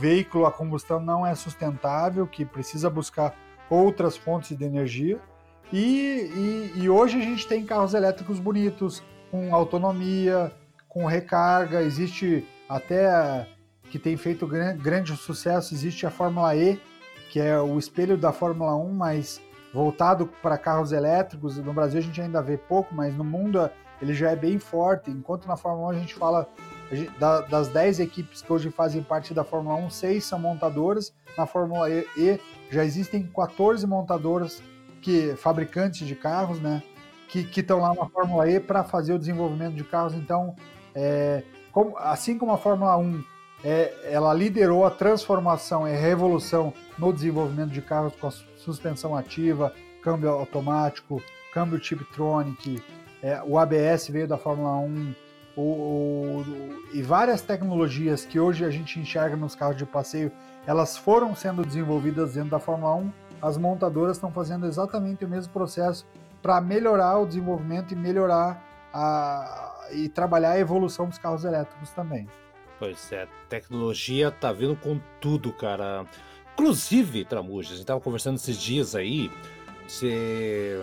veículo 0.00 0.46
a 0.46 0.52
combustão 0.52 0.98
não 0.98 1.26
é 1.26 1.34
sustentável, 1.34 2.26
que 2.26 2.44
precisa 2.44 2.88
buscar 2.88 3.34
outras 3.68 4.16
fontes 4.16 4.56
de 4.56 4.64
energia. 4.64 5.20
E, 5.72 6.72
e, 6.74 6.82
e, 6.82 6.90
hoje 6.90 7.18
a 7.18 7.20
gente 7.20 7.46
tem 7.46 7.64
carros 7.64 7.94
elétricos 7.94 8.40
bonitos, 8.40 9.02
com 9.30 9.54
autonomia, 9.54 10.50
com 10.88 11.04
recarga. 11.04 11.82
Existe 11.82 12.44
até 12.68 13.46
que 13.90 13.98
tem 13.98 14.16
feito 14.16 14.46
grande, 14.46 14.82
grande 14.82 15.16
sucesso, 15.16 15.74
existe 15.74 16.06
a 16.06 16.10
Fórmula 16.10 16.56
E, 16.56 16.80
que 17.30 17.38
é 17.38 17.60
o 17.60 17.78
espelho 17.78 18.16
da 18.16 18.32
Fórmula 18.32 18.74
1, 18.74 18.92
mas 18.92 19.40
voltado 19.72 20.26
para 20.42 20.58
carros 20.58 20.90
elétricos. 20.90 21.58
No 21.58 21.72
Brasil 21.72 22.00
a 22.00 22.02
gente 22.02 22.20
ainda 22.20 22.42
vê 22.42 22.56
pouco, 22.56 22.94
mas 22.94 23.14
no 23.14 23.22
mundo 23.22 23.70
ele 24.00 24.14
já 24.14 24.30
é 24.30 24.36
bem 24.36 24.58
forte. 24.58 25.10
Enquanto 25.10 25.46
na 25.46 25.56
Fórmula 25.56 25.88
1 25.88 25.90
a 25.90 25.98
gente 25.98 26.14
fala 26.14 26.48
das 27.48 27.68
10 27.68 28.00
equipes 28.00 28.42
que 28.42 28.52
hoje 28.52 28.70
fazem 28.70 29.02
parte 29.02 29.32
da 29.32 29.44
Fórmula 29.44 29.76
1, 29.76 29.90
6 29.90 30.24
são 30.24 30.38
montadoras. 30.38 31.12
Na 31.36 31.46
Fórmula 31.46 31.88
E 31.88 32.40
já 32.70 32.84
existem 32.84 33.22
14 33.22 33.86
montadoras 33.86 34.62
que 35.00 35.34
fabricantes 35.36 36.06
de 36.06 36.14
carros, 36.14 36.60
né, 36.60 36.82
que 37.28 37.48
estão 37.60 37.80
lá 37.80 37.94
na 37.94 38.06
Fórmula 38.06 38.50
E 38.50 38.58
para 38.58 38.84
fazer 38.84 39.14
o 39.14 39.18
desenvolvimento 39.18 39.74
de 39.74 39.84
carros. 39.84 40.14
Então, 40.14 40.56
é, 40.94 41.42
como, 41.72 41.96
assim 41.98 42.36
como 42.36 42.52
a 42.52 42.58
Fórmula 42.58 42.96
1 42.96 43.24
é, 43.62 43.94
ela 44.04 44.32
liderou 44.32 44.84
a 44.84 44.90
transformação 44.90 45.86
e 45.86 45.92
a 45.92 45.98
revolução 45.98 46.72
no 46.98 47.12
desenvolvimento 47.12 47.70
de 47.70 47.82
carros 47.82 48.14
com 48.16 48.26
a 48.26 48.32
suspensão 48.56 49.16
ativa, 49.16 49.72
câmbio 50.02 50.30
automático, 50.30 51.22
câmbio 51.52 51.78
Tiptronic, 51.78 52.82
é, 53.22 53.40
o 53.44 53.58
ABS 53.58 54.08
veio 54.08 54.26
da 54.26 54.38
Fórmula 54.38 54.76
1, 54.76 55.14
o, 55.60 56.40
o, 56.40 56.96
e 56.96 57.02
várias 57.02 57.42
tecnologias 57.42 58.24
que 58.24 58.38
hoje 58.40 58.64
a 58.64 58.70
gente 58.70 58.98
enxerga 58.98 59.36
nos 59.36 59.54
carros 59.54 59.76
de 59.76 59.86
passeio, 59.86 60.32
elas 60.66 60.96
foram 60.96 61.34
sendo 61.34 61.64
desenvolvidas 61.64 62.34
dentro 62.34 62.50
da 62.50 62.58
Fórmula 62.58 62.94
1 62.96 63.12
as 63.42 63.56
montadoras 63.56 64.16
estão 64.16 64.30
fazendo 64.30 64.66
exatamente 64.66 65.24
o 65.24 65.28
mesmo 65.28 65.52
processo 65.52 66.06
para 66.42 66.60
melhorar 66.60 67.18
o 67.18 67.26
desenvolvimento 67.26 67.92
e 67.92 67.96
melhorar 67.96 68.62
a, 68.92 69.88
e 69.92 70.08
trabalhar 70.08 70.52
a 70.52 70.58
evolução 70.58 71.08
dos 71.08 71.18
carros 71.18 71.44
elétricos 71.44 71.90
também. 71.90 72.28
Pois 72.78 73.12
é, 73.12 73.26
tecnologia 73.48 74.30
tá 74.30 74.52
vindo 74.52 74.76
com 74.76 75.00
tudo, 75.20 75.52
cara. 75.52 76.04
Inclusive, 76.54 77.24
Tramujas, 77.24 77.72
a 77.72 77.76
gente 77.76 77.86
tava 77.86 78.00
conversando 78.00 78.36
esses 78.36 78.56
dias 78.56 78.94
aí, 78.94 79.30
você... 79.86 80.82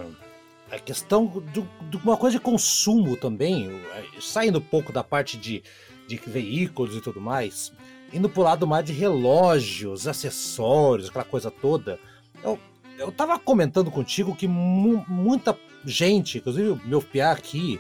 a 0.72 0.80
questão 0.80 1.44
de, 1.54 1.98
uma 1.98 2.18
coisa 2.18 2.38
de 2.38 2.44
consumo 2.44 3.16
também, 3.16 3.82
saindo 4.20 4.60
um 4.60 4.62
pouco 4.62 4.92
da 4.92 5.04
parte 5.04 5.38
de, 5.38 5.64
de 6.08 6.18
veículos 6.18 6.96
e 6.96 7.02
tudo 7.02 7.22
mais, 7.22 7.72
indo 8.14 8.30
pro 8.30 8.44
lado 8.44 8.68
mais 8.68 8.86
de 8.86 8.94
relógios, 8.94 10.08
acessórios, 10.08 11.10
aquela 11.10 11.26
coisa 11.26 11.50
toda. 11.50 12.00
Eu, 12.44 12.60
eu 12.98 13.12
tava 13.12 13.40
comentando 13.40 13.92
contigo 13.92 14.36
que 14.36 14.48
mu 14.48 15.06
muita 15.08 15.58
gente, 15.86 16.40
inclusive 16.40 16.70
o 16.70 16.82
meu 16.86 17.02
piá 17.02 17.32
aqui, 17.32 17.80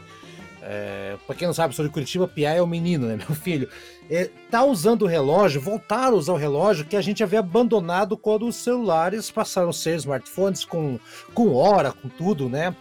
é, 0.69 1.15
pra 1.25 1.33
quem 1.33 1.47
não 1.47 1.53
sabe, 1.53 1.73
sou 1.73 1.85
de 1.85 1.91
Curitiba, 1.91 2.27
piá 2.27 2.53
é 2.53 2.61
o 2.61 2.67
menino, 2.67 3.07
né, 3.07 3.15
meu 3.25 3.33
filho, 3.35 3.69
é, 4.09 4.29
tá 4.51 4.65
usando 4.65 5.03
o 5.03 5.07
relógio, 5.07 5.61
voltaram 5.61 6.15
a 6.15 6.19
usar 6.19 6.33
o 6.33 6.37
relógio 6.37 6.85
que 6.85 6.97
a 6.97 7.01
gente 7.01 7.23
havia 7.23 7.39
abandonado 7.39 8.17
quando 8.17 8.45
os 8.45 8.57
celulares 8.57 9.31
passaram 9.31 9.69
a 9.69 9.73
ser 9.73 9.95
smartphones 9.95 10.65
com, 10.65 10.99
com 11.33 11.55
hora, 11.55 11.93
com 11.93 12.09
tudo, 12.09 12.49
né? 12.49 12.75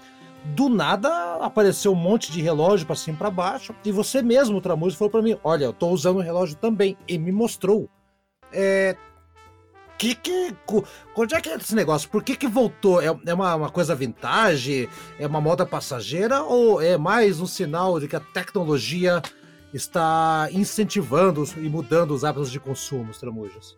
Do 0.47 0.69
nada 0.69 1.37
apareceu 1.41 1.93
um 1.93 1.97
monte 1.97 2.31
de 2.33 2.43
relógio 2.43 2.87
para 2.87 2.97
cima 2.97 3.17
para 3.17 3.31
baixo, 3.31 3.75
e 3.85 3.93
você 3.93 4.21
mesmo, 4.21 4.61
Tramujo, 4.61 4.97
falou 4.97 5.11
para 5.11 5.23
mim: 5.23 5.37
Olha, 5.43 5.65
eu 5.65 5.73
tô 5.73 5.89
usando 5.89 6.19
o 6.19 6.21
relógio 6.21 6.57
também, 6.57 6.97
e 7.09 7.19
me 7.19 7.33
mostrou. 7.33 7.89
É, 8.53 8.97
que 9.99 10.15
que. 10.15 10.55
Onde 11.17 11.35
é 11.35 11.41
que 11.41 11.49
é 11.49 11.57
esse 11.57 11.75
negócio? 11.75 12.09
Por 12.09 12.23
que 12.23 12.37
que 12.37 12.47
voltou? 12.47 13.01
É, 13.01 13.07
é 13.07 13.35
uma, 13.35 13.55
uma, 13.55 13.71
coisa 13.71 13.95
vintage? 13.95 14.89
É 15.19 15.27
uma 15.27 15.41
moda 15.41 15.65
passageira? 15.65 16.43
Ou 16.43 16.81
é 16.81 16.97
mais 16.97 17.41
um 17.41 17.47
sinal 17.47 17.99
de 17.99 18.09
que 18.09 18.17
a 18.17 18.21
tecnologia 18.21 19.23
está 19.73 20.49
incentivando 20.53 21.45
e 21.57 21.69
mudando 21.69 22.13
os 22.13 22.25
hábitos 22.25 22.51
de 22.51 22.61
consumo, 22.61 23.13
Tramujas? 23.13 23.77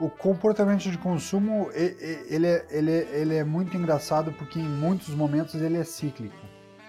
O 0.00 0.10
comportamento 0.10 0.90
de 0.90 0.98
consumo 0.98 1.70
ele 1.72 2.46
é, 2.46 2.66
ele, 2.70 2.90
ele 2.90 3.34
é 3.36 3.44
muito 3.44 3.76
engraçado 3.76 4.32
porque 4.32 4.58
em 4.58 4.64
muitos 4.64 5.10
momentos 5.10 5.54
ele 5.54 5.76
é 5.76 5.84
cíclico. 5.84 6.34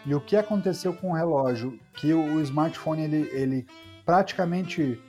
E 0.05 0.13
o 0.15 0.19
que 0.19 0.35
aconteceu 0.35 0.93
com 0.93 1.11
o 1.11 1.13
relógio? 1.13 1.79
Que 1.93 2.13
o, 2.13 2.35
o 2.35 2.41
smartphone 2.41 3.03
ele, 3.03 3.29
ele 3.31 3.67
praticamente 4.05 4.99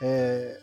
é, 0.00 0.60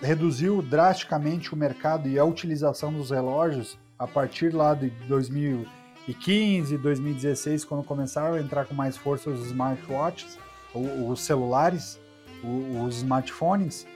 reduziu 0.00 0.62
drasticamente 0.62 1.52
o 1.52 1.56
mercado 1.56 2.08
e 2.08 2.18
a 2.18 2.24
utilização 2.24 2.92
dos 2.92 3.10
relógios 3.10 3.78
a 3.98 4.06
partir 4.06 4.54
lá 4.54 4.74
de 4.74 4.88
2015, 5.06 6.78
2016, 6.78 7.64
quando 7.64 7.84
começaram 7.84 8.34
a 8.34 8.40
entrar 8.40 8.64
com 8.64 8.74
mais 8.74 8.96
força 8.96 9.28
os 9.28 9.46
smartwatches, 9.46 10.38
os 10.74 11.20
celulares, 11.20 12.00
os 12.42 12.96
smartphones, 12.96 13.86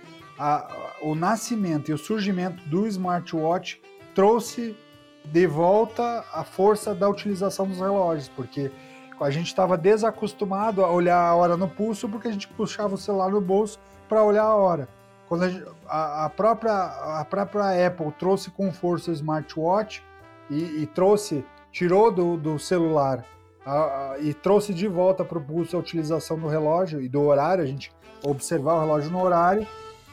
o 1.00 1.14
nascimento 1.14 1.90
e 1.90 1.94
o 1.94 1.98
surgimento 1.98 2.62
do 2.68 2.86
smartwatch 2.86 3.80
trouxe 4.14 4.76
de 5.24 5.46
volta 5.46 6.24
a 6.32 6.44
força 6.44 6.94
da 6.94 7.08
utilização 7.08 7.66
dos 7.66 7.78
relógios, 7.78 8.28
porque 8.28 8.70
a 9.18 9.30
gente 9.30 9.46
estava 9.46 9.78
desacostumado 9.78 10.84
a 10.84 10.90
olhar 10.90 11.18
a 11.18 11.34
hora 11.34 11.56
no 11.56 11.68
pulso 11.68 12.08
porque 12.08 12.28
a 12.28 12.32
gente 12.32 12.46
puxava 12.48 12.94
o 12.94 12.98
celular 12.98 13.30
no 13.30 13.40
bolso 13.40 13.78
para 14.06 14.22
olhar 14.22 14.44
a 14.44 14.54
hora. 14.54 14.88
Quando 15.28 15.44
a, 15.44 15.48
gente, 15.48 15.64
a, 15.88 16.24
a, 16.24 16.30
própria, 16.30 16.72
a 16.72 17.24
própria 17.24 17.86
Apple 17.86 18.12
trouxe 18.18 18.50
com 18.50 18.72
força 18.72 19.10
o 19.10 19.14
smartwatch 19.14 20.02
e, 20.50 20.82
e 20.82 20.86
trouxe, 20.86 21.44
tirou 21.70 22.10
do, 22.10 22.36
do 22.36 22.58
celular 22.58 23.24
a, 23.64 24.16
e 24.20 24.34
trouxe 24.34 24.74
de 24.74 24.86
volta 24.86 25.24
para 25.24 25.38
o 25.38 25.40
pulso 25.44 25.76
a 25.76 25.80
utilização 25.80 26.38
do 26.38 26.46
relógio 26.46 27.00
e 27.00 27.08
do 27.08 27.22
horário, 27.22 27.62
a 27.62 27.66
gente 27.66 27.92
observar 28.22 28.74
o 28.74 28.80
relógio 28.80 29.10
no 29.10 29.22
horário, 29.22 29.66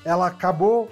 ela 0.03 0.27
acabou 0.27 0.89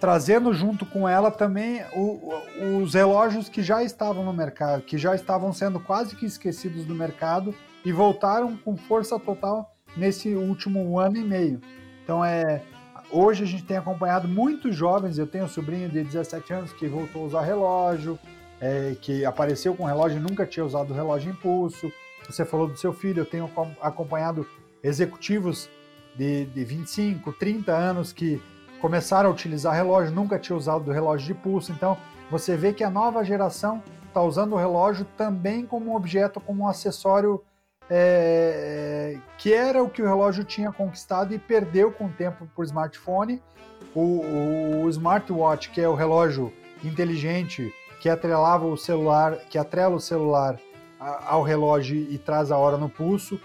trazendo 0.00 0.52
junto 0.52 0.86
com 0.86 1.08
ela 1.08 1.30
também 1.30 1.82
o, 1.94 2.32
os 2.80 2.94
relógios 2.94 3.48
que 3.48 3.62
já 3.62 3.82
estavam 3.82 4.24
no 4.24 4.32
mercado, 4.32 4.82
que 4.82 4.96
já 4.96 5.14
estavam 5.14 5.52
sendo 5.52 5.80
quase 5.80 6.14
que 6.14 6.26
esquecidos 6.26 6.84
do 6.84 6.94
mercado 6.94 7.54
e 7.84 7.92
voltaram 7.92 8.56
com 8.56 8.76
força 8.76 9.18
total 9.18 9.74
nesse 9.96 10.34
último 10.34 10.98
ano 10.98 11.16
e 11.16 11.24
meio. 11.24 11.60
Então 12.04 12.24
é 12.24 12.62
Hoje 13.10 13.42
a 13.42 13.46
gente 13.46 13.64
tem 13.64 13.78
acompanhado 13.78 14.28
muitos 14.28 14.76
jovens, 14.76 15.16
eu 15.16 15.26
tenho 15.26 15.44
um 15.44 15.48
sobrinho 15.48 15.88
de 15.88 16.04
17 16.04 16.52
anos 16.52 16.72
que 16.74 16.86
voltou 16.86 17.22
a 17.22 17.26
usar 17.26 17.40
relógio, 17.40 18.18
é, 18.60 18.96
que 19.00 19.24
apareceu 19.24 19.74
com 19.74 19.84
relógio 19.84 20.18
e 20.18 20.20
nunca 20.20 20.44
tinha 20.44 20.64
usado 20.64 20.92
relógio 20.92 21.30
em 21.30 21.34
pulso. 21.34 21.90
Você 22.26 22.44
falou 22.44 22.68
do 22.68 22.76
seu 22.76 22.92
filho, 22.92 23.22
eu 23.22 23.24
tenho 23.24 23.50
acompanhado 23.80 24.46
executivos 24.82 25.70
de, 26.14 26.44
de 26.46 26.64
25, 26.64 27.32
30 27.32 27.72
anos 27.72 28.12
que 28.12 28.42
começaram 28.78 29.30
a 29.30 29.32
utilizar 29.32 29.74
relógio, 29.74 30.14
nunca 30.14 30.38
tinha 30.38 30.56
usado 30.56 30.90
relógio 30.92 31.28
de 31.28 31.34
pulso. 31.34 31.72
Então 31.72 31.96
você 32.30 32.56
vê 32.56 32.74
que 32.74 32.84
a 32.84 32.90
nova 32.90 33.24
geração 33.24 33.82
está 34.06 34.20
usando 34.22 34.52
o 34.52 34.56
relógio 34.56 35.06
também 35.16 35.64
como 35.64 35.96
objeto, 35.96 36.40
como 36.40 36.64
um 36.64 36.68
acessório 36.68 37.42
é, 37.90 39.16
que 39.38 39.52
era 39.52 39.82
o 39.82 39.88
que 39.88 40.02
o 40.02 40.06
relógio 40.06 40.44
tinha 40.44 40.70
conquistado 40.70 41.34
e 41.34 41.38
perdeu 41.38 41.90
com 41.90 42.06
o 42.06 42.10
tempo 42.10 42.48
por 42.54 42.64
smartphone. 42.64 43.42
O, 43.94 44.82
o 44.84 44.88
smartwatch, 44.90 45.70
que 45.70 45.80
é 45.80 45.88
o 45.88 45.94
relógio 45.94 46.52
inteligente 46.84 47.72
que 48.00 48.08
atrelava 48.08 48.66
o 48.66 48.76
celular, 48.76 49.36
que 49.50 49.58
atrela 49.58 49.96
o 49.96 50.00
celular 50.00 50.58
ao 51.00 51.42
relógio 51.42 51.96
e 51.96 52.18
traz 52.18 52.50
a 52.50 52.58
hora 52.58 52.76
no 52.76 52.88
pulso, 52.88 53.40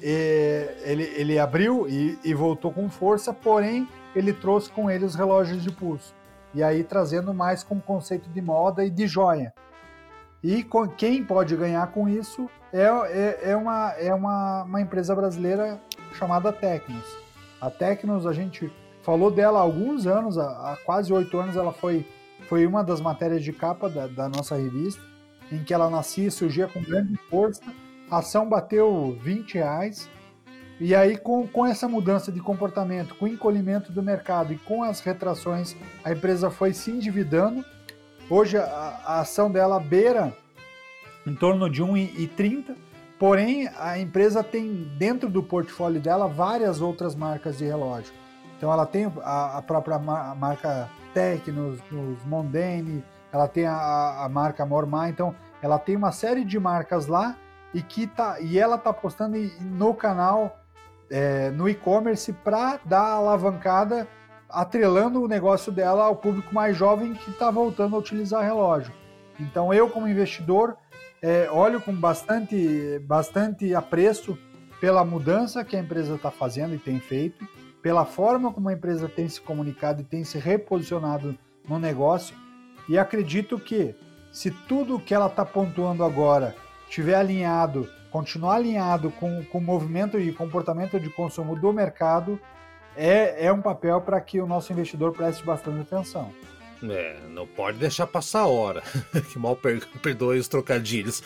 ele, 0.00 1.04
ele 1.16 1.38
abriu 1.38 1.86
e, 1.88 2.18
e 2.24 2.34
voltou 2.34 2.72
com 2.72 2.90
força, 2.90 3.32
porém 3.32 3.88
ele 4.14 4.32
trouxe 4.32 4.70
com 4.70 4.90
ele 4.90 5.04
os 5.04 5.14
relógios 5.14 5.62
de 5.62 5.70
pulso. 5.70 6.14
E 6.52 6.62
aí 6.62 6.84
trazendo 6.84 7.32
mais 7.32 7.62
com 7.62 7.76
o 7.76 7.80
conceito 7.80 8.28
de 8.28 8.40
moda 8.40 8.84
e 8.84 8.90
de 8.90 9.06
joia. 9.06 9.52
E 10.42 10.62
com, 10.62 10.86
quem 10.86 11.24
pode 11.24 11.56
ganhar 11.56 11.86
com 11.88 12.08
isso 12.08 12.48
é, 12.74 12.82
é, 12.82 13.50
é, 13.52 13.56
uma, 13.56 13.92
é 13.92 14.12
uma, 14.12 14.64
uma 14.64 14.80
empresa 14.80 15.14
brasileira 15.14 15.80
chamada 16.14 16.52
Tecnos. 16.52 17.06
A 17.60 17.70
Tecnos, 17.70 18.26
a 18.26 18.32
gente 18.32 18.70
falou 19.02 19.30
dela 19.30 19.60
há 19.60 19.62
alguns 19.62 20.06
anos, 20.08 20.36
há, 20.36 20.76
quase 20.84 21.12
oito 21.12 21.38
anos, 21.38 21.56
ela 21.56 21.72
foi, 21.72 22.04
foi 22.48 22.66
uma 22.66 22.82
das 22.82 23.00
matérias 23.00 23.44
de 23.44 23.52
capa 23.52 23.88
da, 23.88 24.08
da 24.08 24.28
nossa 24.28 24.56
revista, 24.56 25.00
em 25.52 25.62
que 25.62 25.72
ela 25.72 25.88
nascia 25.88 26.26
e 26.26 26.30
surgia 26.32 26.66
com 26.66 26.82
grande 26.82 27.16
força. 27.30 27.62
A 28.10 28.18
ação 28.18 28.48
bateu 28.48 29.16
20 29.22 29.54
reais 29.54 30.10
e 30.80 30.94
aí, 30.94 31.16
com, 31.16 31.46
com 31.46 31.64
essa 31.64 31.86
mudança 31.86 32.32
de 32.32 32.40
comportamento, 32.40 33.14
com 33.14 33.26
o 33.26 33.28
encolhimento 33.28 33.92
do 33.92 34.02
mercado 34.02 34.52
e 34.52 34.58
com 34.58 34.82
as 34.82 34.98
retrações, 34.98 35.76
a 36.02 36.10
empresa 36.10 36.50
foi 36.50 36.72
se 36.72 36.90
endividando. 36.90 37.64
Hoje, 38.28 38.56
a, 38.56 39.00
a 39.06 39.20
ação 39.20 39.48
dela 39.48 39.78
beira 39.78 40.36
em 41.26 41.34
torno 41.34 41.70
de 41.70 41.82
1,30, 41.82 42.74
porém, 43.18 43.68
a 43.78 43.98
empresa 43.98 44.42
tem 44.42 44.90
dentro 44.98 45.28
do 45.28 45.42
portfólio 45.42 46.00
dela 46.00 46.26
várias 46.28 46.80
outras 46.80 47.14
marcas 47.14 47.58
de 47.58 47.64
relógio. 47.64 48.12
Então, 48.56 48.72
ela 48.72 48.86
tem 48.86 49.12
a, 49.22 49.58
a 49.58 49.62
própria 49.62 49.98
marca 49.98 50.88
Tecnos, 51.12 51.78
os 51.90 52.24
Mondane, 52.24 53.04
ela 53.32 53.48
tem 53.48 53.66
a, 53.66 54.24
a 54.24 54.28
marca 54.28 54.66
Mormar, 54.66 55.08
então 55.08 55.34
ela 55.62 55.78
tem 55.78 55.96
uma 55.96 56.12
série 56.12 56.44
de 56.44 56.58
marcas 56.58 57.06
lá 57.06 57.36
e 57.72 57.82
que 57.82 58.06
tá 58.06 58.40
e 58.40 58.58
ela 58.58 58.78
tá 58.78 58.92
postando 58.92 59.36
no 59.60 59.94
canal 59.94 60.56
é, 61.10 61.50
no 61.50 61.68
e-commerce 61.68 62.32
para 62.32 62.78
dar 62.84 63.02
alavancada, 63.02 64.06
atrelando 64.48 65.22
o 65.22 65.28
negócio 65.28 65.72
dela 65.72 66.04
ao 66.04 66.16
público 66.16 66.54
mais 66.54 66.76
jovem 66.76 67.14
que 67.14 67.30
está 67.30 67.50
voltando 67.50 67.96
a 67.96 67.98
utilizar 67.98 68.44
relógio. 68.44 68.92
Então 69.38 69.74
eu, 69.74 69.88
como 69.90 70.06
investidor, 70.06 70.76
é, 71.24 71.50
olho 71.50 71.80
com 71.80 71.94
bastante, 71.94 72.98
bastante 72.98 73.74
apreço 73.74 74.36
pela 74.78 75.02
mudança 75.06 75.64
que 75.64 75.74
a 75.74 75.80
empresa 75.80 76.16
está 76.16 76.30
fazendo 76.30 76.74
e 76.74 76.78
tem 76.78 77.00
feito, 77.00 77.48
pela 77.80 78.04
forma 78.04 78.52
como 78.52 78.68
a 78.68 78.74
empresa 78.74 79.08
tem 79.08 79.26
se 79.26 79.40
comunicado 79.40 80.02
e 80.02 80.04
tem 80.04 80.22
se 80.22 80.36
reposicionado 80.36 81.34
no 81.66 81.78
negócio, 81.78 82.36
e 82.86 82.98
acredito 82.98 83.58
que 83.58 83.94
se 84.30 84.50
tudo 84.50 85.00
que 85.00 85.14
ela 85.14 85.28
está 85.28 85.46
pontuando 85.46 86.04
agora 86.04 86.54
estiver 86.86 87.14
alinhado 87.14 87.88
continuar 88.10 88.56
alinhado 88.56 89.10
com, 89.12 89.42
com 89.46 89.58
o 89.58 89.62
movimento 89.62 90.20
e 90.20 90.30
comportamento 90.30 91.00
de 91.00 91.08
consumo 91.08 91.56
do 91.56 91.72
mercado 91.72 92.38
é, 92.94 93.46
é 93.46 93.52
um 93.52 93.62
papel 93.62 93.98
para 94.02 94.20
que 94.20 94.40
o 94.40 94.46
nosso 94.46 94.72
investidor 94.72 95.12
preste 95.12 95.42
bastante 95.42 95.80
atenção. 95.80 96.30
É, 96.90 97.16
não 97.30 97.46
pode 97.46 97.78
deixar 97.78 98.06
passar 98.06 98.40
a 98.40 98.46
hora. 98.46 98.82
que 99.32 99.38
mal 99.38 99.56
per 99.56 99.86
perdoe 100.02 100.38
os 100.38 100.48
trocadilhos. 100.48 101.22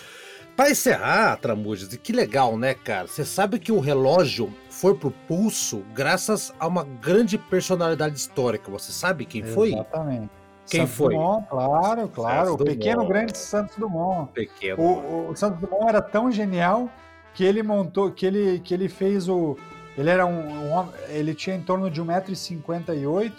Para 0.56 0.70
encerrar, 0.70 1.36
Tramujas, 1.36 1.88
que 1.96 2.12
legal, 2.12 2.58
né, 2.58 2.74
cara? 2.74 3.06
Você 3.06 3.24
sabe 3.24 3.60
que 3.60 3.70
o 3.70 3.78
relógio 3.78 4.52
foi 4.68 4.92
pro 4.92 5.12
pulso 5.28 5.84
graças 5.94 6.52
a 6.58 6.66
uma 6.66 6.82
grande 6.82 7.38
personalidade 7.38 8.16
histórica. 8.16 8.68
Você 8.68 8.90
sabe 8.90 9.24
quem 9.24 9.44
foi? 9.44 9.72
Exatamente. 9.72 10.30
Quem 10.68 10.80
Santos 10.80 10.94
foi? 10.96 11.14
Dumont, 11.14 11.48
claro, 11.48 12.08
claro. 12.08 12.48
Santos 12.48 12.60
o 12.60 12.64
pequeno 12.64 12.96
Dumont. 12.96 13.08
grande 13.08 13.38
Santos 13.38 13.76
Dumont. 13.76 14.32
Pequeno. 14.32 14.82
O, 14.82 15.30
o 15.30 15.36
Santos 15.36 15.60
Dumont 15.60 15.88
era 15.88 16.02
tão 16.02 16.30
genial 16.30 16.90
que 17.34 17.44
ele 17.44 17.62
montou, 17.62 18.10
que 18.10 18.26
ele, 18.26 18.58
que 18.58 18.74
ele 18.74 18.88
fez 18.88 19.28
o. 19.28 19.56
Ele 19.96 20.10
era 20.10 20.26
um, 20.26 20.76
um 20.76 20.88
ele 21.08 21.34
tinha 21.34 21.54
em 21.54 21.62
torno 21.62 21.88
de 21.88 22.02
1,58m, 22.02 23.32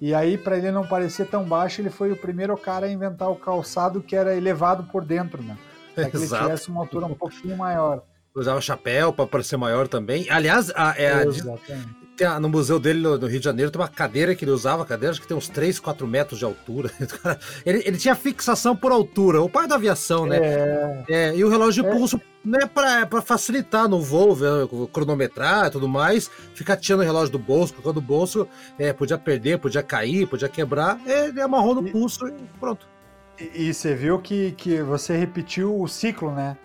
e 0.00 0.14
aí, 0.14 0.36
para 0.36 0.56
ele 0.58 0.70
não 0.70 0.86
parecer 0.86 1.26
tão 1.26 1.44
baixo, 1.44 1.80
ele 1.80 1.90
foi 1.90 2.12
o 2.12 2.16
primeiro 2.16 2.56
cara 2.56 2.86
a 2.86 2.90
inventar 2.90 3.30
o 3.30 3.36
calçado 3.36 4.00
que 4.02 4.14
era 4.16 4.34
elevado 4.36 4.84
por 4.84 5.04
dentro, 5.04 5.42
né? 5.42 5.56
Para 5.94 6.10
que 6.10 6.16
ele 6.16 6.26
tivesse 6.44 6.68
uma 6.68 6.80
altura 6.82 7.06
um 7.06 7.14
pouquinho 7.14 7.56
maior. 7.56 8.02
Usava 8.34 8.60
chapéu 8.60 9.12
para 9.12 9.26
parecer 9.26 9.56
maior 9.56 9.88
também. 9.88 10.28
Aliás, 10.28 10.70
a- 10.76 10.94
é 10.98 11.10
a- 11.12 11.24
a- 12.24 12.38
no 12.40 12.48
museu 12.48 12.78
dele 12.78 13.00
no, 13.00 13.18
no 13.18 13.26
Rio 13.26 13.38
de 13.38 13.44
Janeiro 13.44 13.70
tem 13.70 13.80
uma 13.80 13.88
cadeira 13.88 14.34
que 14.34 14.44
ele 14.44 14.50
usava, 14.52 14.84
cadeira 14.84 15.12
acho 15.12 15.20
que 15.20 15.26
tem 15.28 15.36
uns 15.36 15.48
3, 15.48 15.78
4 15.78 16.06
metros 16.06 16.38
de 16.38 16.44
altura. 16.44 16.90
Ele, 17.64 17.82
ele 17.84 17.96
tinha 17.98 18.14
fixação 18.14 18.74
por 18.76 18.92
altura, 18.92 19.40
o 19.42 19.48
pai 19.48 19.66
da 19.66 19.74
aviação, 19.74 20.24
né? 20.26 20.38
É, 20.40 21.04
É, 21.08 21.36
e 21.36 21.44
o 21.44 21.48
relógio 21.48 21.82
de 21.82 21.88
É. 21.88 21.92
pulso 21.92 22.20
né, 22.44 22.60
para 22.72 23.20
facilitar 23.22 23.88
no 23.88 24.00
voo, 24.00 24.36
cronometrar 24.92 25.66
e 25.66 25.70
tudo 25.70 25.88
mais, 25.88 26.30
ficar 26.54 26.76
tirando 26.76 27.00
o 27.00 27.04
relógio 27.04 27.32
do 27.32 27.38
bolso, 27.38 27.74
porque 27.74 27.92
do 27.92 28.00
bolso 28.00 28.46
é, 28.78 28.92
podia 28.92 29.18
perder, 29.18 29.58
podia 29.58 29.82
cair, 29.82 30.26
podia 30.28 30.48
quebrar. 30.48 31.00
Ele 31.06 31.40
amarrou 31.40 31.74
no 31.74 31.82
pulso 31.90 32.28
e 32.28 32.32
pronto. 32.60 32.86
E, 33.38 33.68
e 33.68 33.74
você 33.74 33.94
viu 33.94 34.18
que, 34.20 34.52
que 34.52 34.80
você 34.80 35.16
repetiu 35.16 35.78
o 35.80 35.88
ciclo, 35.88 36.30
né? 36.32 36.56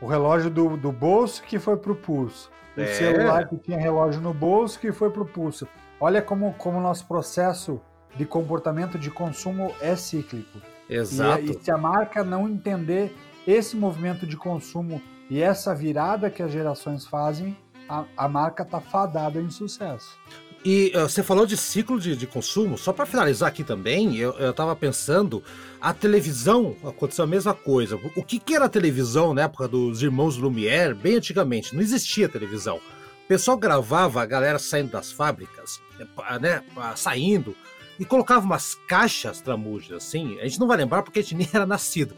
O 0.00 0.06
relógio 0.06 0.50
do, 0.50 0.76
do 0.76 0.92
bolso 0.92 1.42
que 1.42 1.58
foi 1.58 1.76
pro 1.76 1.94
pulso. 1.94 2.50
O 2.76 2.80
É. 2.80 2.86
celular 2.86 3.48
que 3.48 3.56
tinha 3.56 3.78
relógio 3.78 4.20
no 4.20 4.32
bolso 4.32 4.78
que 4.78 4.92
foi 4.92 5.10
pro 5.10 5.24
pulso. 5.26 5.66
Olha 6.00 6.20
como, 6.22 6.54
como 6.54 6.78
o 6.78 6.80
nosso 6.80 7.06
processo 7.06 7.80
de 8.16 8.24
comportamento 8.24 8.98
de 8.98 9.10
consumo 9.10 9.72
é 9.80 9.94
cíclico. 9.96 10.58
E, 10.88 10.94
Exato. 10.96 11.42
e 11.42 11.54
se 11.54 11.70
a 11.70 11.78
marca 11.78 12.24
não 12.24 12.48
entender 12.48 13.14
esse 13.46 13.76
movimento 13.76 14.26
de 14.26 14.36
consumo 14.36 15.00
e 15.30 15.40
essa 15.42 15.74
virada 15.74 16.28
que 16.30 16.42
as 16.42 16.50
gerações 16.50 17.06
fazem, 17.06 17.56
a, 17.88 18.04
a 18.16 18.28
marca 18.28 18.64
tá 18.64 18.80
fadada 18.80 19.40
em 19.40 19.50
sucesso. 19.50 20.18
E 20.64 20.92
uh, 20.94 21.08
você 21.08 21.22
falou 21.24 21.44
de 21.44 21.56
ciclo 21.56 21.98
de, 21.98 22.14
de 22.14 22.26
consumo, 22.26 22.78
só 22.78 22.92
para 22.92 23.04
finalizar 23.04 23.48
aqui 23.48 23.64
também, 23.64 24.16
eu, 24.16 24.32
eu 24.38 24.52
tava 24.52 24.76
pensando, 24.76 25.42
a 25.80 25.92
televisão 25.92 26.76
aconteceu 26.84 27.24
a 27.24 27.26
mesma 27.26 27.52
coisa. 27.52 27.98
O, 28.14 28.22
que, 28.22 28.38
que 28.38 28.54
era 28.54 28.66
a 28.66 28.68
televisão 28.68 29.34
na 29.34 29.42
época 29.42 29.66
dos 29.66 30.02
irmãos 30.02 30.36
Lumière, 30.36 30.94
bem 30.94 31.16
antigamente? 31.16 31.74
Não 31.74 31.82
existia 31.82 32.28
televisão. 32.28 32.76
O 32.76 33.26
pessoal 33.26 33.56
gravava 33.56 34.22
a 34.22 34.26
galera 34.26 34.58
saindo 34.58 34.92
das 34.92 35.10
fábricas, 35.10 35.80
né, 35.98 36.06
pa- 36.14 36.38
né, 36.38 36.62
saindo, 36.94 37.56
e 37.98 38.04
colocava 38.04 38.44
umas 38.46 38.76
caixas 38.86 39.40
tramujas, 39.40 40.04
assim, 40.04 40.38
a 40.38 40.44
gente 40.44 40.60
não 40.60 40.68
vai 40.68 40.76
lembrar 40.76 41.02
porque 41.02 41.18
a 41.18 41.22
gente 41.22 41.34
nem 41.36 41.48
era 41.52 41.66
nascido. 41.66 42.14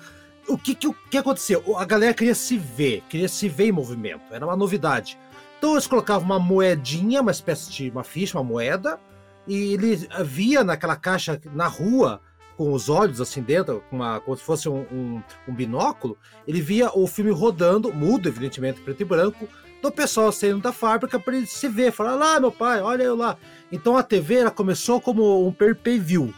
O 0.46 0.58
que, 0.58 0.74
que, 0.74 0.92
que 1.10 1.16
aconteceu? 1.16 1.78
A 1.78 1.84
galera 1.86 2.12
queria 2.12 2.34
se 2.34 2.58
ver, 2.58 3.02
queria 3.08 3.28
se 3.28 3.48
ver 3.48 3.68
em 3.68 3.72
movimento, 3.72 4.22
era 4.30 4.44
uma 4.44 4.56
novidade. 4.56 5.18
Então 5.58 5.72
eles 5.72 5.86
colocavam 5.86 6.24
uma 6.24 6.38
moedinha, 6.38 7.20
uma 7.22 7.30
espécie 7.30 7.70
de 7.70 7.90
uma 7.90 8.04
ficha, 8.04 8.36
uma 8.38 8.44
moeda, 8.44 8.98
e 9.46 9.72
ele 9.74 9.96
via 10.24 10.62
naquela 10.64 10.96
caixa 10.96 11.40
na 11.52 11.66
rua, 11.66 12.20
com 12.56 12.72
os 12.72 12.88
olhos 12.88 13.20
assim 13.20 13.42
dentro, 13.42 13.82
uma, 13.90 14.20
como 14.20 14.36
se 14.36 14.42
fosse 14.44 14.68
um, 14.68 14.82
um- 14.92 15.22
um 15.48 15.54
binóculo, 15.54 16.16
ele 16.46 16.60
via 16.60 16.90
o 16.94 17.06
filme 17.06 17.30
rodando, 17.32 17.92
mudo, 17.92 18.28
evidentemente, 18.28 18.80
preto 18.80 19.00
e 19.00 19.04
branco, 19.04 19.48
do 19.82 19.90
pessoal 19.90 20.30
saindo 20.32 20.60
da 20.60 20.72
fábrica 20.72 21.18
para 21.18 21.36
ele 21.36 21.46
se 21.46 21.68
ver, 21.68 21.92
falar, 21.92 22.14
lá 22.14 22.40
meu 22.40 22.52
pai, 22.52 22.80
olha 22.80 23.02
eu 23.02 23.16
lá. 23.16 23.36
Então 23.72 23.96
a 23.96 24.02
TV 24.02 24.36
ela 24.36 24.50
começou 24.50 25.00
como 25.00 25.46
um 25.46 25.52
pay-per-view. 25.52 26.32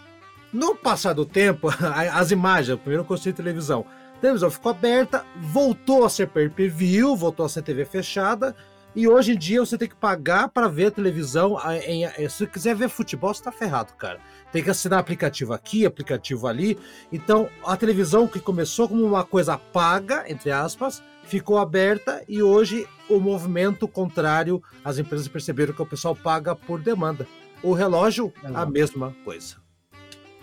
No 0.53 0.75
passar 0.75 1.13
do 1.13 1.27
tempo, 1.27 1.69
as 2.13 2.31
imagens, 2.31 2.79
primeiro 2.81 3.05
conceito 3.05 3.37
de 3.37 3.43
televisão, 3.43 3.85
a 4.17 4.19
televisão 4.21 4.51
ficou 4.51 4.71
aberta, 4.71 5.25
voltou 5.37 6.05
a 6.05 6.09
ser 6.09 6.29
pay-per-view, 6.29 7.15
voltou 7.15 7.45
a 7.45 7.49
ser 7.49 7.63
TV 7.63 7.85
fechada, 7.85 8.57
e 8.97 9.07
hoje 9.07 9.33
em 9.35 9.39
dia 9.39 9.61
você 9.61 9.77
tem 9.79 9.87
que 9.89 9.95
pagar 9.95 10.49
para 10.49 10.67
ver 10.67 10.87
a 10.87 10.91
televisão. 10.91 11.57
a- 11.59 11.77
em- 11.77 12.05
em- 12.05 12.29
se 12.29 12.39
você 12.39 12.47
quiser 12.47 12.75
ver 12.75 12.89
futebol, 12.89 13.33
você 13.33 13.43
tá 13.45 13.53
ferrado, 13.53 13.93
cara. 13.95 14.19
Tem 14.51 14.63
que 14.65 14.71
assinar 14.71 14.99
aplicativo 14.99 15.53
aqui, 15.53 15.85
aplicativo 15.87 16.47
ali. 16.49 16.79
Então, 17.13 17.49
a 17.65 17.77
televisão 17.77 18.27
que 18.27 18.41
começou 18.41 18.89
como 18.89 19.05
uma 19.05 19.23
coisa 19.23 19.57
paga, 19.59 20.25
entre 20.29 20.51
aspas, 20.51 21.03
ficou 21.25 21.59
aberta 21.59 22.25
e 22.27 22.43
hoje 22.43 22.89
o 23.09 23.21
movimento 23.21 23.87
contrário, 23.87 24.63
as 24.85 24.99
empresas 24.99 25.29
perceberam 25.29 25.75
que 25.75 25.83
o 25.83 25.87
pessoal 25.87 26.17
paga 26.17 26.57
por 26.57 26.81
demanda. 26.81 27.27
O 27.63 27.73
relógio, 27.73 28.33
a 28.43 28.49
Exato. 28.49 28.73
mesma 28.73 29.17
coisa. 29.25 29.57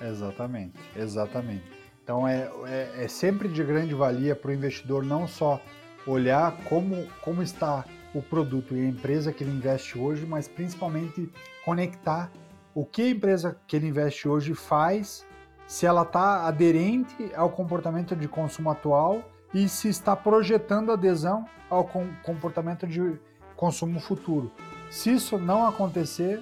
Exatamente, 0.02 0.74
exatamente. 0.96 1.64
Então 2.04 2.28
é, 2.28 2.50
é, 2.68 3.04
é 3.06 3.08
sempre 3.08 3.48
de 3.48 3.64
grande 3.64 3.94
valia 3.94 4.36
para 4.36 4.52
o 4.52 4.54
investidor 4.54 5.04
não 5.06 5.28
só 5.28 5.62
olhar 6.06 6.52
como, 6.66 7.08
como 7.22 7.42
está 7.42 7.86
o 8.14 8.22
produto 8.22 8.76
e 8.76 8.82
a 8.82 8.88
empresa 8.88 9.32
que 9.32 9.44
ele 9.44 9.52
investe 9.52 9.98
hoje, 9.98 10.26
mas 10.26 10.48
principalmente 10.48 11.30
conectar 11.66 12.32
o 12.76 12.86
que 12.86 13.02
a 13.02 13.10
empresa 13.10 13.58
que 13.68 13.76
ele 13.76 13.88
investe 13.88 14.28
hoje 14.28 14.54
faz, 14.54 15.26
se 15.68 15.86
ela 15.86 16.04
está 16.04 16.46
aderente 16.48 17.32
ao 17.36 17.50
comportamento 17.50 18.16
de 18.16 18.28
consumo 18.28 18.70
atual 18.70 19.24
e 19.54 19.70
se 19.70 19.88
está 19.88 20.16
projetando 20.16 20.92
adesão 20.92 21.46
ao 21.70 21.86
com- 21.86 22.10
comportamento 22.24 22.88
de 22.88 23.20
consumo 23.56 24.00
futuro. 24.00 24.52
Se 24.90 25.12
isso 25.12 25.38
não 25.38 25.66
acontecer, 25.66 26.42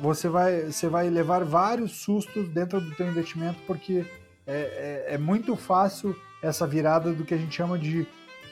você 0.00 0.28
vai, 0.28 0.62
você 0.62 0.88
vai 0.88 1.08
levar 1.10 1.44
vários 1.44 2.02
sustos 2.02 2.48
dentro 2.48 2.80
do 2.80 2.94
teu 2.94 3.06
investimento, 3.06 3.58
porque 3.66 4.06
é, 4.46 5.06
é, 5.08 5.14
é 5.14 5.18
muito 5.18 5.56
fácil 5.56 6.16
essa 6.42 6.66
virada 6.66 7.12
do 7.12 7.24
que 7.24 7.34
a 7.34 7.36
gente 7.36 7.54
chama 7.54 7.78
de 7.78 8.06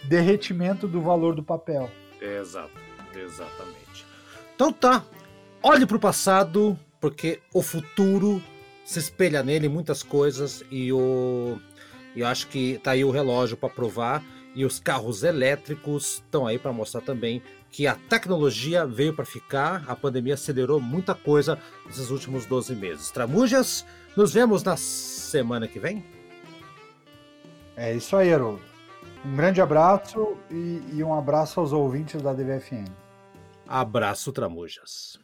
derretimento 0.05 0.87
do 0.87 1.01
valor 1.01 1.35
do 1.35 1.43
papel. 1.43 1.91
Exato. 2.21 2.73
Exatamente. 3.15 4.07
Então 4.55 4.73
tá, 4.73 5.05
olhe 5.63 5.87
para 5.87 5.97
o 5.97 6.01
passado, 6.01 6.79
porque 7.01 7.41
o 7.53 7.63
futuro 7.63 8.43
se 8.85 8.99
espelha 8.99 9.43
nele 9.43 9.69
muitas 9.69 10.03
coisas 10.03 10.65
e 10.71 10.93
o 10.93 11.59
eu 12.15 12.27
acho 12.27 12.49
que 12.49 12.79
tá 12.83 12.91
aí 12.91 13.05
o 13.05 13.11
relógio 13.11 13.57
para 13.57 13.69
provar 13.69 14.23
e 14.55 14.65
os 14.65 14.81
carros 14.81 15.23
elétricos 15.23 16.15
estão 16.15 16.47
aí 16.47 16.59
para 16.59 16.73
mostrar 16.73 17.01
também 17.01 17.41
que 17.71 17.87
a 17.87 17.95
tecnologia 17.95 18.85
veio 18.85 19.15
para 19.15 19.25
ficar, 19.25 19.85
a 19.87 19.95
pandemia 19.95 20.35
acelerou 20.35 20.81
muita 20.81 21.15
coisa 21.15 21.57
nesses 21.87 22.11
últimos 22.11 22.47
12 22.47 22.75
meses. 22.75 23.13
Tramujas, 23.13 23.87
nos 24.17 24.33
vemos 24.33 24.65
na 24.65 24.77
semana 24.77 25.69
que 25.69 25.79
vem. 25.79 26.05
É 27.77 27.95
isso 27.95 28.17
aí, 28.17 28.35
Haroldo. 28.35 28.70
Um 29.25 29.37
grande 29.37 29.61
abraço 29.61 30.37
e, 30.51 30.83
e 30.93 31.05
um 31.05 31.13
abraço 31.13 31.61
aos 31.61 31.73
ouvintes 31.73 32.23
da 32.23 32.33
DVFN. 32.33 32.87
Abraço, 33.69 34.33
Tramujas. 34.33 35.19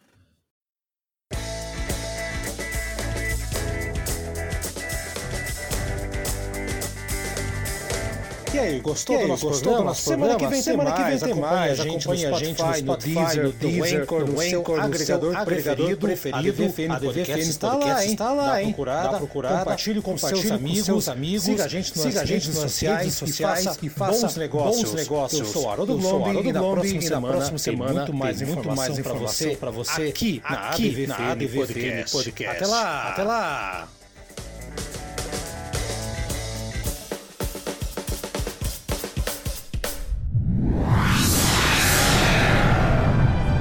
E 8.56 8.58
aí, 8.58 8.80
gostou 8.80 9.14
e 9.14 9.18
aí, 9.18 9.24
do 9.24 9.28
nosso 9.28 9.46
gostou 9.46 9.62
programa? 9.62 9.82
Do 9.82 9.88
nosso 9.88 10.02
semana 10.02 10.30
programa? 10.30 10.48
que 10.48 10.54
vem 10.54 10.62
semana 10.62 10.92
tem 10.92 11.02
mais. 11.02 11.18
Que 11.18 11.24
vem 11.26 11.34
tem 11.34 11.42
mais. 11.42 11.80
Acompanhe 11.80 12.26
a 12.26 12.32
gente 12.32 12.62
no 12.62 12.74
Spotify, 12.74 12.82
no 12.82 12.96
Deezer, 12.96 13.44
no, 13.44 13.52
Deezer, 13.52 14.06
no, 14.10 14.26
no 14.26 14.42
seu 14.42 14.80
agregador, 14.80 15.36
agregador 15.36 15.96
preferido. 15.96 16.36
A 16.36 16.40
DVFN, 16.40 16.92
a 16.92 16.98
DVFN 16.98 17.38
está 17.38 17.76
lá, 17.76 18.04
hein? 18.04 18.12
Está 18.12 18.32
lá, 18.32 18.62
hein? 18.62 18.74
Dá 18.78 19.18
procurada. 19.18 19.58
Compartilhe 19.58 20.00
com 20.00 20.16
seus 20.16 20.50
amigos. 20.50 21.08
amigos. 21.08 21.44
Siga 21.44 21.64
a 21.64 21.68
gente 21.68 21.98
nas, 21.98 22.30
redes, 22.30 22.54
sociais, 22.54 23.14
sociais 23.14 23.78
e 23.82 23.88
faça 23.90 24.26
bons 24.26 24.36
negócios. 24.36 24.94
Negócios. 24.94 25.40
Eu 25.40 25.46
sou 25.46 25.70
Haroldo 25.70 25.98
Glombi 25.98 26.48
e 26.48 26.52
na 26.52 27.20
próxima 27.20 27.58
semana, 27.58 28.08
mais 28.12 28.40
muito 28.40 28.74
mais 28.74 28.98
informação 28.98 29.54
para 29.56 29.70
você 29.70 30.02
aqui 30.08 30.42
na 30.48 30.70
ADVFN 31.32 32.10
Podcast. 32.10 32.56
Até 32.56 32.66
lá. 32.66 33.08
Até 33.10 33.22
lá. 33.22 33.88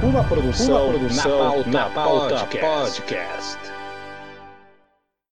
Uma 0.06 0.22
produção, 0.22 0.88
uma 0.88 0.98
produção 0.98 1.38
na 1.38 1.50
pauta, 1.50 1.70
na 1.70 1.90
pauta 1.90 2.36
podcast. 2.36 3.02
podcast. 3.02 3.65